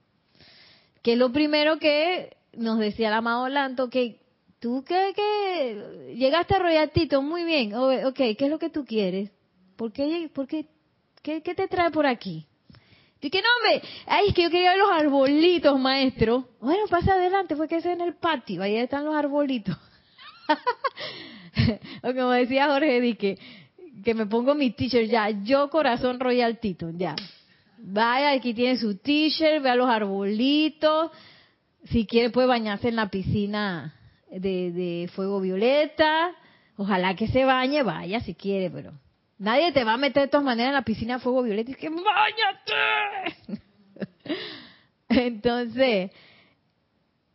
Que 1.02 1.14
es 1.14 1.18
lo 1.18 1.32
primero 1.32 1.80
que 1.80 2.36
nos 2.52 2.78
decía 2.78 3.08
el 3.08 3.14
amado 3.14 3.48
Lanto, 3.48 3.90
que 3.90 4.20
tú 4.60 4.84
que, 4.84 6.14
llegaste 6.14 6.54
a 6.54 6.60
Royatito, 6.60 7.22
muy 7.22 7.42
bien, 7.42 7.74
ok, 7.74 8.14
¿qué 8.14 8.36
es 8.38 8.50
lo 8.50 8.60
que 8.60 8.70
tú 8.70 8.84
quieres? 8.84 9.32
¿Por 9.74 9.92
qué, 9.92 10.30
por 10.32 10.46
qué, 10.46 10.68
qué, 11.22 11.40
te 11.40 11.66
trae 11.66 11.90
por 11.90 12.06
aquí? 12.06 12.46
Y 13.24 13.30
que 13.30 13.40
no, 13.40 13.46
hombre, 13.56 13.88
ay, 14.06 14.28
es 14.28 14.34
que 14.34 14.42
yo 14.42 14.50
quería 14.50 14.70
ver 14.70 14.80
los 14.80 14.90
arbolitos, 14.90 15.78
maestro. 15.78 16.48
Bueno, 16.60 16.86
pasa 16.90 17.14
adelante, 17.14 17.54
fue 17.54 17.68
que 17.68 17.76
es 17.76 17.86
en 17.86 18.00
el 18.00 18.14
patio, 18.14 18.60
ahí 18.62 18.76
están 18.76 19.04
los 19.04 19.14
arbolitos. 19.14 19.76
o 22.02 22.12
como 22.12 22.30
decía 22.30 22.66
Jorge 22.66 23.00
Dique, 23.00 23.38
que 24.02 24.14
me 24.14 24.26
pongo 24.26 24.56
mi 24.56 24.72
t-shirt 24.72 25.08
ya, 25.08 25.30
yo 25.30 25.70
corazón 25.70 26.18
Royal 26.18 26.58
Tito, 26.58 26.90
ya. 26.90 27.14
Vaya, 27.78 28.32
aquí 28.32 28.54
tiene 28.54 28.76
su 28.76 28.96
t-shirt, 28.98 29.62
vea 29.62 29.76
los 29.76 29.88
arbolitos. 29.88 31.12
Si 31.84 32.06
quiere 32.06 32.30
puede 32.30 32.48
bañarse 32.48 32.88
en 32.88 32.96
la 32.96 33.08
piscina 33.08 33.94
de, 34.30 34.72
de 34.72 35.10
fuego 35.14 35.40
violeta. 35.40 36.32
Ojalá 36.76 37.14
que 37.14 37.28
se 37.28 37.44
bañe, 37.44 37.84
vaya 37.84 38.18
si 38.20 38.34
quiere, 38.34 38.68
pero 38.68 38.92
Nadie 39.42 39.72
te 39.72 39.82
va 39.82 39.94
a 39.94 39.96
meter 39.96 40.22
de 40.22 40.28
todas 40.28 40.44
maneras 40.44 40.68
en 40.68 40.74
la 40.74 40.82
piscina 40.82 41.14
de 41.14 41.20
fuego 41.20 41.42
violeta 41.42 41.72
y 41.72 41.74
que 41.74 41.88
¡váyate! 41.88 43.36
Entonces, 45.08 46.12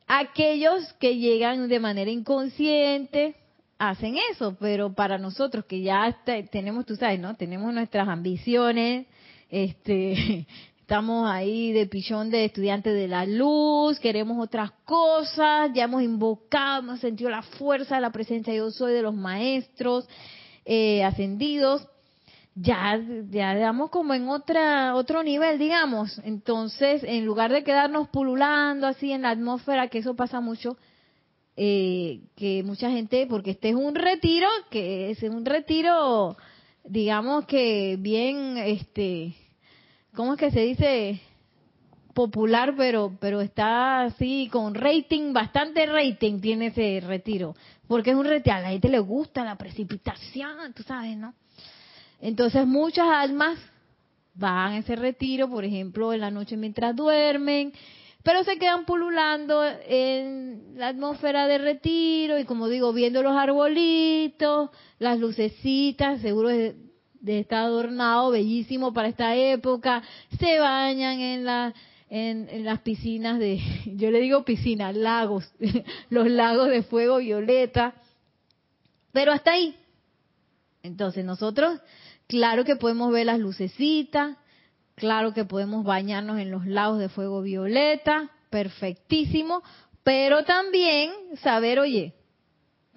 aquellos 0.08 0.94
que 1.02 1.18
llegan 1.18 1.68
de 1.68 1.82
manera 1.82 2.10
inconsciente 2.10 3.36
hacen 3.78 4.16
eso, 4.32 4.56
pero 4.58 4.94
para 4.94 5.18
nosotros 5.18 5.66
que 5.66 5.82
ya 5.82 6.18
tenemos, 6.50 6.86
tú 6.86 6.96
sabes, 6.96 7.20
¿no? 7.20 7.36
Tenemos 7.36 7.74
nuestras 7.74 8.08
ambiciones, 8.08 9.06
este, 9.50 10.48
estamos 10.80 11.30
ahí 11.30 11.74
de 11.74 11.88
pichón 11.88 12.30
de 12.30 12.46
estudiantes 12.46 12.94
de 12.94 13.10
la 13.10 13.26
luz, 13.26 14.00
queremos 14.00 14.42
otras 14.42 14.72
cosas, 14.86 15.72
ya 15.74 15.84
hemos 15.84 16.02
invocado, 16.02 16.84
hemos 16.84 17.02
sentido 17.02 17.30
la 17.30 17.42
fuerza 17.42 17.96
de 17.96 18.02
la 18.02 18.12
presencia 18.12 18.54
yo 18.54 18.72
soy 18.72 18.94
de 18.94 19.02
los 19.02 19.14
maestros 19.14 20.08
eh, 20.64 21.04
ascendidos 21.04 21.86
ya, 22.60 23.00
ya 23.30 23.56
damos 23.56 23.92
como 23.92 24.14
en 24.16 24.28
otra, 24.30 24.96
otro 24.96 25.22
nivel, 25.22 25.60
digamos. 25.60 26.20
Entonces, 26.24 27.04
en 27.04 27.26
lugar 27.26 27.52
de 27.52 27.64
quedarnos 27.64 28.10
pululando 28.10 28.88
así 28.88 29.12
en 29.12 29.22
la 29.22 29.30
atmósfera, 29.30 29.90
que 29.90 30.00
eso 30.00 30.16
pasa 30.16 30.42
mucho, 30.42 30.78
eh, 31.56 32.22
que 32.36 32.64
mucha 32.64 32.90
gente, 32.90 33.28
porque 33.28 33.52
este 33.52 33.70
es 33.70 33.76
un 33.76 33.94
retiro, 33.94 34.48
que 34.72 35.12
es 35.12 35.22
un 35.24 35.46
retiro, 35.46 36.36
digamos 36.84 37.46
que 37.46 37.98
bien, 38.00 38.58
este, 38.58 39.36
¿cómo 40.16 40.34
es 40.34 40.40
que 40.40 40.52
se 40.52 40.62
dice? 40.62 41.22
popular, 42.14 42.74
pero 42.76 43.16
pero 43.22 43.42
está 43.42 44.02
así 44.02 44.50
con 44.52 44.74
rating, 44.74 45.34
bastante 45.34 45.86
rating 45.86 46.40
tiene 46.40 46.68
ese 46.68 47.00
retiro, 47.06 47.56
porque 47.88 48.10
es 48.10 48.16
un 48.16 48.26
retiro, 48.26 48.56
a 48.56 48.62
la 48.62 48.70
gente 48.70 48.90
le 48.90 48.98
gusta 48.98 49.46
la 49.46 49.56
precipitación, 49.56 50.74
tú 50.74 50.82
sabes, 50.82 51.16
¿no? 51.16 51.36
Entonces 52.22 52.66
muchas 52.66 53.08
almas 53.08 53.60
van 54.34 54.74
a 54.74 54.78
ese 54.78 54.96
retiro, 54.96 55.50
por 55.50 55.66
ejemplo, 55.66 56.14
en 56.14 56.22
la 56.22 56.32
noche 56.32 56.58
mientras 56.58 56.96
duermen, 56.96 57.74
pero 58.24 58.44
se 58.44 58.58
quedan 58.58 58.86
pululando 58.86 59.64
en 59.88 60.74
la 60.76 60.90
atmósfera 60.90 61.48
de 61.48 61.58
retiro 61.58 62.38
y 62.38 62.46
como 62.46 62.68
digo, 62.68 62.92
viendo 62.94 63.24
los 63.24 63.36
arbolitos, 63.36 64.70
las 65.00 65.20
lucecitas, 65.20 66.22
seguro 66.22 66.50
de, 66.50 66.76
estar 67.26 67.66
adornado, 67.66 68.32
bellísimo 68.32 68.94
para 68.94 69.08
esta 69.08 69.36
época, 69.36 70.04
se 70.40 70.60
bañan 70.60 71.20
en 71.20 71.46
la 71.46 71.74
en, 72.10 72.48
en, 72.50 72.64
las 72.64 72.80
piscinas 72.82 73.38
de, 73.38 73.60
yo 73.96 74.12
le 74.12 74.22
digo 74.22 74.46
piscinas, 74.46 74.96
lagos, 74.96 75.52
los 76.10 76.30
lagos 76.30 76.70
de 76.70 76.84
fuego 76.84 77.18
violeta, 77.18 77.96
pero 79.12 79.32
hasta 79.32 79.52
ahí. 79.52 79.76
Entonces 80.84 81.26
nosotros 81.26 81.80
Claro 82.28 82.66
que 82.66 82.76
podemos 82.76 83.12
ver 83.12 83.26
las 83.26 83.40
lucecitas, 83.40 84.38
claro 84.96 85.34
que 85.34 85.46
podemos 85.46 85.86
bañarnos 85.86 86.40
en 86.40 86.52
los 86.52 86.66
lagos 86.66 87.00
de 87.00 87.08
fuego 87.08 87.42
violeta, 87.42 88.30
perfectísimo, 88.50 89.64
pero 90.04 90.44
también 90.44 91.12
saber, 91.42 91.80
oye, 91.80 92.14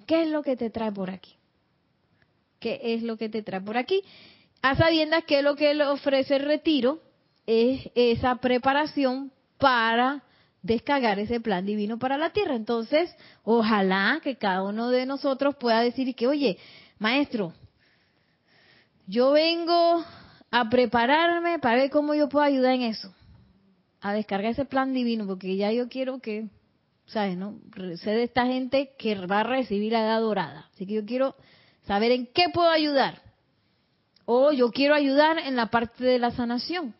¿qué 0.05 0.23
es 0.23 0.29
lo 0.29 0.43
que 0.43 0.57
te 0.57 0.69
trae 0.69 0.91
por 0.91 1.09
aquí? 1.09 1.35
¿Qué 2.59 2.79
es 2.83 3.03
lo 3.03 3.17
que 3.17 3.29
te 3.29 3.41
trae 3.41 3.61
por 3.61 3.77
aquí? 3.77 4.03
A 4.61 4.75
sabiendas 4.75 5.23
que 5.23 5.41
lo 5.41 5.55
que 5.55 5.73
le 5.73 5.85
ofrece 5.85 6.35
el 6.35 6.43
retiro 6.43 6.99
es 7.47 7.89
esa 7.95 8.35
preparación 8.35 9.31
para 9.57 10.23
descargar 10.61 11.19
ese 11.19 11.39
plan 11.39 11.65
divino 11.65 11.97
para 11.97 12.17
la 12.17 12.31
tierra. 12.31 12.55
Entonces, 12.55 13.15
ojalá 13.43 14.19
que 14.21 14.35
cada 14.35 14.63
uno 14.63 14.89
de 14.89 15.05
nosotros 15.05 15.55
pueda 15.55 15.81
decir 15.81 16.13
que, 16.15 16.27
oye, 16.27 16.57
maestro, 16.99 17.53
yo 19.11 19.31
vengo 19.31 20.05
a 20.51 20.69
prepararme 20.69 21.59
para 21.59 21.75
ver 21.75 21.89
cómo 21.89 22.15
yo 22.15 22.29
puedo 22.29 22.45
ayudar 22.45 22.75
en 22.75 22.83
eso, 22.83 23.13
a 23.99 24.13
descargar 24.13 24.51
ese 24.51 24.63
plan 24.63 24.93
divino, 24.93 25.27
porque 25.27 25.57
ya 25.57 25.69
yo 25.73 25.89
quiero 25.89 26.19
que, 26.19 26.47
¿sabes? 27.07 27.35
no 27.35 27.59
Sé 27.97 28.11
de 28.11 28.23
esta 28.23 28.45
gente 28.45 28.91
que 28.97 29.15
va 29.27 29.41
a 29.41 29.43
recibir 29.43 29.91
la 29.91 30.05
edad 30.05 30.21
dorada. 30.21 30.69
Así 30.73 30.85
que 30.85 30.93
yo 30.93 31.05
quiero 31.05 31.35
saber 31.85 32.13
en 32.13 32.25
qué 32.27 32.45
puedo 32.53 32.69
ayudar. 32.69 33.21
O 34.23 34.53
yo 34.53 34.71
quiero 34.71 34.95
ayudar 34.95 35.39
en 35.39 35.57
la 35.57 35.65
parte 35.65 36.05
de 36.05 36.17
la 36.17 36.31
sanación. 36.31 36.95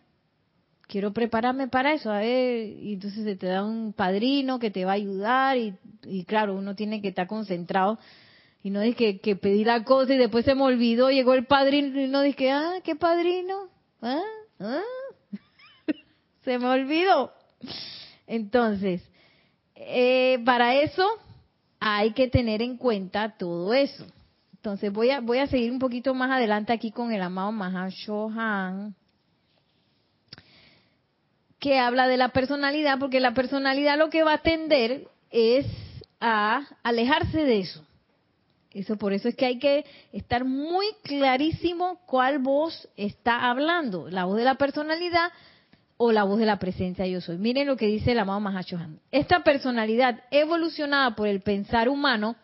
Quiero 0.87 1.13
prepararme 1.13 1.69
para 1.69 1.93
eso, 1.93 2.11
a 2.11 2.17
ver, 2.17 2.67
y 2.67 2.95
entonces 2.95 3.23
se 3.23 3.37
te 3.37 3.47
da 3.47 3.63
un 3.63 3.93
padrino 3.93 4.59
que 4.59 4.69
te 4.69 4.83
va 4.83 4.91
a 4.91 4.95
ayudar 4.95 5.57
y, 5.57 5.75
y 6.03 6.25
claro, 6.25 6.55
uno 6.55 6.75
tiene 6.75 7.01
que 7.01 7.07
estar 7.07 7.27
concentrado 7.27 7.97
y 8.63 8.69
no 8.69 8.81
dije 8.81 9.19
que, 9.19 9.35
pedí 9.35 9.63
la 9.63 9.83
cosa 9.83 10.13
y 10.13 10.17
después 10.17 10.45
se 10.45 10.53
me 10.53 10.63
olvidó, 10.63 11.09
llegó 11.09 11.33
el 11.33 11.45
padrino 11.45 11.99
y 11.99 12.07
no 12.07 12.21
dije, 12.21 12.51
ah, 12.51 12.75
¿qué 12.83 12.95
padrino? 12.95 13.69
¿Ah? 14.01 14.21
¿Ah? 14.59 14.81
se 16.43 16.59
me 16.59 16.67
olvidó. 16.67 17.33
Entonces, 18.27 19.01
eh, 19.75 20.39
para 20.45 20.75
eso 20.75 21.07
hay 21.79 22.11
que 22.11 22.27
tener 22.27 22.61
en 22.61 22.77
cuenta 22.77 23.35
todo 23.37 23.73
eso. 23.73 24.05
Entonces 24.53 24.93
voy 24.93 25.09
a, 25.09 25.21
voy 25.21 25.39
a 25.39 25.47
seguir 25.47 25.71
un 25.71 25.79
poquito 25.79 26.13
más 26.13 26.29
adelante 26.29 26.71
aquí 26.71 26.91
con 26.91 27.11
el 27.11 27.21
amado 27.23 27.51
Mahashohan, 27.51 28.93
que 31.57 31.79
habla 31.79 32.07
de 32.07 32.17
la 32.17 32.29
personalidad, 32.29 32.99
porque 32.99 33.19
la 33.19 33.33
personalidad 33.33 33.97
lo 33.97 34.11
que 34.11 34.23
va 34.23 34.33
a 34.33 34.41
tender 34.43 35.07
es 35.31 35.65
a 36.19 36.67
alejarse 36.83 37.43
de 37.43 37.59
eso. 37.59 37.83
Eso 38.73 38.97
por 38.97 39.11
eso 39.13 39.27
es 39.27 39.35
que 39.35 39.45
hay 39.45 39.59
que 39.59 39.85
estar 40.13 40.45
muy 40.45 40.85
clarísimo 41.03 41.99
cuál 42.05 42.39
voz 42.39 42.87
está 42.95 43.49
hablando, 43.49 44.09
la 44.09 44.25
voz 44.25 44.37
de 44.37 44.45
la 44.45 44.55
personalidad 44.55 45.31
o 45.97 46.11
la 46.11 46.23
voz 46.23 46.39
de 46.39 46.45
la 46.45 46.57
presencia 46.57 47.05
yo 47.05 47.21
soy. 47.21 47.37
Miren 47.37 47.67
lo 47.67 47.75
que 47.75 47.87
dice 47.87 48.13
el 48.13 48.19
amado 48.19 48.39
Mahashohan. 48.39 48.99
Esta 49.11 49.43
personalidad 49.43 50.23
evolucionada 50.31 51.15
por 51.15 51.27
el 51.27 51.41
pensar 51.41 51.89
humano 51.89 52.35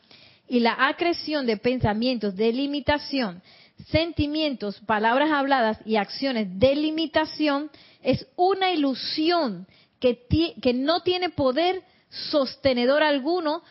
y 0.48 0.60
la 0.60 0.76
acreción 0.88 1.46
de 1.46 1.58
pensamientos 1.58 2.36
de 2.36 2.52
limitación, 2.52 3.42
sentimientos, 3.88 4.80
palabras 4.82 5.32
habladas 5.32 5.80
y 5.86 5.96
acciones 5.96 6.60
de 6.60 6.76
limitación 6.76 7.72
es 8.04 8.28
una 8.36 8.72
ilusión 8.72 9.66
que, 10.00 10.26
que 10.62 10.74
no 10.74 11.02
tiene 11.02 11.30
poder 11.30 11.82
sostenedor 12.10 13.02
alguno 13.02 13.64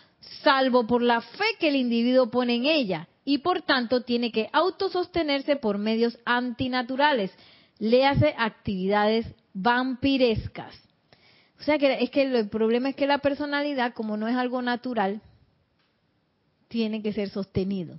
salvo 0.43 0.87
por 0.87 1.03
la 1.03 1.21
fe 1.21 1.45
que 1.59 1.69
el 1.69 1.77
individuo 1.77 2.31
pone 2.31 2.55
en 2.55 2.67
ella, 2.67 3.09
y 3.25 3.39
por 3.39 3.63
tanto 3.63 4.03
tiene 4.03 4.31
que 4.31 4.49
autosostenerse 4.53 5.57
por 5.57 5.79
medios 5.79 6.19
antinaturales, 6.25 7.33
le 7.79 8.07
hace 8.07 8.35
actividades 8.39 9.27
vampirescas. 9.53 10.75
O 11.59 11.63
sea 11.63 11.79
que 11.79 12.05
es 12.05 12.11
que 12.11 12.23
el 12.23 12.49
problema 12.49 12.91
es 12.91 12.97
que 12.97 13.07
la 13.07 13.19
personalidad, 13.19 13.95
como 13.95 14.17
no 14.17 14.29
es 14.29 14.37
algo 14.37 14.63
natural, 14.63 15.21
tiene 16.69 17.03
que 17.03 17.13
ser 17.13 17.31
sostenido. 17.31 17.99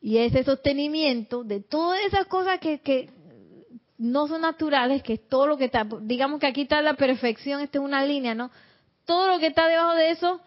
Y 0.00 0.18
ese 0.18 0.42
sostenimiento 0.42 1.44
de 1.44 1.60
todas 1.60 2.00
esas 2.04 2.26
cosas 2.26 2.58
que, 2.58 2.80
que 2.80 3.10
no 3.98 4.26
son 4.26 4.40
naturales, 4.40 5.02
que 5.02 5.14
es 5.14 5.28
todo 5.28 5.46
lo 5.46 5.56
que 5.56 5.66
está, 5.66 5.86
digamos 6.02 6.40
que 6.40 6.46
aquí 6.46 6.62
está 6.62 6.82
la 6.82 6.94
perfección, 6.94 7.60
esta 7.60 7.78
es 7.78 7.84
una 7.84 8.04
línea, 8.04 8.34
¿no? 8.34 8.50
Todo 9.04 9.28
lo 9.28 9.38
que 9.38 9.46
está 9.46 9.68
debajo 9.68 9.94
de 9.94 10.10
eso 10.10 10.40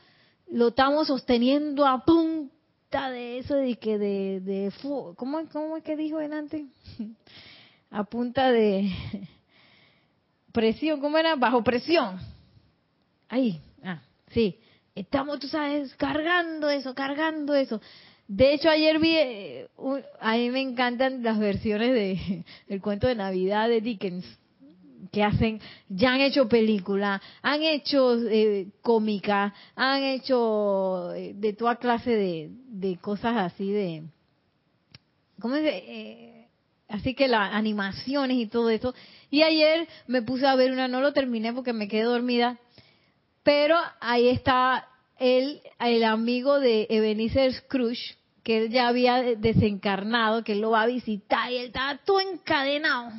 lo 0.52 0.70
estamos 0.70 1.08
sosteniendo 1.08 1.86
a 1.86 2.04
punta 2.04 3.12
de 3.12 3.40
eso 3.40 3.56
de 3.56 3.76
que 3.76 3.98
de, 3.98 4.40
de 4.42 4.72
¿cómo, 5.16 5.48
¿cómo 5.52 5.78
es 5.78 5.84
que 5.84 5.96
dijo 5.96 6.20
antes? 6.20 6.66
a 7.92 8.04
punta 8.04 8.52
de 8.52 8.92
presión, 10.52 11.00
¿cómo 11.02 11.18
era? 11.18 11.36
Bajo 11.36 11.64
presión. 11.64 12.20
Ahí, 13.30 13.62
ah, 13.84 14.02
sí. 14.32 14.60
Estamos, 14.96 15.40
tú 15.40 15.48
sabes, 15.48 15.94
cargando 15.96 16.70
eso, 16.70 16.96
cargando 16.96 17.54
eso. 17.54 17.80
De 18.28 18.54
hecho, 18.54 18.70
ayer 18.70 19.00
vi, 19.00 19.16
eh, 19.16 19.68
a 20.20 20.34
mí 20.34 20.50
me 20.50 20.62
encantan 20.62 21.24
las 21.24 21.38
versiones 21.38 21.94
de, 21.94 22.44
del 22.68 22.82
cuento 22.82 23.08
de 23.08 23.16
Navidad 23.16 23.70
de 23.70 23.82
Dickens 23.82 24.26
que 25.12 25.24
hacen, 25.24 25.62
ya 25.90 26.14
han 26.14 26.22
hecho 26.22 26.48
película, 26.48 27.22
han 27.42 27.64
hecho 27.64 28.18
eh, 28.30 28.68
cómica, 28.82 29.54
han 29.76 30.04
hecho 30.04 31.14
eh, 31.14 31.34
de 31.36 31.54
toda 31.54 31.78
clase 31.78 32.12
de, 32.12 32.50
de, 32.70 32.98
cosas 32.98 33.38
así 33.38 33.72
de, 33.72 34.04
¿cómo 35.40 35.56
es? 35.56 35.64
Eh, 35.66 36.48
así 36.88 37.14
que 37.14 37.28
las 37.28 37.54
animaciones 37.54 38.38
y 38.38 38.48
todo 38.48 38.70
eso. 38.70 38.94
Y 39.30 39.44
ayer 39.44 39.88
me 40.08 40.22
puse 40.22 40.48
a 40.48 40.56
ver 40.56 40.72
una, 40.72 40.88
no 40.88 41.02
lo 41.02 41.14
terminé 41.14 41.54
porque 41.54 41.74
me 41.74 41.88
quedé 41.88 42.04
dormida, 42.04 42.58
pero 43.44 43.78
ahí 44.00 44.30
está 44.30 44.88
el, 45.20 45.62
el 45.80 46.04
amigo 46.04 46.60
de 46.60 46.88
Ebenezer 46.90 47.54
Scrooge, 47.54 48.18
que 48.44 48.58
él 48.58 48.70
ya 48.70 48.88
había 48.88 49.22
desencarnado, 49.36 50.44
que 50.44 50.54
él 50.54 50.62
lo 50.62 50.72
va 50.72 50.84
a 50.84 50.88
visitar 50.88 51.52
y 51.52 51.58
él 51.58 51.68
estaba 51.68 51.98
todo 51.98 52.22
encadenado 52.22 53.12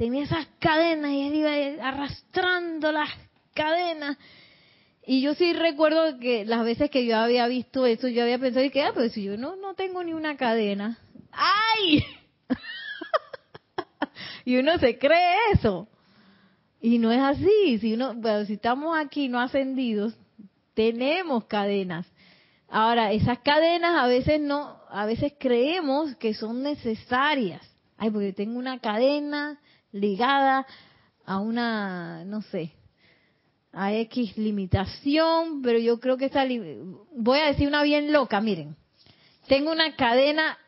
tenía 0.00 0.24
esas 0.24 0.46
cadenas 0.60 1.10
y 1.10 1.26
él 1.26 1.34
iba 1.34 1.86
arrastrando 1.86 2.90
las 2.90 3.10
cadenas. 3.52 4.16
Y 5.06 5.20
yo 5.20 5.34
sí 5.34 5.52
recuerdo 5.52 6.18
que 6.18 6.46
las 6.46 6.64
veces 6.64 6.90
que 6.90 7.04
yo 7.04 7.18
había 7.18 7.46
visto 7.48 7.84
eso, 7.84 8.08
yo 8.08 8.22
había 8.22 8.38
pensado, 8.38 8.64
que, 8.70 8.82
ah, 8.82 8.94
si 9.12 9.24
yo 9.24 9.36
no, 9.36 9.56
no 9.56 9.74
tengo 9.74 10.02
ni 10.02 10.14
una 10.14 10.38
cadena. 10.38 10.96
¡Ay! 11.32 12.02
y 14.46 14.56
uno 14.56 14.78
se 14.78 14.98
cree 14.98 15.36
eso. 15.52 15.86
Y 16.80 16.96
no 16.96 17.12
es 17.12 17.20
así. 17.20 17.78
Si 17.80 17.92
uno, 17.92 18.14
bueno, 18.14 18.46
si 18.46 18.54
estamos 18.54 18.98
aquí 18.98 19.28
no 19.28 19.38
ascendidos, 19.38 20.14
tenemos 20.72 21.44
cadenas. 21.44 22.06
Ahora, 22.70 23.12
esas 23.12 23.40
cadenas 23.40 24.02
a 24.02 24.06
veces 24.06 24.40
no, 24.40 24.78
a 24.88 25.04
veces 25.04 25.34
creemos 25.38 26.16
que 26.16 26.32
son 26.32 26.62
necesarias. 26.62 27.60
Ay, 27.98 28.08
porque 28.08 28.32
tengo 28.32 28.58
una 28.58 28.78
cadena 28.78 29.60
ligada 29.92 30.66
a 31.24 31.38
una, 31.38 32.24
no 32.24 32.42
sé, 32.42 32.72
a 33.72 33.92
X 33.94 34.36
limitación, 34.36 35.62
pero 35.62 35.78
yo 35.78 36.00
creo 36.00 36.16
que 36.16 36.26
esta, 36.26 36.44
voy 37.16 37.38
a 37.38 37.46
decir 37.46 37.68
una 37.68 37.82
bien 37.82 38.12
loca, 38.12 38.40
miren, 38.40 38.76
tengo 39.46 39.70
una 39.70 39.94
cadena 39.96 40.58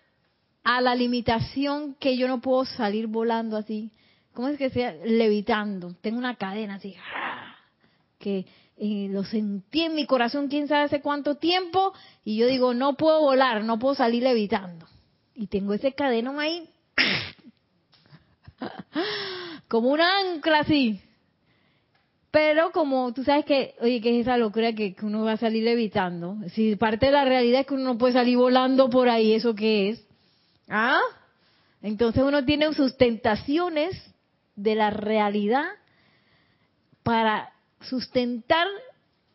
a 0.65 0.81
la 0.81 0.95
limitación 0.95 1.97
que 1.99 2.17
yo 2.17 2.29
no 2.29 2.41
puedo 2.41 2.65
salir 2.65 3.09
volando 3.09 3.57
así, 3.57 3.91
¿cómo 4.33 4.49
es 4.49 4.59
que 4.59 4.71
sea? 4.71 4.93
Levitando, 5.05 5.95
tengo 6.01 6.19
una 6.19 6.37
cadena 6.37 6.77
así, 6.77 6.95
que 8.19 8.47
eh, 8.77 9.09
lo 9.11 9.25
sentí 9.25 9.83
en 9.83 9.95
mi 9.95 10.07
corazón 10.07 10.49
quién 10.49 10.69
sabe 10.69 10.85
hace 10.85 11.01
cuánto 11.01 11.37
tiempo, 11.37 11.93
y 12.25 12.37
yo 12.37 12.47
digo, 12.47 12.75
no 12.75 12.97
puedo 12.97 13.21
volar, 13.21 13.65
no 13.65 13.79
puedo 13.79 13.95
salir 13.95 14.23
levitando. 14.23 14.87
Y 15.35 15.47
tengo 15.47 15.75
ese 15.75 15.93
cadenón 15.95 16.39
ahí 16.39 16.69
como 19.69 19.91
un 19.91 20.01
ancla 20.01 20.61
así. 20.61 21.01
Pero 22.31 22.73
como 22.73 23.13
tú 23.13 23.25
sabes 23.25 23.45
que, 23.45 23.75
oye, 23.81 24.01
que 24.01 24.19
es 24.19 24.23
esa 24.23 24.39
locura 24.39 24.73
que, 24.73 24.97
uno 25.03 25.23
va 25.25 25.33
a 25.33 25.37
salir 25.37 25.69
evitando. 25.69 26.37
Si 26.55 26.77
parte 26.77 27.07
de 27.07 27.13
la 27.13 27.25
realidad 27.27 27.61
es 27.61 27.67
que 27.67 27.75
uno 27.75 27.85
no 27.85 27.99
puede 27.99 28.15
salir 28.15 28.39
volando 28.39 28.89
por 28.89 29.09
ahí, 29.09 29.35
¿eso 29.35 29.55
qué 29.55 29.91
es? 29.91 30.07
¿Ah? 30.69 31.01
Entonces 31.83 32.23
uno 32.23 32.45
tiene 32.45 32.73
sustentaciones 32.73 33.95
de 34.57 34.75
la 34.75 34.91
realidad 34.91 35.65
para 37.03 37.53
sustentar 37.81 38.67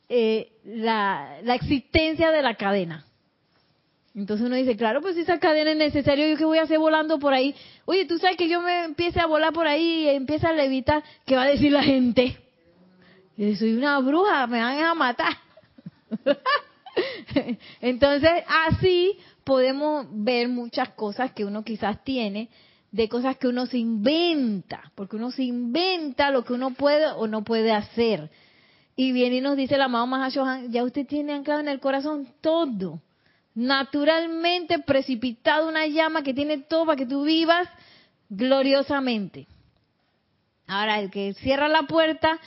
eh, 0.09 0.53
la, 0.63 1.37
la 1.43 1.55
existencia 1.55 2.31
de 2.31 2.41
la 2.41 2.55
cadena. 2.55 3.06
Entonces 4.17 4.47
uno 4.47 4.55
dice, 4.55 4.75
claro, 4.75 4.99
pues 4.99 5.13
si 5.13 5.21
esa 5.21 5.37
cadena 5.37 5.73
es 5.73 5.77
necesaria, 5.77 6.27
¿yo 6.27 6.37
qué 6.37 6.45
voy 6.45 6.57
a 6.57 6.63
hacer 6.63 6.79
volando 6.79 7.19
por 7.19 7.35
ahí? 7.35 7.53
Oye, 7.85 8.05
tú 8.05 8.17
sabes 8.17 8.35
que 8.35 8.49
yo 8.49 8.61
me 8.61 8.85
empiece 8.85 9.19
a 9.19 9.27
volar 9.27 9.53
por 9.53 9.67
ahí 9.67 10.05
y 10.05 10.09
empieza 10.09 10.49
a 10.49 10.53
levitar, 10.53 11.03
¿qué 11.23 11.35
va 11.35 11.43
a 11.43 11.47
decir 11.47 11.71
la 11.71 11.83
gente? 11.83 12.35
Yo 13.37 13.55
soy 13.55 13.75
una 13.75 13.99
bruja, 13.99 14.47
me 14.47 14.59
van 14.59 14.79
a 14.79 14.95
matar. 14.95 15.33
Entonces, 17.79 18.31
así 18.65 19.19
podemos 19.43 20.07
ver 20.09 20.47
muchas 20.47 20.89
cosas 20.89 21.31
que 21.33 21.45
uno 21.45 21.63
quizás 21.63 22.03
tiene, 22.03 22.49
de 22.91 23.07
cosas 23.09 23.37
que 23.37 23.47
uno 23.47 23.67
se 23.67 23.77
inventa, 23.77 24.91
porque 24.95 25.15
uno 25.15 25.29
se 25.29 25.43
inventa 25.43 26.31
lo 26.31 26.43
que 26.43 26.53
uno 26.53 26.71
puede 26.71 27.05
o 27.05 27.27
no 27.27 27.43
puede 27.43 27.71
hacer. 27.71 28.31
Y 28.95 29.11
viene 29.11 29.35
y 29.35 29.41
nos 29.41 29.55
dice 29.55 29.75
el 29.75 29.81
amado 29.81 30.07
Mahashohan, 30.07 30.71
ya 30.71 30.83
usted 30.83 31.05
tiene 31.05 31.33
anclado 31.33 31.59
en 31.59 31.67
el 31.67 31.79
corazón 31.79 32.27
todo 32.41 32.99
naturalmente 33.57 34.77
precipitado 34.77 35.67
una 35.67 35.87
llama 35.87 36.21
que 36.21 36.35
tiene 36.35 36.59
todo 36.59 36.85
para 36.85 36.95
que 36.95 37.07
tú 37.07 37.23
vivas 37.23 37.67
gloriosamente. 38.29 39.47
Ahora, 40.67 40.99
el 40.99 41.09
que 41.09 41.33
cierra 41.33 41.67
la 41.67 41.83
puerta 41.83 42.39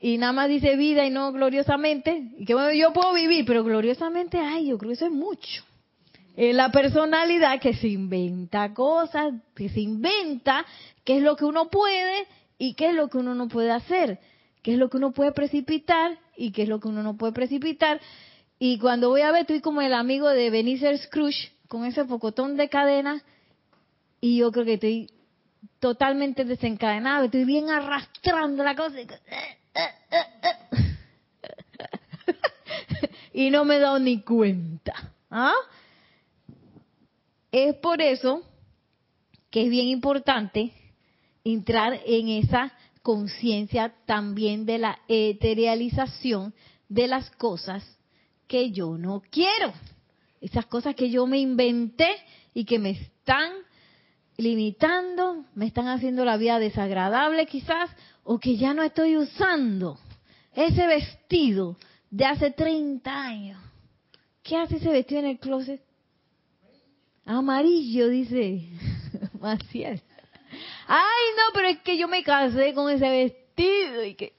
y 0.00 0.16
nada 0.16 0.32
más 0.32 0.48
dice 0.48 0.76
vida 0.76 1.04
y 1.04 1.10
no 1.10 1.32
gloriosamente, 1.32 2.30
y 2.38 2.46
que 2.46 2.54
bueno, 2.54 2.72
yo 2.72 2.94
puedo 2.94 3.12
vivir, 3.12 3.44
pero 3.44 3.62
gloriosamente, 3.62 4.38
ay, 4.38 4.68
yo 4.68 4.78
creo 4.78 4.88
que 4.88 4.94
eso 4.94 5.04
es 5.04 5.12
mucho. 5.12 5.64
Es 6.34 6.54
la 6.54 6.72
personalidad 6.72 7.60
que 7.60 7.74
se 7.74 7.88
inventa 7.88 8.72
cosas, 8.72 9.34
que 9.54 9.68
se 9.68 9.80
inventa 9.80 10.64
qué 11.04 11.18
es 11.18 11.22
lo 11.22 11.36
que 11.36 11.44
uno 11.44 11.68
puede 11.68 12.26
y 12.56 12.72
qué 12.72 12.88
es 12.88 12.94
lo 12.94 13.08
que 13.08 13.18
uno 13.18 13.34
no 13.34 13.48
puede 13.48 13.70
hacer, 13.70 14.18
qué 14.62 14.72
es 14.72 14.78
lo 14.78 14.88
que 14.88 14.96
uno 14.96 15.12
puede 15.12 15.32
precipitar 15.32 16.18
y 16.38 16.52
qué 16.52 16.62
es 16.62 16.70
lo 16.70 16.80
que 16.80 16.88
uno 16.88 17.02
no 17.02 17.18
puede 17.18 17.34
precipitar. 17.34 18.00
Y 18.66 18.78
cuando 18.78 19.10
voy 19.10 19.20
a 19.20 19.30
ver, 19.30 19.42
estoy 19.42 19.60
como 19.60 19.82
el 19.82 19.92
amigo 19.92 20.30
de 20.30 20.48
Benicer 20.48 20.96
Scrooge, 20.96 21.52
con 21.68 21.84
ese 21.84 22.06
pocotón 22.06 22.56
de 22.56 22.70
cadena, 22.70 23.22
y 24.22 24.38
yo 24.38 24.50
creo 24.52 24.64
que 24.64 24.72
estoy 24.72 25.10
totalmente 25.80 26.46
desencadenado, 26.46 27.26
estoy 27.26 27.44
bien 27.44 27.68
arrastrando 27.68 28.64
la 28.64 28.74
cosa. 28.74 28.96
y 33.34 33.50
no 33.50 33.66
me 33.66 33.76
he 33.76 33.80
dado 33.80 33.98
ni 33.98 34.22
cuenta. 34.22 35.12
¿ah? 35.30 35.52
Es 37.52 37.74
por 37.74 38.00
eso 38.00 38.44
que 39.50 39.64
es 39.64 39.68
bien 39.68 39.88
importante 39.88 40.72
entrar 41.44 42.00
en 42.06 42.30
esa 42.30 42.72
conciencia 43.02 43.94
también 44.06 44.64
de 44.64 44.78
la 44.78 45.00
eterialización 45.06 46.54
de 46.88 47.08
las 47.08 47.30
cosas 47.32 47.94
que 48.46 48.70
yo 48.70 48.96
no 48.96 49.22
quiero. 49.30 49.72
Esas 50.40 50.66
cosas 50.66 50.94
que 50.94 51.10
yo 51.10 51.26
me 51.26 51.38
inventé 51.38 52.08
y 52.52 52.64
que 52.64 52.78
me 52.78 52.90
están 52.90 53.52
limitando, 54.36 55.44
me 55.54 55.66
están 55.66 55.88
haciendo 55.88 56.24
la 56.24 56.36
vida 56.36 56.58
desagradable 56.58 57.46
quizás, 57.46 57.90
o 58.24 58.38
que 58.38 58.56
ya 58.56 58.74
no 58.74 58.82
estoy 58.82 59.16
usando. 59.16 59.98
Ese 60.54 60.86
vestido 60.86 61.76
de 62.10 62.24
hace 62.24 62.50
30 62.50 63.10
años. 63.12 63.60
¿Qué 64.42 64.56
hace 64.56 64.76
ese 64.76 64.90
vestido 64.90 65.20
en 65.20 65.26
el 65.26 65.38
closet? 65.38 65.82
Amarillo, 67.24 68.08
dice 68.08 68.68
Maciel. 69.40 70.02
Ay, 70.86 71.24
no, 71.36 71.52
pero 71.54 71.68
es 71.68 71.78
que 71.80 71.96
yo 71.96 72.08
me 72.08 72.22
casé 72.22 72.74
con 72.74 72.90
ese 72.90 73.08
vestido 73.08 74.04
y 74.04 74.14
que... 74.14 74.34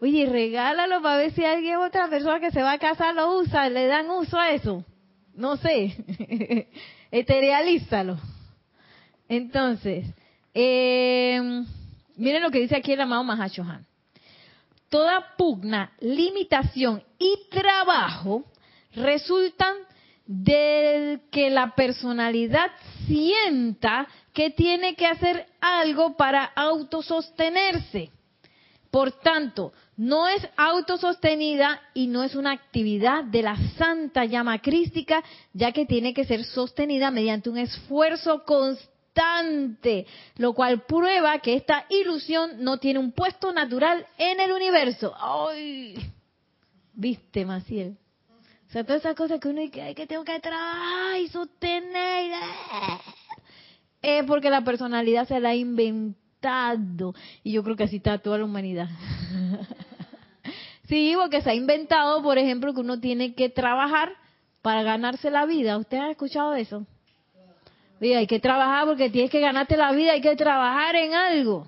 Oye, 0.00 0.26
regálalo 0.26 1.02
para 1.02 1.16
ver 1.16 1.32
si 1.32 1.44
alguien, 1.44 1.76
otra 1.76 2.08
persona 2.08 2.40
que 2.40 2.50
se 2.50 2.62
va 2.62 2.72
a 2.72 2.78
casar 2.78 3.14
lo 3.14 3.36
usa, 3.36 3.68
le 3.68 3.86
dan 3.86 4.08
uso 4.10 4.38
a 4.38 4.50
eso. 4.50 4.84
No 5.34 5.56
sé. 5.58 5.94
Eterealízalo. 7.10 8.18
Entonces, 9.28 10.06
eh, 10.54 11.40
miren 12.16 12.42
lo 12.42 12.50
que 12.50 12.60
dice 12.60 12.76
aquí 12.76 12.92
el 12.92 13.00
amado 13.00 13.24
Mahashohan. 13.24 13.86
Toda 14.88 15.36
pugna, 15.36 15.92
limitación 16.00 17.02
y 17.18 17.38
trabajo 17.50 18.44
resultan 18.94 19.76
de 20.26 21.20
que 21.30 21.50
la 21.50 21.74
personalidad 21.74 22.70
sienta 23.06 24.08
que 24.32 24.50
tiene 24.50 24.94
que 24.94 25.06
hacer 25.06 25.46
algo 25.60 26.16
para 26.16 26.44
autosostenerse. 26.44 28.10
Por 28.90 29.12
tanto, 29.12 29.72
no 29.96 30.26
es 30.26 30.46
autosostenida 30.56 31.80
y 31.94 32.08
no 32.08 32.24
es 32.24 32.34
una 32.34 32.50
actividad 32.50 33.22
de 33.24 33.42
la 33.42 33.56
santa 33.78 34.24
llama 34.24 34.60
crística, 34.60 35.22
ya 35.52 35.70
que 35.70 35.86
tiene 35.86 36.12
que 36.12 36.24
ser 36.24 36.44
sostenida 36.44 37.12
mediante 37.12 37.50
un 37.50 37.58
esfuerzo 37.58 38.44
constante, 38.44 40.06
lo 40.38 40.54
cual 40.54 40.82
prueba 40.82 41.38
que 41.38 41.54
esta 41.54 41.86
ilusión 41.88 42.64
no 42.64 42.78
tiene 42.78 42.98
un 42.98 43.12
puesto 43.12 43.52
natural 43.52 44.04
en 44.18 44.40
el 44.40 44.50
universo. 44.50 45.14
¡Ay! 45.16 45.94
¿Viste, 46.92 47.44
Maciel? 47.44 47.96
O 48.68 48.72
sea, 48.72 48.84
todas 48.84 49.02
esas 49.02 49.16
cosas 49.16 49.40
que 49.40 49.48
uno 49.48 49.60
dice 49.60 49.94
que 49.94 50.06
tengo 50.06 50.24
que 50.24 50.38
trabajar 50.40 51.18
y 51.20 51.28
sostener. 51.28 52.32
Es 54.02 54.24
porque 54.24 54.50
la 54.50 54.62
personalidad 54.62 55.28
se 55.28 55.40
la 55.40 55.50
ha 55.50 55.54
Y 57.42 57.52
yo 57.52 57.62
creo 57.62 57.76
que 57.76 57.84
así 57.84 57.96
está 57.96 58.18
toda 58.18 58.38
la 58.38 58.44
humanidad. 58.44 58.88
sí, 60.88 61.14
porque 61.16 61.42
se 61.42 61.50
ha 61.50 61.54
inventado, 61.54 62.22
por 62.22 62.38
ejemplo, 62.38 62.72
que 62.72 62.80
uno 62.80 63.00
tiene 63.00 63.34
que 63.34 63.48
trabajar 63.48 64.12
para 64.62 64.82
ganarse 64.82 65.30
la 65.30 65.46
vida. 65.46 65.76
¿Usted 65.76 65.98
ha 65.98 66.10
escuchado 66.10 66.54
eso? 66.54 66.86
hay 68.00 68.26
que 68.26 68.40
trabajar 68.40 68.86
porque 68.86 69.10
tienes 69.10 69.30
que 69.30 69.40
ganarte 69.40 69.76
la 69.76 69.92
vida, 69.92 70.12
hay 70.12 70.22
que 70.22 70.34
trabajar 70.34 70.96
en 70.96 71.12
algo. 71.12 71.66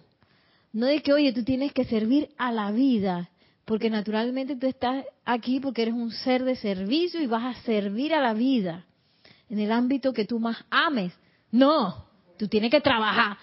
No 0.72 0.86
es 0.86 1.02
que, 1.02 1.12
oye, 1.12 1.32
tú 1.32 1.44
tienes 1.44 1.74
que 1.74 1.84
servir 1.84 2.30
a 2.38 2.50
la 2.50 2.70
vida 2.70 3.28
porque 3.66 3.90
naturalmente 3.90 4.56
tú 4.56 4.66
estás 4.66 5.04
aquí 5.26 5.60
porque 5.60 5.82
eres 5.82 5.94
un 5.94 6.10
ser 6.10 6.42
de 6.44 6.56
servicio 6.56 7.20
y 7.20 7.26
vas 7.26 7.56
a 7.56 7.60
servir 7.62 8.14
a 8.14 8.20
la 8.20 8.32
vida 8.32 8.86
en 9.50 9.58
el 9.58 9.70
ámbito 9.70 10.14
que 10.14 10.24
tú 10.24 10.40
más 10.40 10.64
ames. 10.70 11.12
No, 11.50 12.06
tú 12.38 12.48
tienes 12.48 12.70
que 12.70 12.80
trabajar 12.80 13.36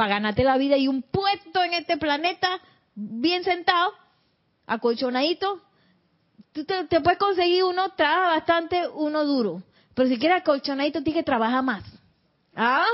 para 0.00 0.14
ganarte 0.14 0.44
la 0.44 0.56
vida 0.56 0.78
y 0.78 0.88
un 0.88 1.02
puesto 1.02 1.62
en 1.62 1.74
este 1.74 1.98
planeta 1.98 2.48
bien 2.94 3.44
sentado, 3.44 3.92
acolchonadito. 4.66 5.60
Tú 6.52 6.64
te, 6.64 7.02
puedes 7.02 7.18
conseguir 7.18 7.64
uno, 7.64 7.90
trabaja 7.90 8.30
bastante, 8.30 8.88
uno 8.94 9.26
duro. 9.26 9.62
Pero 9.92 10.08
si 10.08 10.18
quieres 10.18 10.38
acolchonadito, 10.38 11.02
tienes 11.02 11.20
que 11.20 11.26
trabajar 11.26 11.62
más. 11.62 11.84
¿Ah? 12.56 12.86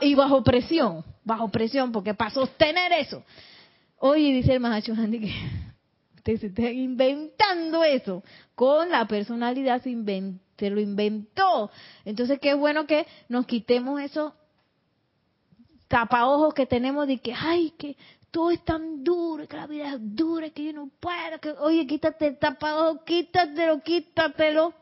y 0.00 0.14
bajo 0.14 0.44
presión, 0.44 1.04
bajo 1.24 1.48
presión, 1.48 1.90
porque 1.90 2.14
para 2.14 2.30
sostener 2.30 2.92
eso. 2.92 3.24
Oye, 3.98 4.32
dice 4.32 4.52
el 4.52 4.60
Mahacho 4.60 4.92
Handy 4.92 5.18
que 5.22 5.34
Usted 6.18 6.38
se 6.38 6.46
está 6.46 6.70
inventando 6.70 7.82
eso. 7.82 8.22
Con 8.54 8.90
la 8.90 9.08
personalidad 9.08 9.82
se, 9.82 9.90
lo 10.70 10.80
inventó. 10.80 11.68
Entonces, 12.04 12.38
qué 12.38 12.54
bueno 12.54 12.86
que 12.86 13.08
nos 13.28 13.44
quitemos 13.44 14.00
esos 14.00 14.34
tapaojos 15.92 16.54
que 16.54 16.64
tenemos 16.64 17.06
de 17.06 17.18
que, 17.18 17.34
ay, 17.34 17.74
que 17.76 17.98
todo 18.30 18.50
es 18.50 18.64
tan 18.64 19.04
duro, 19.04 19.46
que 19.46 19.58
la 19.58 19.66
vida 19.66 19.90
es 19.90 19.98
dura, 20.00 20.48
que 20.48 20.64
yo 20.64 20.72
no 20.72 20.88
puedo, 20.98 21.38
que, 21.38 21.50
oye, 21.50 21.86
quítate 21.86 22.28
el 22.28 22.38
tapaojo, 22.38 23.04
quítatelo, 23.04 23.82
quítatelo. 23.82 24.72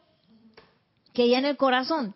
Que 1.12 1.28
ya 1.28 1.38
en 1.38 1.46
el 1.46 1.56
corazón 1.56 2.14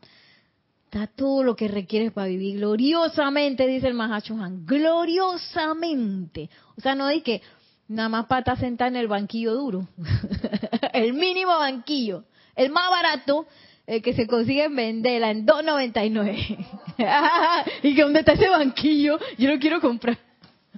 está 0.85 1.09
todo 1.09 1.43
lo 1.43 1.57
que 1.57 1.67
requieres 1.67 2.13
para 2.13 2.29
vivir 2.29 2.59
gloriosamente, 2.59 3.67
dice 3.67 3.89
el 3.89 3.95
Mahacho 3.95 4.35
Han, 4.35 4.65
gloriosamente. 4.65 6.49
O 6.79 6.81
sea, 6.81 6.95
no 6.95 7.07
hay 7.07 7.23
que, 7.23 7.43
Nada 7.89 8.09
más 8.09 8.27
para 8.27 8.39
estar 8.39 8.59
sentada 8.59 8.89
en 8.89 8.97
el 8.97 9.09
banquillo 9.09 9.55
duro. 9.55 9.89
el 10.93 11.13
mínimo 11.13 11.51
banquillo. 11.51 12.25
El 12.55 12.71
más 12.71 12.89
barato, 12.89 13.47
el 13.87 14.03
que 14.03 14.15
se 14.15 14.27
consigue 14.27 14.65
en 14.65 14.77
Vendela 14.77 15.31
en 15.31 15.47
2.99. 15.47 16.67
y 17.83 17.95
que 17.95 18.03
dónde 18.03 18.21
está 18.21 18.33
ese 18.33 18.49
banquillo, 18.49 19.19
yo 19.39 19.51
lo 19.51 19.59
quiero 19.59 19.81
comprar. 19.81 20.19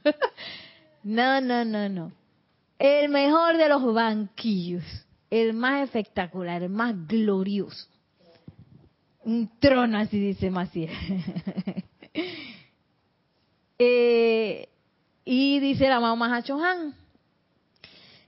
no, 1.04 1.40
no, 1.40 1.64
no, 1.64 1.88
no. 1.88 2.12
El 2.78 3.08
mejor 3.08 3.56
de 3.56 3.68
los 3.68 3.94
banquillos. 3.94 4.84
El 5.30 5.54
más 5.54 5.84
espectacular, 5.84 6.62
el 6.62 6.70
más 6.70 6.94
glorioso. 7.06 7.88
Un 9.24 9.50
trono, 9.58 9.98
así 9.98 10.20
dice 10.20 10.50
Maciel. 10.50 10.90
eh, 13.78 14.68
y 15.24 15.58
dice 15.58 15.86
el 15.86 15.92
amado 15.92 16.14
Mahacho 16.14 16.62
Han, 16.62 16.94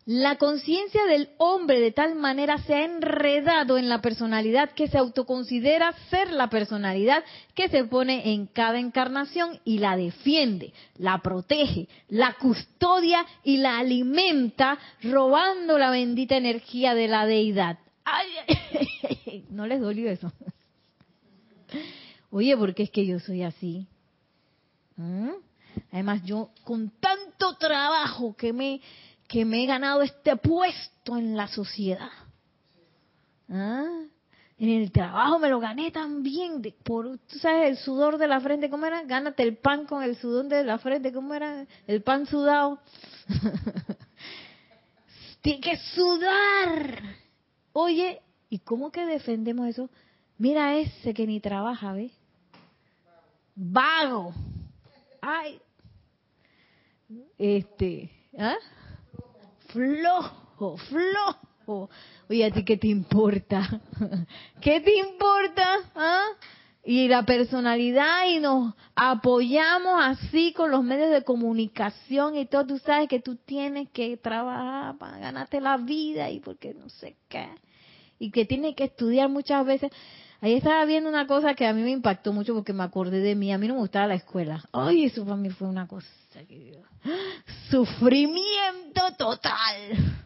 la 0.08 0.36
conciencia 0.36 1.04
del 1.04 1.28
hombre 1.36 1.80
de 1.80 1.92
tal 1.92 2.14
manera 2.14 2.56
se 2.62 2.72
ha 2.72 2.82
enredado 2.82 3.76
en 3.76 3.90
la 3.90 4.00
personalidad 4.00 4.70
que 4.70 4.88
se 4.88 4.96
autoconsidera 4.96 5.92
ser 6.08 6.32
la 6.32 6.48
personalidad 6.48 7.22
que 7.54 7.68
se 7.68 7.84
pone 7.84 8.32
en 8.32 8.46
cada 8.46 8.78
encarnación 8.78 9.60
y 9.66 9.80
la 9.80 9.98
defiende, 9.98 10.72
la 10.96 11.18
protege, 11.18 11.88
la 12.08 12.32
custodia 12.40 13.26
y 13.44 13.58
la 13.58 13.80
alimenta, 13.80 14.78
robando 15.02 15.76
la 15.76 15.90
bendita 15.90 16.38
energía 16.38 16.94
de 16.94 17.06
la 17.06 17.26
deidad. 17.26 17.78
Ay, 18.06 19.44
no 19.50 19.66
les 19.66 19.78
dolió 19.78 20.10
eso. 20.10 20.32
Oye, 22.30 22.56
¿por 22.56 22.74
qué 22.74 22.84
es 22.84 22.90
que 22.90 23.04
yo 23.04 23.20
soy 23.20 23.42
así? 23.42 23.86
¿Mm? 24.96 25.32
Además, 25.92 26.22
yo 26.24 26.48
con 26.64 26.90
tanto 26.98 27.56
trabajo 27.56 28.34
que 28.36 28.54
me, 28.54 28.80
que 29.28 29.44
me 29.44 29.62
he 29.62 29.66
ganado 29.66 30.02
este 30.02 30.36
puesto 30.36 31.16
en 31.16 31.36
la 31.36 31.46
sociedad. 31.46 32.10
¿Ah? 33.50 34.02
En 34.58 34.70
el 34.70 34.90
trabajo 34.90 35.38
me 35.38 35.48
lo 35.48 35.60
gané 35.60 35.92
también, 35.92 36.60
de, 36.60 36.72
por, 36.72 37.18
tú 37.18 37.38
sabes, 37.38 37.68
el 37.68 37.76
sudor 37.76 38.18
de 38.18 38.26
la 38.26 38.40
frente, 38.40 38.68
¿cómo 38.68 38.86
era? 38.86 39.04
Gánate 39.04 39.44
el 39.44 39.56
pan 39.56 39.86
con 39.86 40.02
el 40.02 40.16
sudor 40.16 40.46
de 40.46 40.64
la 40.64 40.78
frente, 40.78 41.12
¿cómo 41.12 41.34
era? 41.34 41.64
El 41.86 42.02
pan 42.02 42.26
sudado. 42.26 42.80
Tiene 45.42 45.60
que 45.60 45.76
sudar. 45.76 47.02
Oye, 47.72 48.20
¿y 48.50 48.58
cómo 48.58 48.90
que 48.90 49.06
defendemos 49.06 49.68
eso? 49.68 49.88
Mira 50.38 50.76
ese 50.76 51.14
que 51.14 51.26
ni 51.26 51.38
trabaja, 51.38 51.92
¿ves? 51.92 52.12
Vago. 53.54 54.34
Ay, 55.20 55.60
este, 57.38 58.10
¿ah? 58.36 58.56
Flojo, 59.68 60.76
flojo. 60.76 61.90
Oye, 62.30 62.44
¿a 62.44 62.50
ti 62.50 62.64
qué 62.64 62.76
te 62.76 62.88
importa? 62.88 63.80
¿Qué 64.60 64.80
te 64.80 64.96
importa? 64.96 65.90
¿Ah? 65.94 66.24
Y 66.84 67.06
la 67.08 67.24
personalidad 67.26 68.26
y 68.28 68.40
nos 68.40 68.74
apoyamos 68.94 70.00
así 70.02 70.54
con 70.54 70.70
los 70.70 70.82
medios 70.82 71.10
de 71.10 71.22
comunicación 71.22 72.36
y 72.36 72.46
todo. 72.46 72.66
Tú 72.66 72.78
sabes 72.78 73.08
que 73.08 73.20
tú 73.20 73.36
tienes 73.36 73.90
que 73.90 74.16
trabajar 74.16 74.96
para 74.96 75.18
ganarte 75.18 75.60
la 75.60 75.76
vida 75.76 76.30
y 76.30 76.40
porque 76.40 76.72
no 76.72 76.88
sé 76.88 77.16
qué. 77.28 77.48
Y 78.18 78.30
que 78.30 78.46
tienes 78.46 78.74
que 78.74 78.84
estudiar 78.84 79.28
muchas 79.28 79.66
veces. 79.66 79.92
Ahí 80.40 80.54
estaba 80.54 80.84
viendo 80.84 81.08
una 81.08 81.26
cosa 81.26 81.54
que 81.54 81.66
a 81.66 81.72
mí 81.72 81.82
me 81.82 81.90
impactó 81.90 82.32
mucho 82.32 82.54
porque 82.54 82.72
me 82.72 82.84
acordé 82.84 83.20
de 83.20 83.34
mí. 83.34 83.52
A 83.52 83.58
mí 83.58 83.66
no 83.66 83.74
me 83.74 83.80
gustaba 83.80 84.06
la 84.06 84.14
escuela. 84.14 84.62
Ay, 84.72 85.04
eso 85.04 85.24
para 85.24 85.36
mí 85.36 85.50
fue 85.50 85.68
una 85.68 85.86
cosa 85.86 86.08
que... 86.48 86.78
Sufrimiento 87.70 89.02
total. 89.16 90.18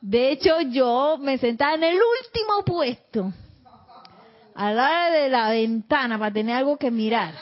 De 0.00 0.30
hecho, 0.30 0.60
yo 0.60 1.18
me 1.20 1.36
sentaba 1.38 1.74
en 1.74 1.84
el 1.84 1.96
último 1.96 2.64
puesto, 2.64 3.32
a 4.54 4.72
la 4.72 5.10
de 5.10 5.28
la 5.28 5.50
ventana, 5.50 6.18
para 6.18 6.32
tener 6.32 6.56
algo 6.56 6.76
que 6.76 6.90
mirar. 6.90 7.34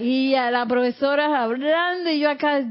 Y 0.00 0.34
a 0.34 0.50
la 0.50 0.66
profesora 0.66 1.42
hablando 1.42 2.10
y 2.10 2.20
yo 2.20 2.30
acá 2.30 2.64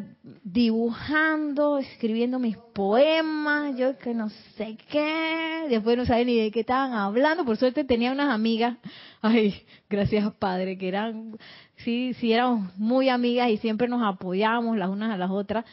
dibujando, 0.43 1.77
escribiendo 1.77 2.39
mis 2.39 2.57
poemas, 2.57 3.77
yo 3.77 3.97
que 3.97 4.13
no 4.13 4.29
sé 4.57 4.77
qué, 4.89 5.65
después 5.69 5.97
no 5.97 6.05
sabía 6.05 6.25
ni 6.25 6.39
de 6.39 6.51
qué 6.51 6.61
estaban 6.61 6.93
hablando, 6.93 7.45
por 7.45 7.57
suerte 7.57 7.83
tenía 7.83 8.11
unas 8.11 8.29
amigas, 8.29 8.77
ay, 9.21 9.61
gracias 9.89 10.31
padre, 10.33 10.77
que 10.77 10.87
eran, 10.87 11.37
sí, 11.77 12.13
sí 12.15 12.33
éramos 12.33 12.75
muy 12.77 13.09
amigas 13.09 13.49
y 13.49 13.57
siempre 13.57 13.87
nos 13.87 14.01
apoyábamos 14.03 14.77
las 14.77 14.89
unas 14.89 15.11
a 15.11 15.17
las 15.17 15.31
otras, 15.31 15.65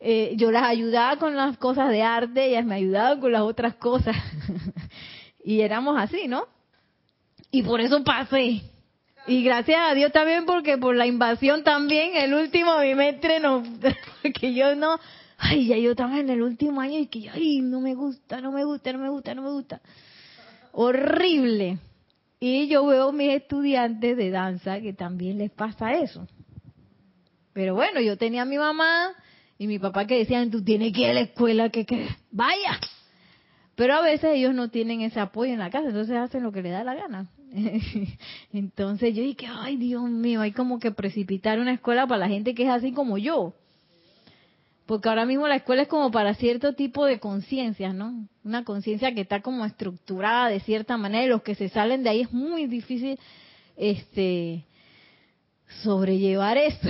eh, 0.00 0.34
yo 0.36 0.50
las 0.50 0.64
ayudaba 0.64 1.16
con 1.16 1.36
las 1.36 1.58
cosas 1.58 1.90
de 1.90 2.02
arte, 2.02 2.46
ellas 2.46 2.64
me 2.64 2.76
ayudaban 2.76 3.20
con 3.20 3.32
las 3.32 3.42
otras 3.42 3.74
cosas, 3.74 4.16
y 5.44 5.60
éramos 5.60 5.98
así, 5.98 6.28
¿no? 6.28 6.46
Y 7.50 7.62
por 7.62 7.80
eso 7.80 8.02
pasé, 8.04 8.62
y 9.28 9.42
gracias 9.42 9.78
a 9.80 9.94
Dios 9.94 10.10
también 10.12 10.46
porque 10.46 10.78
por 10.78 10.96
la 10.96 11.06
invasión 11.06 11.62
también, 11.62 12.16
el 12.16 12.34
último 12.34 12.78
bimestre 12.80 13.40
no, 13.40 13.62
que 14.40 14.54
yo 14.54 14.74
no, 14.74 14.98
ay, 15.36 15.66
ya 15.66 15.76
yo 15.76 15.90
estaba 15.92 16.18
en 16.18 16.30
el 16.30 16.42
último 16.42 16.80
año 16.80 16.98
y 16.98 17.06
que, 17.06 17.28
ay, 17.28 17.60
no 17.60 17.80
me 17.80 17.94
gusta, 17.94 18.40
no 18.40 18.50
me 18.50 18.64
gusta, 18.64 18.92
no 18.92 18.98
me 18.98 19.08
gusta, 19.10 19.34
no 19.34 19.42
me 19.42 19.50
gusta. 19.50 19.80
Horrible. 20.72 21.78
Y 22.40 22.68
yo 22.68 22.86
veo 22.86 23.10
a 23.10 23.12
mis 23.12 23.30
estudiantes 23.34 24.16
de 24.16 24.30
danza 24.30 24.80
que 24.80 24.92
también 24.92 25.38
les 25.38 25.50
pasa 25.50 25.94
eso. 25.94 26.26
Pero 27.52 27.74
bueno, 27.74 28.00
yo 28.00 28.16
tenía 28.16 28.42
a 28.42 28.44
mi 28.46 28.56
mamá 28.56 29.12
y 29.58 29.66
mi 29.66 29.78
papá 29.78 30.06
que 30.06 30.18
decían, 30.18 30.50
tú 30.50 30.62
tienes 30.62 30.92
que 30.92 31.00
ir 31.02 31.08
a 31.08 31.14
la 31.14 31.20
escuela, 31.20 31.68
que, 31.70 31.84
que 31.84 32.08
vaya. 32.30 32.78
Pero 33.74 33.94
a 33.94 34.00
veces 34.00 34.30
ellos 34.34 34.54
no 34.54 34.70
tienen 34.70 35.02
ese 35.02 35.20
apoyo 35.20 35.52
en 35.52 35.58
la 35.58 35.70
casa, 35.70 35.88
entonces 35.88 36.16
hacen 36.16 36.42
lo 36.42 36.52
que 36.52 36.62
les 36.62 36.72
da 36.72 36.84
la 36.84 36.94
gana. 36.94 37.28
Entonces 38.52 39.14
yo 39.14 39.22
dije, 39.22 39.46
ay 39.48 39.76
Dios 39.76 40.08
mío, 40.08 40.40
hay 40.40 40.52
como 40.52 40.78
que 40.78 40.90
precipitar 40.90 41.58
una 41.58 41.72
escuela 41.72 42.06
para 42.06 42.20
la 42.20 42.28
gente 42.28 42.54
que 42.54 42.64
es 42.64 42.70
así 42.70 42.92
como 42.92 43.18
yo. 43.18 43.54
Porque 44.86 45.08
ahora 45.08 45.26
mismo 45.26 45.46
la 45.46 45.56
escuela 45.56 45.82
es 45.82 45.88
como 45.88 46.10
para 46.10 46.34
cierto 46.34 46.72
tipo 46.74 47.04
de 47.04 47.20
conciencias, 47.20 47.94
¿no? 47.94 48.26
Una 48.42 48.64
conciencia 48.64 49.14
que 49.14 49.20
está 49.20 49.42
como 49.42 49.66
estructurada 49.66 50.48
de 50.48 50.60
cierta 50.60 50.96
manera 50.96 51.24
y 51.24 51.28
los 51.28 51.42
que 51.42 51.54
se 51.54 51.68
salen 51.68 52.02
de 52.02 52.08
ahí 52.08 52.20
es 52.22 52.32
muy 52.32 52.66
difícil 52.66 53.18
este 53.76 54.64
sobrellevar 55.82 56.56
esto. 56.56 56.88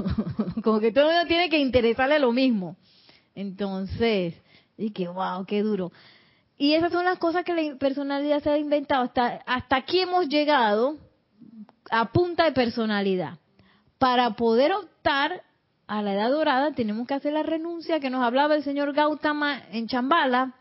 como 0.64 0.80
que 0.80 0.90
todo 0.90 1.10
el 1.10 1.16
mundo 1.16 1.28
tiene 1.28 1.50
que 1.50 1.58
interesarle 1.58 2.18
lo 2.18 2.32
mismo. 2.32 2.76
Entonces, 3.34 4.34
y 4.78 4.90
que 4.90 5.08
wow, 5.08 5.44
qué 5.44 5.62
duro. 5.62 5.92
Y 6.56 6.74
esas 6.74 6.92
son 6.92 7.04
las 7.04 7.18
cosas 7.18 7.44
que 7.44 7.52
la 7.52 7.76
personalidad 7.76 8.42
se 8.42 8.50
ha 8.50 8.58
inventado. 8.58 9.04
Hasta, 9.04 9.42
hasta 9.46 9.76
aquí 9.76 10.00
hemos 10.00 10.28
llegado 10.28 10.98
a 11.90 12.12
punta 12.12 12.44
de 12.44 12.52
personalidad. 12.52 13.38
Para 13.98 14.30
poder 14.30 14.72
optar 14.72 15.42
a 15.86 16.02
la 16.02 16.14
edad 16.14 16.30
dorada 16.30 16.72
tenemos 16.72 17.06
que 17.06 17.14
hacer 17.14 17.32
la 17.32 17.42
renuncia 17.42 18.00
que 18.00 18.10
nos 18.10 18.22
hablaba 18.22 18.54
el 18.54 18.62
señor 18.62 18.92
Gautama 18.92 19.62
en 19.70 19.88
Chambala. 19.88 20.54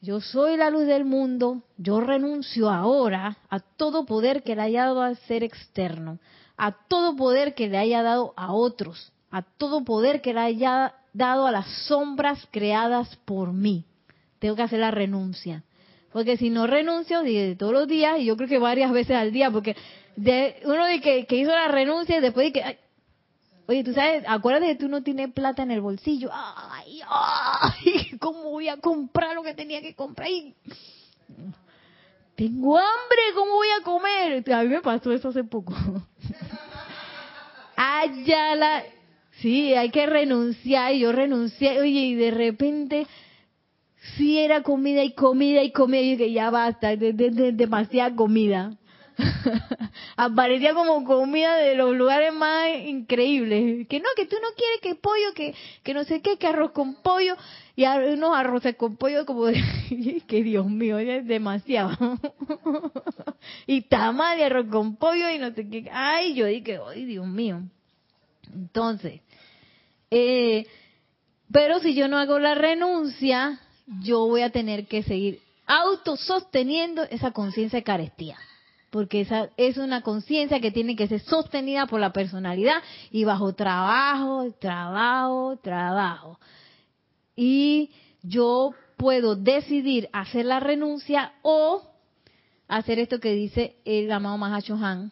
Yo 0.00 0.20
soy 0.20 0.56
la 0.56 0.68
luz 0.68 0.86
del 0.86 1.04
mundo, 1.04 1.62
yo 1.76 2.00
renuncio 2.00 2.68
ahora 2.68 3.36
a 3.48 3.60
todo 3.60 4.04
poder 4.04 4.42
que 4.42 4.56
le 4.56 4.62
haya 4.62 4.86
dado 4.86 5.02
al 5.02 5.16
ser 5.16 5.44
externo, 5.44 6.18
a 6.56 6.72
todo 6.72 7.14
poder 7.14 7.54
que 7.54 7.68
le 7.68 7.78
haya 7.78 8.02
dado 8.02 8.34
a 8.36 8.52
otros, 8.52 9.12
a 9.30 9.42
todo 9.42 9.84
poder 9.84 10.20
que 10.20 10.34
le 10.34 10.40
haya 10.40 10.96
dado 11.12 11.46
a 11.46 11.52
las 11.52 11.68
sombras 11.86 12.48
creadas 12.50 13.14
por 13.24 13.52
mí 13.52 13.86
tengo 14.42 14.56
que 14.56 14.62
hacer 14.62 14.80
la 14.80 14.90
renuncia. 14.90 15.62
Porque 16.12 16.36
si 16.36 16.50
no 16.50 16.66
renuncio, 16.66 17.20
todos 17.56 17.72
los 17.72 17.86
días, 17.86 18.18
y 18.18 18.24
yo 18.24 18.36
creo 18.36 18.48
que 18.48 18.58
varias 18.58 18.90
veces 18.90 19.16
al 19.16 19.30
día, 19.30 19.52
porque 19.52 19.76
de 20.16 20.56
uno 20.64 20.84
de 20.84 21.00
que, 21.00 21.24
hizo 21.30 21.52
la 21.52 21.68
renuncia 21.68 22.18
y 22.18 22.20
después 22.20 22.46
de 22.46 22.52
que, 22.52 22.78
oye, 23.68 23.84
tú 23.84 23.94
sabes, 23.94 24.24
acuérdate 24.26 24.66
que 24.66 24.74
tú 24.74 24.88
no 24.88 25.04
tienes 25.04 25.32
plata 25.32 25.62
en 25.62 25.70
el 25.70 25.80
bolsillo. 25.80 26.28
Ay, 26.32 27.00
ay, 27.08 28.16
¿cómo 28.20 28.50
voy 28.50 28.68
a 28.68 28.78
comprar 28.78 29.36
lo 29.36 29.44
que 29.44 29.54
tenía 29.54 29.80
que 29.80 29.94
comprar? 29.94 30.28
tengo 32.34 32.76
hambre, 32.76 33.22
¿cómo 33.36 33.52
voy 33.52 33.68
a 33.80 33.84
comer? 33.84 34.52
A 34.52 34.62
mí 34.64 34.70
me 34.70 34.80
pasó 34.80 35.12
eso 35.12 35.28
hace 35.28 35.44
poco. 35.44 35.72
Allá 37.76 38.56
la, 38.56 38.82
sí, 39.40 39.72
hay 39.72 39.90
que 39.90 40.04
renunciar, 40.04 40.94
y 40.94 40.98
yo 40.98 41.12
renuncié, 41.12 41.80
oye, 41.80 42.00
y 42.00 42.14
de 42.16 42.32
repente 42.32 43.06
sí 44.16 44.38
era 44.38 44.62
comida 44.62 45.02
y 45.02 45.12
comida 45.12 45.62
y 45.62 45.72
comida 45.72 46.00
y 46.00 46.16
que 46.16 46.32
ya 46.32 46.50
basta, 46.50 46.96
de, 46.96 47.12
demasiada 47.12 48.14
comida. 48.14 48.76
Aparecía 50.16 50.74
como 50.74 51.04
comida 51.04 51.56
de 51.56 51.74
los 51.74 51.94
lugares 51.94 52.32
más 52.32 52.68
increíbles. 52.86 53.86
Que 53.86 54.00
no, 54.00 54.06
que 54.16 54.26
tú 54.26 54.36
no 54.42 54.48
quieres 54.56 54.80
que 54.80 54.94
pollo, 54.94 55.32
que, 55.34 55.54
que 55.82 55.94
no 55.94 56.04
sé 56.04 56.20
qué, 56.22 56.38
que 56.38 56.46
arroz 56.46 56.72
con 56.72 56.94
pollo 57.02 57.36
y 57.76 57.84
unos 57.84 58.34
arroces 58.34 58.76
con 58.76 58.96
pollo 58.96 59.24
como 59.26 59.46
de, 59.46 60.22
que 60.26 60.42
Dios 60.42 60.66
mío, 60.66 60.98
es 60.98 61.26
demasiado. 61.26 61.96
y 63.66 63.82
tamal 63.82 64.38
y 64.38 64.42
arroz 64.42 64.66
con 64.70 64.96
pollo 64.96 65.30
y 65.30 65.38
no 65.38 65.52
sé 65.52 65.68
qué. 65.68 65.88
Ay, 65.92 66.34
yo 66.34 66.46
dije, 66.46 66.80
ay, 66.88 67.04
Dios 67.04 67.26
mío. 67.26 67.62
Entonces, 68.52 69.20
eh, 70.10 70.66
pero 71.50 71.80
si 71.80 71.94
yo 71.94 72.08
no 72.08 72.18
hago 72.18 72.38
la 72.38 72.54
renuncia, 72.54 73.60
yo 73.86 74.26
voy 74.26 74.42
a 74.42 74.50
tener 74.50 74.86
que 74.86 75.02
seguir 75.02 75.40
autososteniendo 75.66 77.02
esa 77.04 77.30
conciencia 77.30 77.78
de 77.78 77.84
carestía. 77.84 78.38
Porque 78.90 79.22
esa 79.22 79.48
es 79.56 79.78
una 79.78 80.02
conciencia 80.02 80.60
que 80.60 80.70
tiene 80.70 80.96
que 80.96 81.08
ser 81.08 81.20
sostenida 81.20 81.86
por 81.86 81.98
la 81.98 82.12
personalidad 82.12 82.82
y 83.10 83.24
bajo 83.24 83.54
trabajo, 83.54 84.52
trabajo, 84.58 85.56
trabajo. 85.62 86.38
Y 87.34 87.90
yo 88.22 88.74
puedo 88.98 89.34
decidir 89.34 90.10
hacer 90.12 90.44
la 90.44 90.60
renuncia 90.60 91.32
o 91.40 91.82
hacer 92.68 92.98
esto 92.98 93.18
que 93.18 93.32
dice 93.32 93.76
el 93.86 94.12
amado 94.12 94.36
Mahashohan. 94.36 95.10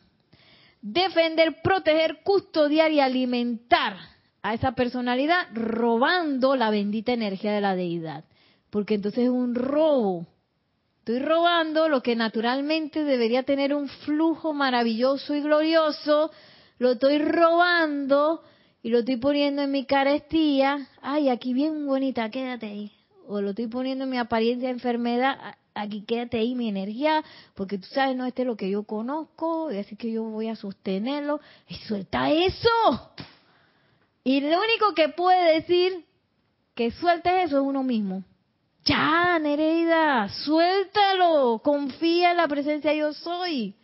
Defender, 0.82 1.62
proteger, 1.62 2.20
custodiar 2.22 2.92
y 2.92 3.00
alimentar 3.00 3.96
a 4.42 4.54
esa 4.54 4.72
personalidad 4.72 5.48
robando 5.54 6.54
la 6.54 6.70
bendita 6.70 7.12
energía 7.12 7.52
de 7.52 7.60
la 7.62 7.74
deidad 7.74 8.24
porque 8.70 8.94
entonces 8.94 9.24
es 9.24 9.30
un 9.30 9.54
robo. 9.54 10.26
Estoy 11.00 11.18
robando 11.18 11.88
lo 11.88 12.02
que 12.02 12.14
naturalmente 12.14 13.04
debería 13.04 13.42
tener 13.42 13.74
un 13.74 13.88
flujo 13.88 14.52
maravilloso 14.52 15.34
y 15.34 15.40
glorioso, 15.40 16.30
lo 16.78 16.92
estoy 16.92 17.18
robando 17.18 18.42
y 18.82 18.90
lo 18.90 19.00
estoy 19.00 19.16
poniendo 19.16 19.62
en 19.62 19.70
mi 19.70 19.84
carestía. 19.84 20.88
Ay, 21.02 21.28
aquí 21.28 21.52
bien 21.52 21.86
bonita, 21.86 22.30
quédate 22.30 22.66
ahí. 22.66 22.92
O 23.26 23.40
lo 23.40 23.50
estoy 23.50 23.66
poniendo 23.66 24.04
en 24.04 24.10
mi 24.10 24.18
apariencia 24.18 24.68
de 24.68 24.74
enfermedad, 24.74 25.56
aquí 25.74 26.02
quédate 26.02 26.38
ahí 26.38 26.54
mi 26.54 26.68
energía, 26.68 27.22
porque 27.54 27.78
tú 27.78 27.86
sabes, 27.86 28.16
no, 28.16 28.26
este 28.26 28.42
es 28.42 28.46
lo 28.46 28.56
que 28.56 28.70
yo 28.70 28.84
conozco, 28.84 29.70
y 29.72 29.78
así 29.78 29.96
que 29.96 30.10
yo 30.10 30.24
voy 30.24 30.48
a 30.48 30.56
sostenerlo. 30.56 31.40
Y 31.68 31.74
suelta 31.76 32.30
eso. 32.30 33.12
Y 34.24 34.40
lo 34.40 34.48
único 34.48 34.94
que 34.94 35.08
puede 35.08 35.54
decir 35.54 36.04
que 36.74 36.90
suelte 36.90 37.42
eso 37.42 37.58
es 37.58 37.62
uno 37.62 37.82
mismo. 37.82 38.24
Ya, 38.84 39.38
Nereida, 39.38 40.28
suéltalo, 40.28 41.60
confía 41.62 42.30
en 42.30 42.38
la 42.38 42.48
presencia 42.48 42.94
yo 42.94 43.12
soy. 43.12 43.74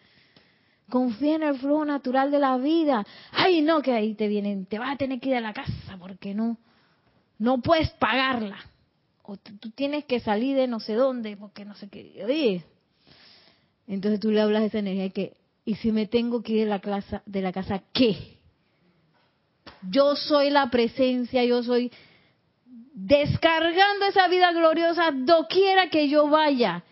Confía 0.88 1.34
en 1.36 1.42
el 1.42 1.59
flujo 1.59 1.84
natural 1.84 2.30
de 2.30 2.38
la 2.38 2.57
vida. 2.57 3.05
Ay, 3.32 3.61
no, 3.61 3.82
que 3.82 3.92
ahí 3.92 4.14
te 4.14 4.28
vienen, 4.28 4.66
te 4.66 4.78
vas 4.78 4.94
a 4.94 4.97
tener 4.97 5.20
que 5.20 5.30
ir 5.30 5.36
a 5.36 5.40
la 5.40 5.53
casa 5.53 5.97
porque 5.99 6.34
no, 6.34 6.59
no 7.38 7.61
puedes 7.61 7.90
pagarla. 7.90 8.59
O 9.22 9.36
tú 9.36 9.70
tienes 9.70 10.05
que 10.05 10.20
salir 10.20 10.57
de 10.57 10.68
no 10.68 10.78
sé 10.78 10.94
dónde 10.94 11.36
porque 11.36 11.64
no 11.64 11.74
sé 11.74 11.88
qué. 11.88 12.22
Oye, 12.24 12.64
entonces 13.88 14.20
tú 14.20 14.30
le 14.30 14.40
hablas 14.40 14.62
de 14.62 14.68
esa 14.68 14.78
energía 14.78 15.11
que, 15.11 15.36
¿y 15.64 15.74
si 15.74 15.90
me 15.90 16.07
tengo 16.07 16.42
que 16.42 16.53
ir 16.53 16.61
de 16.61 16.66
la, 16.66 16.80
casa, 16.80 17.22
de 17.26 17.42
la 17.42 17.53
casa, 17.53 17.82
qué? 17.92 18.36
Yo 19.90 20.14
soy 20.14 20.51
la 20.51 20.70
presencia, 20.70 21.44
yo 21.44 21.62
soy 21.64 21.90
descargando 22.97 24.07
esa 24.07 24.26
vida 24.26 24.53
gloriosa 24.53 25.11
doquiera 25.12 25.90
que 25.90 26.09
yo 26.09 26.28
vaya. 26.28 26.82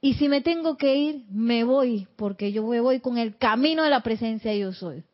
Y 0.00 0.14
si 0.14 0.28
me 0.28 0.40
tengo 0.40 0.76
que 0.76 0.96
ir, 0.96 1.24
me 1.30 1.62
voy, 1.62 2.08
porque 2.16 2.50
yo 2.52 2.64
voy 2.64 3.00
con 3.00 3.16
el 3.16 3.36
camino 3.38 3.84
de 3.84 3.90
la 3.90 4.02
presencia 4.02 4.52
yo 4.54 4.72
soy. 4.72 5.04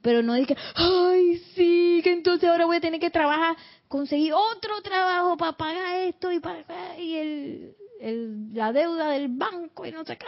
Pero 0.00 0.22
no 0.22 0.34
dije, 0.34 0.56
ay, 0.74 1.36
sí, 1.54 2.00
que 2.02 2.12
entonces 2.12 2.48
ahora 2.48 2.64
voy 2.64 2.78
a 2.78 2.80
tener 2.80 3.00
que 3.00 3.10
trabajar, 3.10 3.54
conseguir 3.86 4.32
otro 4.32 4.80
trabajo 4.82 5.36
para 5.36 5.52
pagar 5.52 5.96
esto 6.00 6.32
y 6.32 6.40
para 6.40 6.64
y 6.98 7.14
el, 7.14 7.76
el, 8.00 8.54
la 8.54 8.72
deuda 8.72 9.10
del 9.10 9.28
banco 9.28 9.84
y 9.84 9.92
no 9.92 10.04
sé 10.04 10.16
qué. 10.16 10.26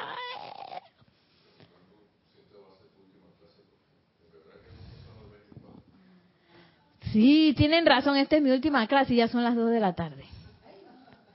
Sí, 7.12 7.54
tienen 7.56 7.86
razón, 7.86 8.16
esta 8.16 8.36
es 8.36 8.42
mi 8.42 8.50
última 8.50 8.86
clase 8.86 9.14
y 9.14 9.18
ya 9.18 9.28
son 9.28 9.44
las 9.44 9.54
2 9.54 9.70
de 9.70 9.80
la 9.80 9.94
tarde. 9.94 10.24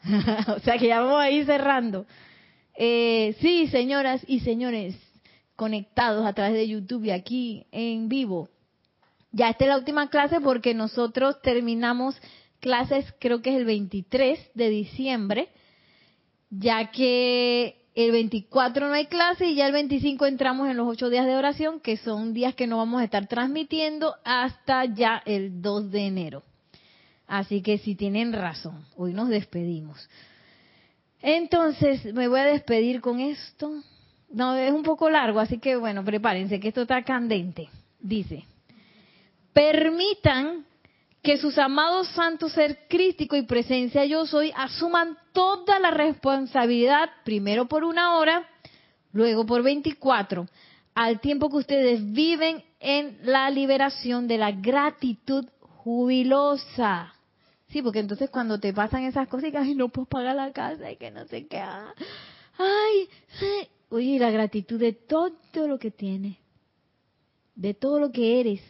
o 0.55 0.59
sea 0.59 0.77
que 0.77 0.87
ya 0.87 1.01
vamos 1.01 1.19
a 1.19 1.29
ir 1.29 1.45
cerrando. 1.45 2.05
Eh, 2.75 3.35
sí, 3.39 3.67
señoras 3.67 4.23
y 4.27 4.41
señores, 4.41 4.95
conectados 5.55 6.25
a 6.25 6.33
través 6.33 6.53
de 6.53 6.67
YouTube 6.67 7.05
y 7.05 7.11
aquí 7.11 7.65
en 7.71 8.09
vivo. 8.09 8.49
Ya 9.31 9.49
esta 9.49 9.65
es 9.65 9.69
la 9.69 9.77
última 9.77 10.09
clase 10.09 10.39
porque 10.41 10.73
nosotros 10.73 11.41
terminamos 11.41 12.19
clases 12.59 13.05
creo 13.19 13.41
que 13.41 13.51
es 13.51 13.57
el 13.57 13.65
23 13.65 14.51
de 14.53 14.69
diciembre, 14.69 15.49
ya 16.49 16.91
que 16.91 17.82
el 17.95 18.11
24 18.11 18.87
no 18.87 18.93
hay 18.93 19.05
clase 19.05 19.45
y 19.47 19.55
ya 19.55 19.67
el 19.67 19.73
25 19.73 20.25
entramos 20.25 20.69
en 20.69 20.77
los 20.77 20.87
ocho 20.87 21.09
días 21.09 21.25
de 21.25 21.35
oración, 21.35 21.79
que 21.79 21.97
son 21.97 22.33
días 22.33 22.55
que 22.55 22.65
no 22.65 22.77
vamos 22.77 23.01
a 23.01 23.03
estar 23.03 23.27
transmitiendo 23.27 24.15
hasta 24.23 24.85
ya 24.85 25.21
el 25.25 25.61
2 25.61 25.91
de 25.91 26.07
enero. 26.07 26.43
Así 27.27 27.61
que 27.61 27.77
si 27.77 27.95
tienen 27.95 28.33
razón, 28.33 28.85
hoy 28.97 29.13
nos 29.13 29.29
despedimos. 29.29 30.09
Entonces, 31.21 32.13
me 32.13 32.27
voy 32.27 32.39
a 32.39 32.45
despedir 32.45 32.99
con 32.99 33.19
esto. 33.19 33.71
No, 34.29 34.55
es 34.55 34.71
un 34.71 34.83
poco 34.83 35.09
largo, 35.09 35.39
así 35.39 35.59
que 35.59 35.75
bueno, 35.75 36.03
prepárense 36.03 36.59
que 36.59 36.69
esto 36.69 36.81
está 36.81 37.03
candente. 37.03 37.69
Dice, 37.99 38.43
permitan 39.53 40.65
que 41.23 41.37
sus 41.37 41.57
amados 41.57 42.09
santos 42.09 42.51
ser 42.51 42.79
crítico 42.89 43.37
y 43.37 43.43
presencia 43.43 44.03
yo 44.03 44.25
soy 44.25 44.51
asuman 44.55 45.17
toda 45.31 45.79
la 45.79 45.89
responsabilidad, 45.89 47.09
primero 47.23 47.65
por 47.69 47.85
una 47.85 48.17
hora, 48.17 48.45
luego 49.13 49.45
por 49.45 49.63
24, 49.63 50.45
al 50.93 51.21
tiempo 51.21 51.49
que 51.49 51.55
ustedes 51.55 52.11
viven 52.11 52.61
en 52.81 53.17
la 53.23 53.49
liberación 53.49 54.27
de 54.27 54.37
la 54.37 54.51
gratitud 54.51 55.47
jubilosa. 55.61 57.13
Sí, 57.69 57.81
porque 57.81 57.99
entonces 57.99 58.29
cuando 58.29 58.59
te 58.59 58.73
pasan 58.73 59.03
esas 59.03 59.29
cosas 59.29 59.49
y 59.65 59.75
no 59.75 59.87
puedo 59.87 60.05
pagar 60.05 60.35
la 60.35 60.51
casa 60.51 60.91
y 60.91 60.97
que 60.97 61.09
no 61.09 61.25
sé 61.27 61.47
qué. 61.47 61.57
Ah, 61.57 61.93
ay, 62.57 63.09
ay, 63.41 63.67
oye, 63.89 64.19
la 64.19 64.29
gratitud 64.29 64.77
de 64.77 64.91
todo 64.91 65.31
lo 65.67 65.79
que 65.79 65.89
tienes, 65.89 66.35
de 67.55 67.73
todo 67.73 67.97
lo 67.99 68.11
que 68.11 68.41
eres 68.41 68.61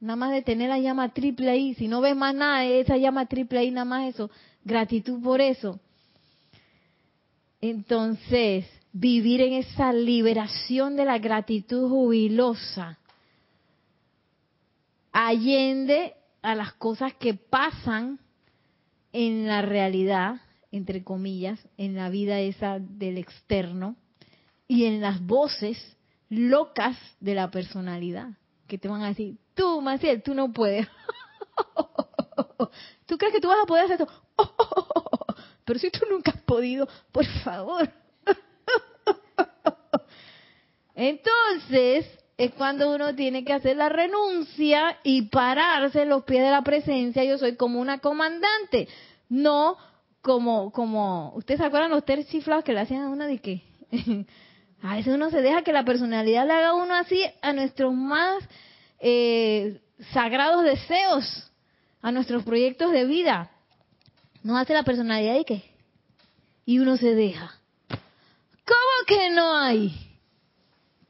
Nada 0.00 0.16
más 0.16 0.30
de 0.30 0.42
tener 0.42 0.68
la 0.68 0.78
llama 0.78 1.12
triple 1.12 1.50
ahí. 1.50 1.74
Si 1.74 1.88
no 1.88 2.00
ves 2.00 2.14
más 2.14 2.34
nada, 2.34 2.64
esa 2.64 2.96
llama 2.96 3.26
triple 3.26 3.58
ahí, 3.58 3.70
nada 3.70 3.84
más 3.84 4.14
eso. 4.14 4.30
Gratitud 4.64 5.20
por 5.22 5.40
eso. 5.40 5.80
Entonces, 7.60 8.66
vivir 8.92 9.40
en 9.40 9.54
esa 9.54 9.92
liberación 9.92 10.94
de 10.94 11.04
la 11.04 11.18
gratitud 11.18 11.88
jubilosa. 11.88 12.98
Allende 15.10 16.14
a 16.42 16.54
las 16.54 16.74
cosas 16.74 17.14
que 17.14 17.34
pasan 17.34 18.20
en 19.12 19.48
la 19.48 19.62
realidad, 19.62 20.40
entre 20.70 21.02
comillas, 21.02 21.58
en 21.76 21.96
la 21.96 22.08
vida 22.08 22.38
esa 22.38 22.78
del 22.78 23.18
externo 23.18 23.96
y 24.68 24.84
en 24.84 25.00
las 25.00 25.20
voces 25.20 25.96
locas 26.28 26.96
de 27.18 27.34
la 27.34 27.50
personalidad 27.50 28.28
que 28.68 28.78
te 28.78 28.86
van 28.86 29.02
a 29.02 29.08
decir, 29.08 29.36
tú, 29.54 29.80
Maciel, 29.80 30.22
tú 30.22 30.34
no 30.34 30.52
puedes. 30.52 30.86
¿Tú 33.06 33.18
crees 33.18 33.34
que 33.34 33.40
tú 33.40 33.48
vas 33.48 33.62
a 33.62 33.66
poder 33.66 33.84
hacer 33.84 34.00
esto? 34.00 34.12
Pero 35.64 35.80
si 35.80 35.90
tú 35.90 36.00
nunca 36.08 36.30
has 36.30 36.42
podido, 36.42 36.88
por 37.10 37.26
favor. 37.42 37.90
Entonces, 40.94 42.06
es 42.36 42.52
cuando 42.54 42.94
uno 42.94 43.14
tiene 43.14 43.44
que 43.44 43.52
hacer 43.52 43.76
la 43.76 43.88
renuncia 43.88 44.98
y 45.02 45.22
pararse 45.22 46.02
en 46.02 46.10
los 46.10 46.24
pies 46.24 46.44
de 46.44 46.50
la 46.50 46.62
presencia. 46.62 47.24
Yo 47.24 47.38
soy 47.38 47.56
como 47.56 47.80
una 47.80 47.98
comandante, 47.98 48.88
no 49.28 49.76
como, 50.22 50.70
como, 50.72 51.32
¿ustedes 51.34 51.60
se 51.60 51.66
acuerdan 51.66 51.90
los 51.90 52.04
tres 52.04 52.28
chiflados 52.28 52.64
que 52.64 52.72
le 52.72 52.80
hacían 52.80 53.02
a 53.02 53.08
una 53.08 53.26
de 53.26 53.38
qué? 53.38 53.62
A 54.82 54.94
veces 54.94 55.14
uno 55.14 55.30
se 55.30 55.42
deja 55.42 55.62
que 55.62 55.72
la 55.72 55.84
personalidad 55.84 56.46
le 56.46 56.52
haga 56.52 56.74
uno 56.74 56.94
así 56.94 57.22
a 57.42 57.52
nuestros 57.52 57.92
más 57.94 58.44
eh, 59.00 59.80
sagrados 60.12 60.64
deseos, 60.64 61.50
a 62.00 62.12
nuestros 62.12 62.44
proyectos 62.44 62.92
de 62.92 63.04
vida. 63.04 63.50
Nos 64.42 64.56
hace 64.56 64.74
la 64.74 64.84
personalidad 64.84 65.36
y 65.36 65.44
qué? 65.44 65.62
Y 66.64 66.78
uno 66.78 66.96
se 66.96 67.14
deja. 67.14 67.54
¿Cómo 67.88 69.06
que 69.06 69.30
no 69.30 69.56
hay? 69.56 70.08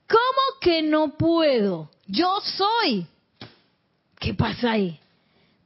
¿Cómo 0.09 0.61
que 0.61 0.83
no 0.83 1.17
puedo? 1.17 1.91
Yo 2.07 2.41
soy. 2.41 3.07
¿Qué 4.19 4.33
pasa 4.33 4.73
ahí? 4.73 4.99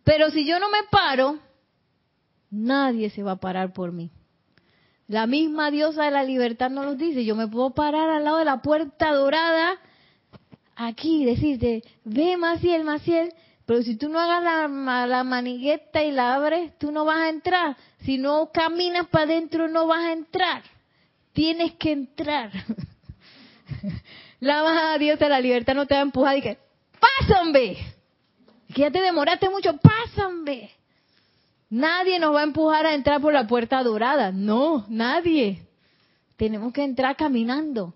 Pero 0.03 0.31
si 0.31 0.45
yo 0.45 0.59
no 0.59 0.69
me 0.71 0.83
paro, 0.91 1.39
nadie 2.51 3.11
se 3.11 3.23
va 3.23 3.33
a 3.33 3.37
parar 3.37 3.73
por 3.73 3.93
mí. 3.93 4.11
La 5.09 5.27
misma 5.27 5.71
diosa 5.71 6.05
de 6.05 6.11
la 6.11 6.25
libertad 6.25 6.71
nos 6.71 6.97
dice. 6.97 7.25
Yo 7.25 7.35
me 7.35 7.49
puedo 7.49 7.71
parar 7.71 8.09
al 8.09 8.25
lado 8.25 8.39
de 8.39 8.45
la 8.45 8.63
puerta 8.63 9.13
dorada, 9.13 9.79
aquí, 10.77 11.25
decirte, 11.25 11.83
ve 12.05 12.37
Maciel, 12.37 12.85
Maciel, 12.85 13.33
pero 13.67 13.83
si 13.83 13.97
tú 13.97 14.09
no 14.09 14.19
hagas 14.19 14.43
la, 14.43 15.07
la 15.07 15.25
manigueta 15.25 16.03
y 16.03 16.13
la 16.13 16.35
abres, 16.35 16.77
tú 16.79 16.91
no 16.91 17.05
vas 17.05 17.19
a 17.19 17.29
entrar. 17.29 17.77
Si 18.05 18.19
no 18.19 18.51
caminas 18.53 19.07
para 19.09 19.25
adentro, 19.25 19.69
no 19.69 19.87
vas 19.87 20.05
a 20.05 20.13
entrar. 20.13 20.63
Tienes 21.33 21.73
que 21.75 21.93
entrar. 21.93 22.51
la 24.41 24.63
más 24.63 24.99
diosa 24.99 25.25
de 25.25 25.31
la 25.31 25.41
libertad 25.41 25.75
no 25.75 25.87
te 25.87 25.95
va 25.95 26.01
a 26.01 26.05
empujar 26.05 26.37
y 26.37 26.43
que, 26.43 26.59
¡pásambe! 26.99 27.79
Que 28.75 28.83
ya 28.83 28.91
te 28.91 29.01
demoraste 29.01 29.49
mucho, 29.49 29.77
¡pásambe! 29.77 30.71
Nadie 31.73 32.19
nos 32.19 32.35
va 32.35 32.41
a 32.41 32.45
empujar 32.45 32.85
a 32.85 32.93
entrar 32.93 33.19
por 33.23 33.33
la 33.33 33.47
puerta 33.47 33.83
dorada. 33.83 34.31
No, 34.31 34.85
nadie. 34.91 35.63
Tenemos 36.37 36.71
que 36.71 36.85
entrar 36.85 37.17
caminando, 37.17 37.95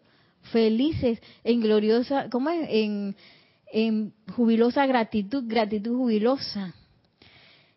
felices, 0.50 1.20
en 1.44 1.60
gloriosa, 1.60 2.30
¿cómo 2.30 2.48
es? 2.48 2.66
En, 2.70 4.14
jubilosa 4.34 4.86
gratitud, 4.86 5.44
gratitud 5.46 5.94
jubilosa. 5.94 6.74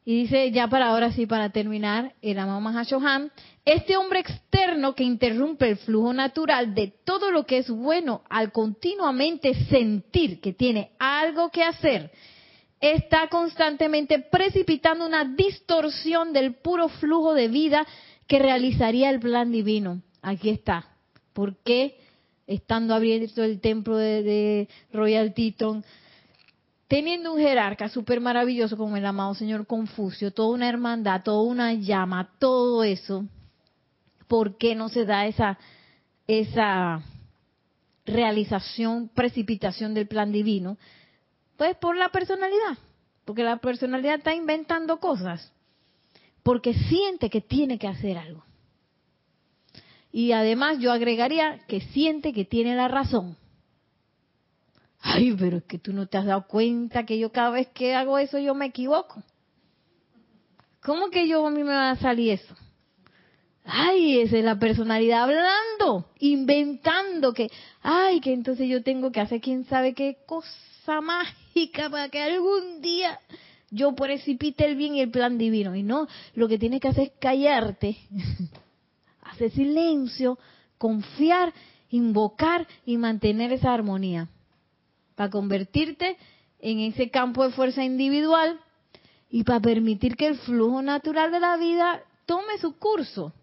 Y 0.06 0.22
dice, 0.22 0.50
ya 0.52 0.70
para 0.70 0.88
ahora 0.88 1.12
sí, 1.12 1.26
para 1.26 1.50
terminar, 1.50 2.14
el 2.22 2.40
amado 2.40 2.62
Mahashohan, 2.62 3.30
este 3.66 3.98
hombre 3.98 4.22
externo 4.22 4.96
que 4.96 5.04
interrumpe 5.04 5.68
el 5.68 5.76
flujo 5.80 6.14
natural 6.14 6.74
de 6.76 6.94
todo 7.04 7.30
lo 7.30 7.46
que 7.46 7.58
es 7.58 7.70
bueno 7.70 8.22
al 8.30 8.54
continuamente 8.54 9.54
sentir 9.66 10.40
que 10.40 10.54
tiene 10.54 10.92
algo 10.98 11.50
que 11.50 11.64
hacer 11.64 12.10
está 12.80 13.28
constantemente 13.28 14.20
precipitando 14.20 15.06
una 15.06 15.26
distorsión 15.26 16.34
del 16.34 16.56
puro 16.56 16.88
flujo 16.88 17.34
de 17.34 17.48
vida 17.48 17.86
que 18.28 18.40
realizaría 18.40 19.10
el 19.10 19.20
plan 19.20 19.52
divino. 19.52 20.02
Aquí 20.22 20.50
está. 20.50 20.88
¿Por 21.34 21.58
qué 21.58 21.98
estando 22.50 22.96
abierto 22.96 23.44
el 23.44 23.62
templo 23.62 23.96
de, 23.96 24.68
Royal 24.92 25.36
Teton, 25.36 25.86
teniendo 26.88 27.34
un 27.34 27.40
jerarca 27.40 27.90
súper 27.90 28.20
maravilloso 28.22 28.76
como 28.76 28.98
el 28.98 29.06
amado 29.06 29.36
señor 29.36 29.68
Confucio, 29.68 30.32
toda 30.32 30.56
una 30.56 30.68
hermandad, 30.68 31.22
toda 31.22 31.44
una 31.44 31.74
llama, 31.74 32.32
todo 32.40 32.84
eso, 32.84 33.26
¿por 34.28 34.58
qué 34.58 34.74
no 34.74 34.90
se 34.90 35.06
da 35.06 35.28
esa, 35.28 35.60
esa 36.26 37.04
realización, 38.08 39.10
precipitación 39.10 39.94
del 39.94 40.08
plan 40.08 40.32
divino? 40.32 40.80
Pues 41.60 41.76
por 41.76 41.98
la 41.98 42.08
personalidad, 42.08 42.78
porque 43.26 43.44
la 43.44 43.58
personalidad 43.58 44.16
está 44.16 44.34
inventando 44.34 44.98
cosas, 45.02 45.52
porque 46.42 46.74
siente 46.74 47.30
que 47.30 47.42
tiene 47.42 47.78
que 47.78 47.90
hacer 47.90 48.18
algo. 48.18 48.46
Y 50.10 50.32
además 50.32 50.80
yo 50.80 50.94
agregaría 50.94 51.60
que 51.68 51.82
siente 51.82 52.32
que 52.32 52.46
tiene 52.46 52.78
la 52.78 52.88
razón. 52.88 53.36
Ay, 55.02 55.36
pero 55.38 55.58
es 55.58 55.64
que 55.66 55.78
tú 55.78 55.92
no 55.92 56.08
te 56.08 56.18
has 56.18 56.28
dado 56.28 56.48
cuenta 56.48 57.06
que 57.06 57.20
yo 57.20 57.34
cada 57.34 57.50
vez 57.50 57.68
que 57.68 57.94
hago 57.94 58.18
eso 58.18 58.40
yo 58.40 58.56
me 58.56 58.68
equivoco. 58.68 59.22
¿Cómo 60.82 61.10
que 61.10 61.28
yo 61.28 61.46
a 61.46 61.52
mí 61.52 61.62
me 61.66 61.74
va 61.74 61.92
a 61.92 61.98
salir 61.98 62.32
eso? 62.32 62.56
Ay, 63.66 64.22
esa 64.22 64.38
es 64.38 64.46
la 64.46 64.58
personalidad 64.58 65.24
hablando, 65.24 66.10
inventando 66.20 67.34
que, 67.34 67.52
ay, 67.82 68.22
que 68.22 68.32
entonces 68.32 68.70
yo 68.70 68.82
tengo 68.82 69.12
que 69.12 69.20
hacer 69.20 69.42
quién 69.42 69.66
sabe 69.66 69.94
qué 69.94 70.20
cosa 70.26 71.02
más 71.02 71.28
para 71.90 72.10
que 72.10 72.22
algún 72.22 72.82
día 72.82 73.20
yo 73.72 73.94
precipite 73.96 74.66
el 74.66 74.76
bien 74.76 74.96
y 74.96 75.02
el 75.02 75.12
plan 75.12 75.38
divino. 75.38 75.76
Y 75.76 75.84
no, 75.84 76.08
lo 76.36 76.48
que 76.48 76.58
tienes 76.58 76.82
que 76.82 76.88
hacer 76.88 77.04
es 77.06 77.12
callarte, 77.20 77.98
hacer 79.22 79.52
silencio, 79.52 80.38
confiar, 80.78 81.54
invocar 81.90 82.68
y 82.86 82.98
mantener 82.98 83.52
esa 83.52 83.74
armonía. 83.74 84.28
Para 85.16 85.30
convertirte 85.30 86.18
en 86.60 86.80
ese 86.80 87.10
campo 87.10 87.44
de 87.44 87.52
fuerza 87.52 87.84
individual 87.84 88.60
y 89.30 89.44
para 89.44 89.60
permitir 89.60 90.16
que 90.16 90.28
el 90.28 90.38
flujo 90.38 90.82
natural 90.82 91.32
de 91.32 91.40
la 91.40 91.58
vida 91.58 92.02
tome 92.26 92.58
su 92.60 92.78
curso 92.78 93.34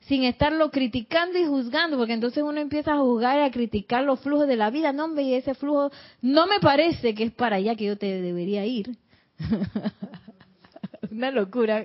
sin 0.00 0.24
estarlo 0.24 0.70
criticando 0.70 1.38
y 1.38 1.44
juzgando, 1.44 1.98
porque 1.98 2.14
entonces 2.14 2.42
uno 2.42 2.60
empieza 2.60 2.94
a 2.94 2.98
juzgar 2.98 3.38
y 3.38 3.42
a 3.42 3.50
criticar 3.50 4.04
los 4.04 4.20
flujos 4.20 4.48
de 4.48 4.56
la 4.56 4.70
vida. 4.70 4.92
No, 4.92 5.04
hombre, 5.04 5.36
ese 5.36 5.54
flujo 5.54 5.90
no 6.22 6.46
me 6.46 6.60
parece 6.60 7.14
que 7.14 7.24
es 7.24 7.32
para 7.32 7.56
allá 7.56 7.74
que 7.74 7.84
yo 7.84 7.98
te 7.98 8.20
debería 8.22 8.64
ir. 8.64 8.96
Una 11.10 11.30
locura. 11.30 11.84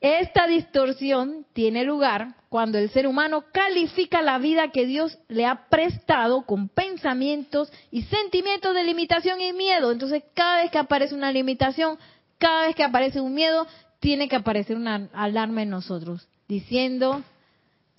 Esta 0.00 0.46
distorsión 0.46 1.46
tiene 1.54 1.82
lugar 1.82 2.34
cuando 2.50 2.76
el 2.76 2.90
ser 2.90 3.06
humano 3.06 3.44
califica 3.52 4.20
la 4.20 4.38
vida 4.38 4.70
que 4.70 4.84
Dios 4.86 5.18
le 5.28 5.46
ha 5.46 5.68
prestado 5.70 6.42
con 6.44 6.68
pensamientos 6.68 7.72
y 7.90 8.02
sentimientos 8.02 8.74
de 8.74 8.84
limitación 8.84 9.40
y 9.40 9.52
miedo. 9.54 9.92
Entonces, 9.92 10.22
cada 10.34 10.62
vez 10.62 10.70
que 10.70 10.76
aparece 10.76 11.14
una 11.14 11.32
limitación, 11.32 11.98
cada 12.36 12.66
vez 12.66 12.76
que 12.76 12.84
aparece 12.84 13.20
un 13.20 13.32
miedo, 13.32 13.66
tiene 14.04 14.28
que 14.28 14.36
aparecer 14.36 14.76
una 14.76 15.08
alarma 15.14 15.62
en 15.62 15.70
nosotros, 15.70 16.28
diciendo, 16.46 17.22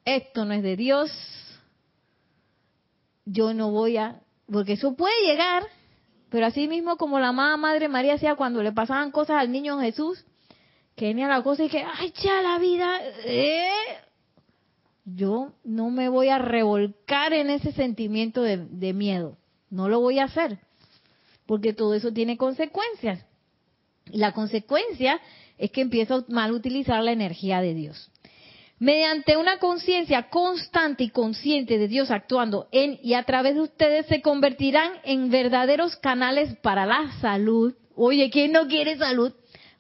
esto 0.06 0.46
no 0.46 0.54
es 0.54 0.62
de 0.62 0.76
Dios, 0.76 1.10
yo 3.26 3.56
no 3.56 3.72
voy 3.72 3.98
a, 3.98 4.22
porque 4.46 4.74
eso 4.74 4.96
puede 4.96 5.16
llegar, 5.26 5.64
pero 6.30 6.46
así 6.46 6.68
mismo 6.68 6.98
como 6.98 7.18
la 7.18 7.30
amada 7.30 7.58
Madre 7.58 7.88
María 7.88 8.14
hacía 8.14 8.36
cuando 8.36 8.62
le 8.62 8.72
pasaban 8.72 9.10
cosas 9.10 9.38
al 9.38 9.52
niño 9.52 9.80
Jesús, 9.80 10.24
que 10.96 11.08
venía 11.08 11.28
la 11.28 11.42
cosa 11.42 11.64
y 11.64 11.70
que, 11.70 11.84
ay, 11.84 12.14
ya 12.22 12.40
la 12.44 12.60
vida, 12.60 13.00
¿eh? 13.24 13.72
yo 15.06 15.54
no 15.64 15.90
me 15.90 16.08
voy 16.08 16.30
a 16.30 16.38
revolcar 16.38 17.34
en 17.34 17.50
ese 17.50 17.72
sentimiento 17.72 18.44
de, 18.44 18.58
de 18.58 18.94
miedo, 18.94 19.38
no 19.72 19.90
lo 19.90 20.02
voy 20.02 20.20
a 20.20 20.26
hacer, 20.26 20.60
porque 21.48 21.74
todo 21.74 21.96
eso 21.96 22.14
tiene 22.14 22.38
consecuencias. 22.38 23.26
Y 24.12 24.20
la 24.20 24.34
consecuencia 24.34 25.20
es 25.58 25.72
que 25.72 25.82
empiezo 25.82 26.16
a 26.16 26.26
mal 26.28 26.52
utilizar 26.52 27.04
la 27.04 27.12
energía 27.12 27.62
de 27.62 27.74
Dios. 27.74 28.12
Mediante 28.78 29.38
una 29.38 29.58
conciencia 29.60 30.30
constante 30.30 31.06
y 31.06 31.10
consciente 31.10 31.78
de 31.78 31.88
Dios 31.88 32.12
actuando 32.12 32.68
en 32.72 33.00
y 33.02 33.14
a 33.14 33.24
través 33.24 33.56
de 33.56 33.62
ustedes 33.62 34.06
se 34.08 34.22
convertirán 34.22 34.92
en 35.06 35.30
verdaderos 35.30 35.96
canales 35.96 36.56
para 36.58 36.86
la 36.86 37.12
salud. 37.22 37.74
Oye, 37.96 38.30
¿quién 38.30 38.52
no 38.52 38.68
quiere 38.68 38.98
salud? 38.98 39.34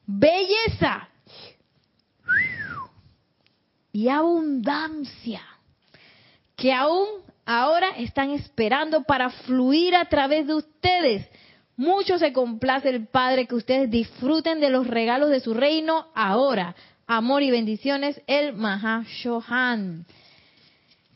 Belleza 0.05 1.09
y 3.91 4.07
abundancia 4.07 5.41
que 6.55 6.71
aún 6.71 7.07
ahora 7.45 7.89
están 7.97 8.31
esperando 8.31 9.03
para 9.03 9.29
fluir 9.29 9.95
a 9.95 10.05
través 10.05 10.47
de 10.47 10.55
ustedes. 10.55 11.27
Mucho 11.77 12.17
se 12.17 12.31
complace 12.31 12.89
el 12.89 13.07
Padre 13.07 13.47
que 13.47 13.55
ustedes 13.55 13.89
disfruten 13.89 14.59
de 14.59 14.69
los 14.69 14.87
regalos 14.87 15.29
de 15.29 15.41
su 15.41 15.53
reino 15.53 16.07
ahora, 16.15 16.75
amor 17.05 17.43
y 17.43 17.51
bendiciones, 17.51 18.21
el 18.27 18.53
Mahashohan. 18.53 20.05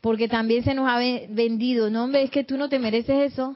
Porque 0.02 0.28
también 0.28 0.64
se 0.64 0.74
nos 0.74 0.90
ha 0.90 0.98
vendido, 0.98 1.90
no 1.90 2.06
hombre, 2.06 2.24
es 2.24 2.32
que 2.32 2.44
tú 2.44 2.58
no 2.58 2.70
te 2.70 2.80
mereces 2.80 3.32
eso. 3.34 3.56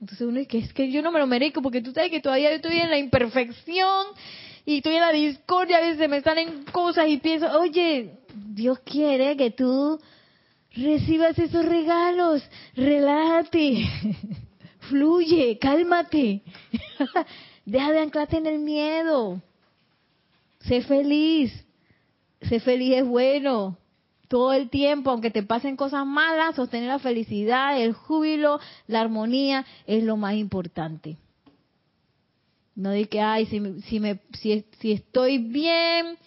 Entonces 0.00 0.26
uno 0.26 0.38
dice, 0.38 0.58
es 0.58 0.72
que 0.74 0.90
yo 0.90 1.00
no 1.00 1.10
me 1.10 1.18
lo 1.18 1.26
merezco 1.26 1.62
porque 1.62 1.80
tú 1.80 1.92
sabes 1.92 2.10
que 2.10 2.20
todavía 2.20 2.50
yo 2.50 2.56
estoy 2.56 2.78
en 2.78 2.90
la 2.90 2.98
imperfección 2.98 4.06
y 4.66 4.78
estoy 4.78 4.94
en 4.96 5.00
la 5.00 5.12
discordia, 5.12 5.78
a 5.78 5.80
veces 5.80 6.08
me 6.08 6.20
salen 6.20 6.64
cosas 6.64 7.08
y 7.08 7.18
pienso, 7.18 7.46
oye, 7.58 8.18
Dios 8.34 8.78
quiere 8.80 9.36
que 9.36 9.50
tú 9.50 9.98
recibas 10.74 11.38
esos 11.38 11.64
regalos, 11.64 12.42
relájate, 12.74 13.86
fluye, 14.88 15.58
cálmate, 15.58 16.42
deja 17.64 17.92
de 17.92 17.98
anclarte 17.98 18.36
en 18.36 18.46
el 18.46 18.58
miedo. 18.58 19.40
Sé 20.60 20.82
feliz. 20.82 21.52
Sé 22.42 22.60
feliz 22.60 22.96
es 22.96 23.06
bueno. 23.06 23.76
Todo 24.28 24.52
el 24.52 24.70
tiempo, 24.70 25.10
aunque 25.10 25.30
te 25.30 25.42
pasen 25.42 25.76
cosas 25.76 26.06
malas, 26.06 26.56
sostener 26.56 26.88
la 26.88 26.98
felicidad, 26.98 27.80
el 27.80 27.92
júbilo, 27.92 28.58
la 28.86 29.00
armonía 29.00 29.64
es 29.86 30.02
lo 30.02 30.16
más 30.16 30.34
importante. 30.34 31.18
No 32.74 32.90
de 32.90 33.06
que, 33.06 33.20
ay, 33.20 33.46
si, 33.46 33.60
si, 33.82 34.00
me, 34.00 34.20
si, 34.40 34.64
si 34.80 34.92
estoy 34.92 35.38
bien 35.38 36.18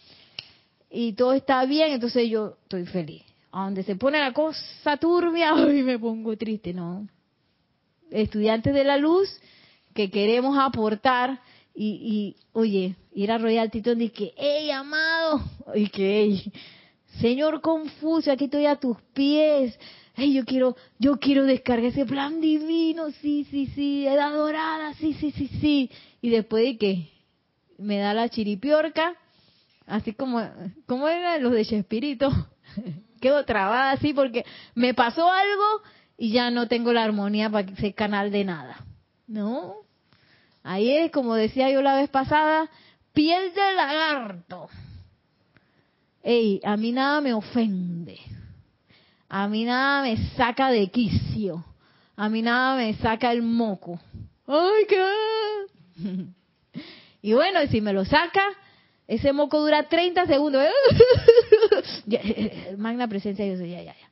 y 0.89 1.13
todo 1.13 1.33
está 1.33 1.65
bien, 1.65 1.91
entonces 1.91 2.29
yo 2.29 2.57
estoy 2.63 2.85
feliz. 2.85 3.23
A 3.51 3.65
donde 3.65 3.83
se 3.83 3.95
pone 3.95 4.19
la 4.19 4.31
cosa 4.31 4.97
turbia, 4.97 5.53
ay, 5.55 5.83
me 5.83 5.99
pongo 5.99 6.37
triste. 6.37 6.73
No. 6.73 7.07
Estudiantes 8.11 8.73
de 8.73 8.83
la 8.83 8.97
luz 8.97 9.29
que 9.93 10.09
queremos 10.09 10.57
aportar 10.57 11.41
y, 11.73 11.85
y 11.85 12.35
oye, 12.53 12.95
ir 13.13 13.31
a 13.31 13.37
Royal 13.37 13.69
Titón 13.69 14.01
y 14.01 14.09
que, 14.09 14.33
hey, 14.37 14.71
amado, 14.71 15.43
y 15.75 15.89
que, 15.89 16.21
hey, 16.21 16.53
Señor 17.19 17.61
Confucio, 17.61 18.31
aquí 18.31 18.45
estoy 18.45 18.65
a 18.65 18.75
tus 18.75 18.97
pies. 19.13 19.77
Hey, 20.15 20.33
yo 20.33 20.45
quiero, 20.45 20.75
yo 20.99 21.17
quiero 21.19 21.45
descargar 21.45 21.85
ese 21.85 22.05
plan 22.05 22.41
divino, 22.41 23.11
sí, 23.21 23.45
sí, 23.49 23.67
sí, 23.75 24.07
edad 24.07 24.33
dorada, 24.33 24.93
sí, 24.95 25.13
sí, 25.13 25.31
sí, 25.31 25.47
sí. 25.59 25.91
Y 26.21 26.29
después 26.29 26.63
de 26.63 26.77
que 26.77 27.09
me 27.77 27.97
da 27.97 28.13
la 28.13 28.29
chiripiorca, 28.29 29.15
así 29.85 30.13
como, 30.13 30.41
¿cómo 30.85 31.07
eran 31.07 31.43
los 31.43 31.53
de 31.53 31.65
Chespirito? 31.65 32.29
Quedo 33.21 33.45
trabada 33.45 33.91
así 33.91 34.13
porque 34.13 34.45
me 34.75 34.93
pasó 34.93 35.31
algo 35.31 35.81
y 36.17 36.31
ya 36.31 36.49
no 36.49 36.67
tengo 36.67 36.91
la 36.91 37.03
armonía 37.03 37.49
para 37.49 37.75
ser 37.75 37.93
canal 37.93 38.31
de 38.31 38.43
nada. 38.43 38.83
¿No? 39.27 39.75
Ahí 40.63 40.91
es, 40.91 41.11
como 41.11 41.35
decía 41.35 41.69
yo 41.69 41.81
la 41.81 41.95
vez 41.95 42.09
pasada, 42.09 42.69
piel 43.13 43.53
de 43.53 43.73
lagarto. 43.75 44.67
Ey, 46.23 46.59
a 46.63 46.75
mí 46.75 46.91
nada 46.91 47.21
me 47.21 47.33
ofende. 47.33 48.19
A 49.29 49.47
mí 49.47 49.63
nada 49.63 50.01
me 50.01 50.17
saca 50.35 50.71
de 50.71 50.89
quicio. 50.89 51.63
A 52.15 52.29
mí 52.29 52.41
nada 52.41 52.75
me 52.75 52.93
saca 52.95 53.31
el 53.31 53.43
moco. 53.43 53.99
¡Ay, 54.47 54.85
qué! 54.89 56.27
Y 57.19 57.33
bueno, 57.33 57.59
si 57.67 57.81
me 57.81 57.91
lo 57.91 58.05
saca, 58.05 58.43
ese 59.07 59.33
moco 59.33 59.59
dura 59.59 59.89
30 59.89 60.27
segundos. 60.27 60.63
Magna 62.77 63.07
presencia, 63.07 63.45
yo 63.45 63.57
soy 63.57 63.71
ya, 63.71 63.81
ya, 63.81 63.95
ya. 63.99 64.06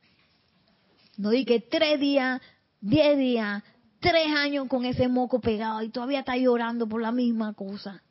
No 1.18 1.30
di 1.30 1.44
que 1.44 1.60
tres 1.60 1.98
días, 1.98 2.40
diez 2.80 3.16
días, 3.16 3.62
tres 4.00 4.28
años 4.36 4.68
con 4.68 4.84
ese 4.84 5.08
moco 5.08 5.40
pegado 5.40 5.82
y 5.82 5.88
todavía 5.88 6.20
está 6.20 6.36
llorando 6.36 6.88
por 6.88 7.00
la 7.00 7.12
misma 7.12 7.54
cosa. 7.54 8.02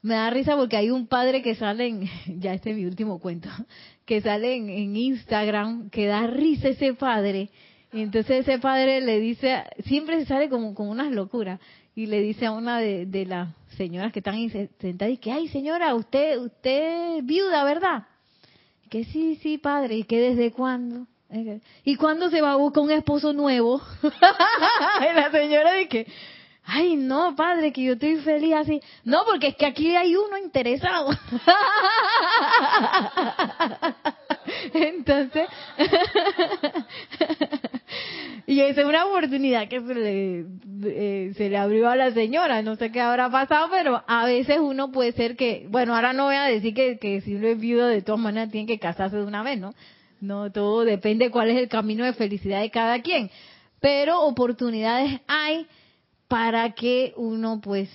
Me 0.00 0.14
da 0.14 0.30
risa 0.30 0.56
porque 0.56 0.76
hay 0.76 0.90
un 0.90 1.06
padre 1.06 1.42
que 1.42 1.54
sale 1.54 1.88
en, 1.88 2.08
ya 2.40 2.54
este 2.54 2.70
es 2.70 2.76
mi 2.76 2.84
último 2.84 3.18
cuento, 3.18 3.48
que 4.04 4.20
sale 4.20 4.54
en, 4.54 4.96
Instagram, 4.96 5.90
que 5.90 6.06
da 6.06 6.26
risa 6.26 6.68
ese 6.68 6.94
padre. 6.94 7.50
Y 7.92 8.02
entonces 8.02 8.46
ese 8.46 8.58
padre 8.58 9.00
le 9.00 9.18
dice, 9.18 9.64
siempre 9.84 10.20
se 10.20 10.26
sale 10.26 10.48
como 10.48 10.74
con 10.74 10.88
unas 10.88 11.10
locuras, 11.10 11.58
y 11.94 12.06
le 12.06 12.20
dice 12.20 12.46
a 12.46 12.52
una 12.52 12.78
de, 12.78 13.26
las 13.26 13.48
señoras 13.76 14.12
que 14.12 14.20
están 14.20 14.36
sentadas, 14.78 15.14
y 15.14 15.16
que, 15.16 15.32
ay 15.32 15.48
señora, 15.48 15.94
usted, 15.94 16.38
usted 16.38 17.22
viuda, 17.24 17.64
¿verdad? 17.64 18.06
Que 18.90 19.04
sí, 19.04 19.36
sí, 19.42 19.58
padre, 19.58 19.96
y 19.96 20.04
que 20.04 20.20
desde 20.20 20.52
cuándo. 20.52 21.06
¿Y 21.84 21.96
cuándo 21.96 22.30
se 22.30 22.40
va 22.40 22.52
a 22.52 22.56
buscar 22.56 22.84
un 22.84 22.90
esposo 22.90 23.34
nuevo? 23.34 23.82
la 25.14 25.30
señora 25.30 25.74
dice, 25.74 26.06
ay 26.64 26.96
no, 26.96 27.36
padre, 27.36 27.70
que 27.72 27.82
yo 27.82 27.92
estoy 27.94 28.16
feliz 28.16 28.54
así. 28.54 28.80
No, 29.04 29.24
porque 29.26 29.48
es 29.48 29.56
que 29.56 29.66
aquí 29.66 29.94
hay 29.94 30.16
uno 30.16 30.38
interesado. 30.38 31.10
Entonces, 34.72 35.48
y 38.46 38.60
esa 38.60 38.80
es 38.80 38.86
una 38.86 39.04
oportunidad 39.04 39.68
que 39.68 39.80
se 39.80 39.94
le, 39.94 40.46
eh, 40.84 41.34
se 41.36 41.50
le 41.50 41.58
abrió 41.58 41.90
a 41.90 41.96
la 41.96 42.10
señora. 42.12 42.62
No 42.62 42.76
sé 42.76 42.90
qué 42.90 43.02
habrá 43.02 43.28
pasado, 43.30 43.68
pero 43.70 44.02
a 44.06 44.24
veces 44.24 44.58
uno 44.60 44.90
puede 44.90 45.12
ser 45.12 45.36
que, 45.36 45.66
bueno, 45.68 45.94
ahora 45.94 46.14
no 46.14 46.24
voy 46.24 46.36
a 46.36 46.44
decir 46.44 46.72
que, 46.72 46.98
que 46.98 47.20
si 47.20 47.34
uno 47.34 47.48
es 47.48 47.60
viudo, 47.60 47.86
de 47.86 48.00
todas 48.00 48.20
maneras 48.20 48.50
tiene 48.50 48.66
que 48.66 48.78
casarse 48.78 49.16
de 49.16 49.24
una 49.24 49.42
vez, 49.42 49.58
¿no? 49.58 49.74
No, 50.20 50.50
todo 50.50 50.84
depende 50.84 51.30
cuál 51.30 51.50
es 51.50 51.58
el 51.58 51.68
camino 51.68 52.04
de 52.04 52.12
felicidad 52.12 52.60
de 52.60 52.70
cada 52.70 53.00
quien. 53.02 53.30
Pero 53.80 54.22
oportunidades 54.22 55.20
hay 55.28 55.66
para 56.26 56.72
que 56.72 57.14
uno 57.16 57.60
pues 57.60 57.88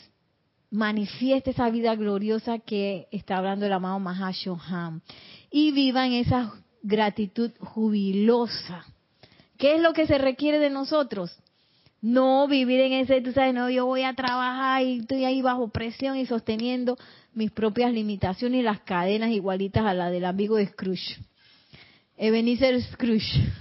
manifieste 0.72 1.52
esa 1.52 1.70
vida 1.70 1.96
gloriosa 1.96 2.60
que 2.60 3.08
está 3.12 3.38
hablando 3.38 3.66
el 3.66 3.74
amado 3.74 4.00
Mahashohan 4.00 5.02
y 5.52 5.72
viva 5.72 6.08
en 6.08 6.14
esa 6.14 6.54
gratitud 6.82 7.52
jubilosa. 7.60 8.86
¿Qué 9.58 9.76
es 9.76 9.82
lo 9.82 9.94
que 9.94 10.08
se 10.08 10.18
requiere 10.18 10.60
de 10.60 10.70
nosotros? 10.70 11.38
No 12.02 12.48
vivir 12.48 12.82
en 12.82 12.94
ese, 12.94 13.22
tú 13.22 13.32
sabes, 13.32 13.54
no, 13.54 13.70
yo 13.70 13.86
voy 13.86 14.04
a 14.04 14.14
trabajar 14.14 14.84
y 14.84 15.00
estoy 15.00 15.26
ahí 15.26 15.42
bajo 15.42 15.70
presión 15.70 16.18
y 16.18 16.26
sosteniendo 16.26 16.98
mis 17.34 17.52
propias 17.52 17.94
limitaciones 17.94 18.60
y 18.60 18.64
las 18.64 18.82
cadenas 18.82 19.30
igualitas 19.30 19.86
a 19.86 19.94
la 19.94 20.10
del 20.10 20.26
amigo 20.26 20.58
de 20.58 20.68
Scrooge. 20.68 21.20
Ebenezer 22.24 22.82
Scrooge. 22.82 23.52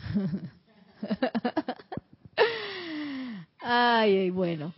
ay, 3.58 4.30
bueno. 4.30 4.72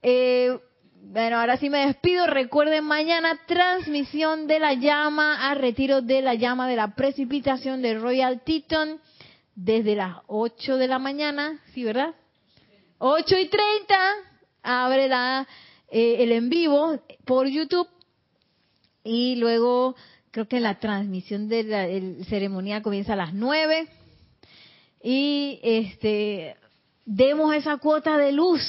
Eh, 0.00 0.58
bueno, 1.02 1.38
ahora 1.38 1.58
sí 1.58 1.68
me 1.68 1.88
despido. 1.88 2.26
Recuerden, 2.26 2.84
mañana 2.84 3.38
transmisión 3.46 4.46
de 4.46 4.60
la 4.60 4.72
llama 4.72 5.50
a 5.50 5.54
retiro 5.54 6.00
de 6.00 6.22
la 6.22 6.36
llama 6.36 6.66
de 6.66 6.76
la 6.76 6.94
precipitación 6.94 7.82
de 7.82 7.98
Royal 7.98 8.40
Teton 8.46 8.98
desde 9.54 9.94
las 9.94 10.16
8 10.28 10.78
de 10.78 10.88
la 10.88 10.98
mañana, 10.98 11.60
¿sí, 11.74 11.84
verdad? 11.84 12.14
8 12.96 13.36
y 13.36 13.48
30 13.50 13.94
abre 14.62 15.08
la, 15.08 15.46
eh, 15.90 16.16
el 16.20 16.32
en 16.32 16.48
vivo 16.48 16.98
por 17.26 17.46
YouTube 17.46 17.88
y 19.04 19.36
luego 19.36 19.96
creo 20.32 20.48
que 20.48 20.58
la 20.58 20.80
transmisión 20.80 21.48
de 21.48 21.62
la 21.62 22.24
ceremonia 22.24 22.82
comienza 22.82 23.12
a 23.12 23.16
las 23.16 23.34
9 23.34 23.86
y 25.04 25.60
este 25.62 26.56
demos 27.04 27.54
esa 27.54 27.76
cuota 27.76 28.18
de 28.18 28.32
luz 28.32 28.60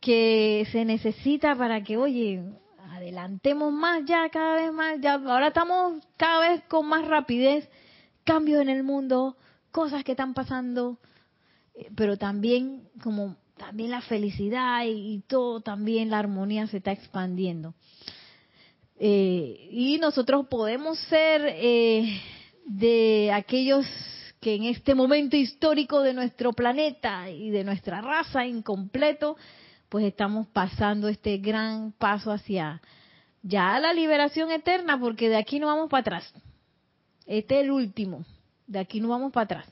que 0.00 0.66
se 0.72 0.84
necesita 0.84 1.54
para 1.54 1.82
que, 1.82 1.96
oye, 1.96 2.42
adelantemos 2.90 3.72
más 3.72 4.04
ya, 4.06 4.28
cada 4.30 4.56
vez 4.56 4.72
más, 4.72 5.00
ya 5.00 5.14
ahora 5.14 5.48
estamos 5.48 6.02
cada 6.16 6.48
vez 6.48 6.62
con 6.68 6.86
más 6.86 7.06
rapidez, 7.06 7.68
cambios 8.24 8.62
en 8.62 8.70
el 8.70 8.82
mundo, 8.82 9.36
cosas 9.70 10.04
que 10.04 10.12
están 10.12 10.34
pasando, 10.34 10.98
eh, 11.74 11.90
pero 11.94 12.16
también 12.16 12.88
como 13.02 13.36
también 13.56 13.90
la 13.90 14.00
felicidad 14.00 14.84
y, 14.86 15.22
todo, 15.26 15.60
también 15.60 16.10
la 16.10 16.18
armonía 16.18 16.66
se 16.66 16.78
está 16.78 16.92
expandiendo. 16.92 17.74
Eh, 19.06 19.68
y 19.70 19.98
nosotros 19.98 20.46
podemos 20.46 20.98
ser 21.10 21.42
eh, 21.46 22.22
de 22.64 23.30
aquellos 23.34 23.84
que 24.40 24.54
en 24.54 24.64
este 24.64 24.94
momento 24.94 25.36
histórico 25.36 26.00
de 26.00 26.14
nuestro 26.14 26.54
planeta 26.54 27.28
y 27.28 27.50
de 27.50 27.64
nuestra 27.64 28.00
raza 28.00 28.46
incompleto, 28.46 29.36
pues 29.90 30.06
estamos 30.06 30.46
pasando 30.46 31.08
este 31.08 31.36
gran 31.36 31.92
paso 31.92 32.32
hacia 32.32 32.80
ya 33.42 33.78
la 33.78 33.92
liberación 33.92 34.50
eterna, 34.50 34.98
porque 34.98 35.28
de 35.28 35.36
aquí 35.36 35.60
no 35.60 35.66
vamos 35.66 35.90
para 35.90 36.00
atrás. 36.00 36.32
Este 37.26 37.56
es 37.56 37.64
el 37.64 37.72
último, 37.72 38.24
de 38.66 38.78
aquí 38.78 39.02
no 39.02 39.08
vamos 39.08 39.34
para 39.34 39.44
atrás. 39.44 39.66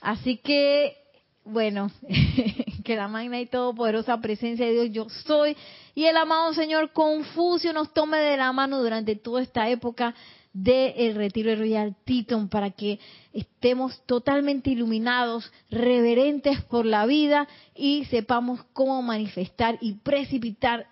Así 0.00 0.38
que, 0.38 0.96
bueno, 1.44 1.92
que 2.88 2.96
la 2.96 3.06
magna 3.06 3.38
y 3.38 3.44
todopoderosa 3.44 4.18
presencia 4.18 4.64
de 4.64 4.72
Dios 4.72 4.88
yo 4.90 5.08
soy 5.26 5.54
y 5.94 6.06
el 6.06 6.16
amado 6.16 6.54
Señor 6.54 6.90
Confucio 6.94 7.74
nos 7.74 7.92
tome 7.92 8.16
de 8.16 8.38
la 8.38 8.50
mano 8.50 8.78
durante 8.78 9.14
toda 9.14 9.42
esta 9.42 9.68
época 9.68 10.14
del 10.54 11.14
retiro 11.14 11.50
de 11.50 11.56
Royal 11.56 11.94
Teton 12.06 12.48
para 12.48 12.70
que 12.70 12.98
estemos 13.34 14.00
totalmente 14.06 14.70
iluminados, 14.70 15.52
reverentes 15.70 16.62
por 16.62 16.86
la 16.86 17.04
vida 17.04 17.46
y 17.74 18.06
sepamos 18.06 18.64
cómo 18.72 19.02
manifestar 19.02 19.76
y 19.82 19.96
precipitar 19.96 20.86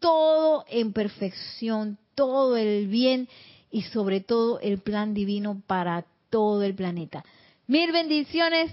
todo 0.00 0.64
en 0.68 0.92
perfección, 0.92 1.98
todo 2.16 2.56
el 2.56 2.88
bien 2.88 3.28
y 3.70 3.82
sobre 3.82 4.22
todo 4.22 4.58
el 4.58 4.80
plan 4.80 5.14
divino 5.14 5.62
para 5.68 6.04
todo 6.30 6.64
el 6.64 6.74
planeta. 6.74 7.24
Mil 7.68 7.92
bendiciones, 7.92 8.72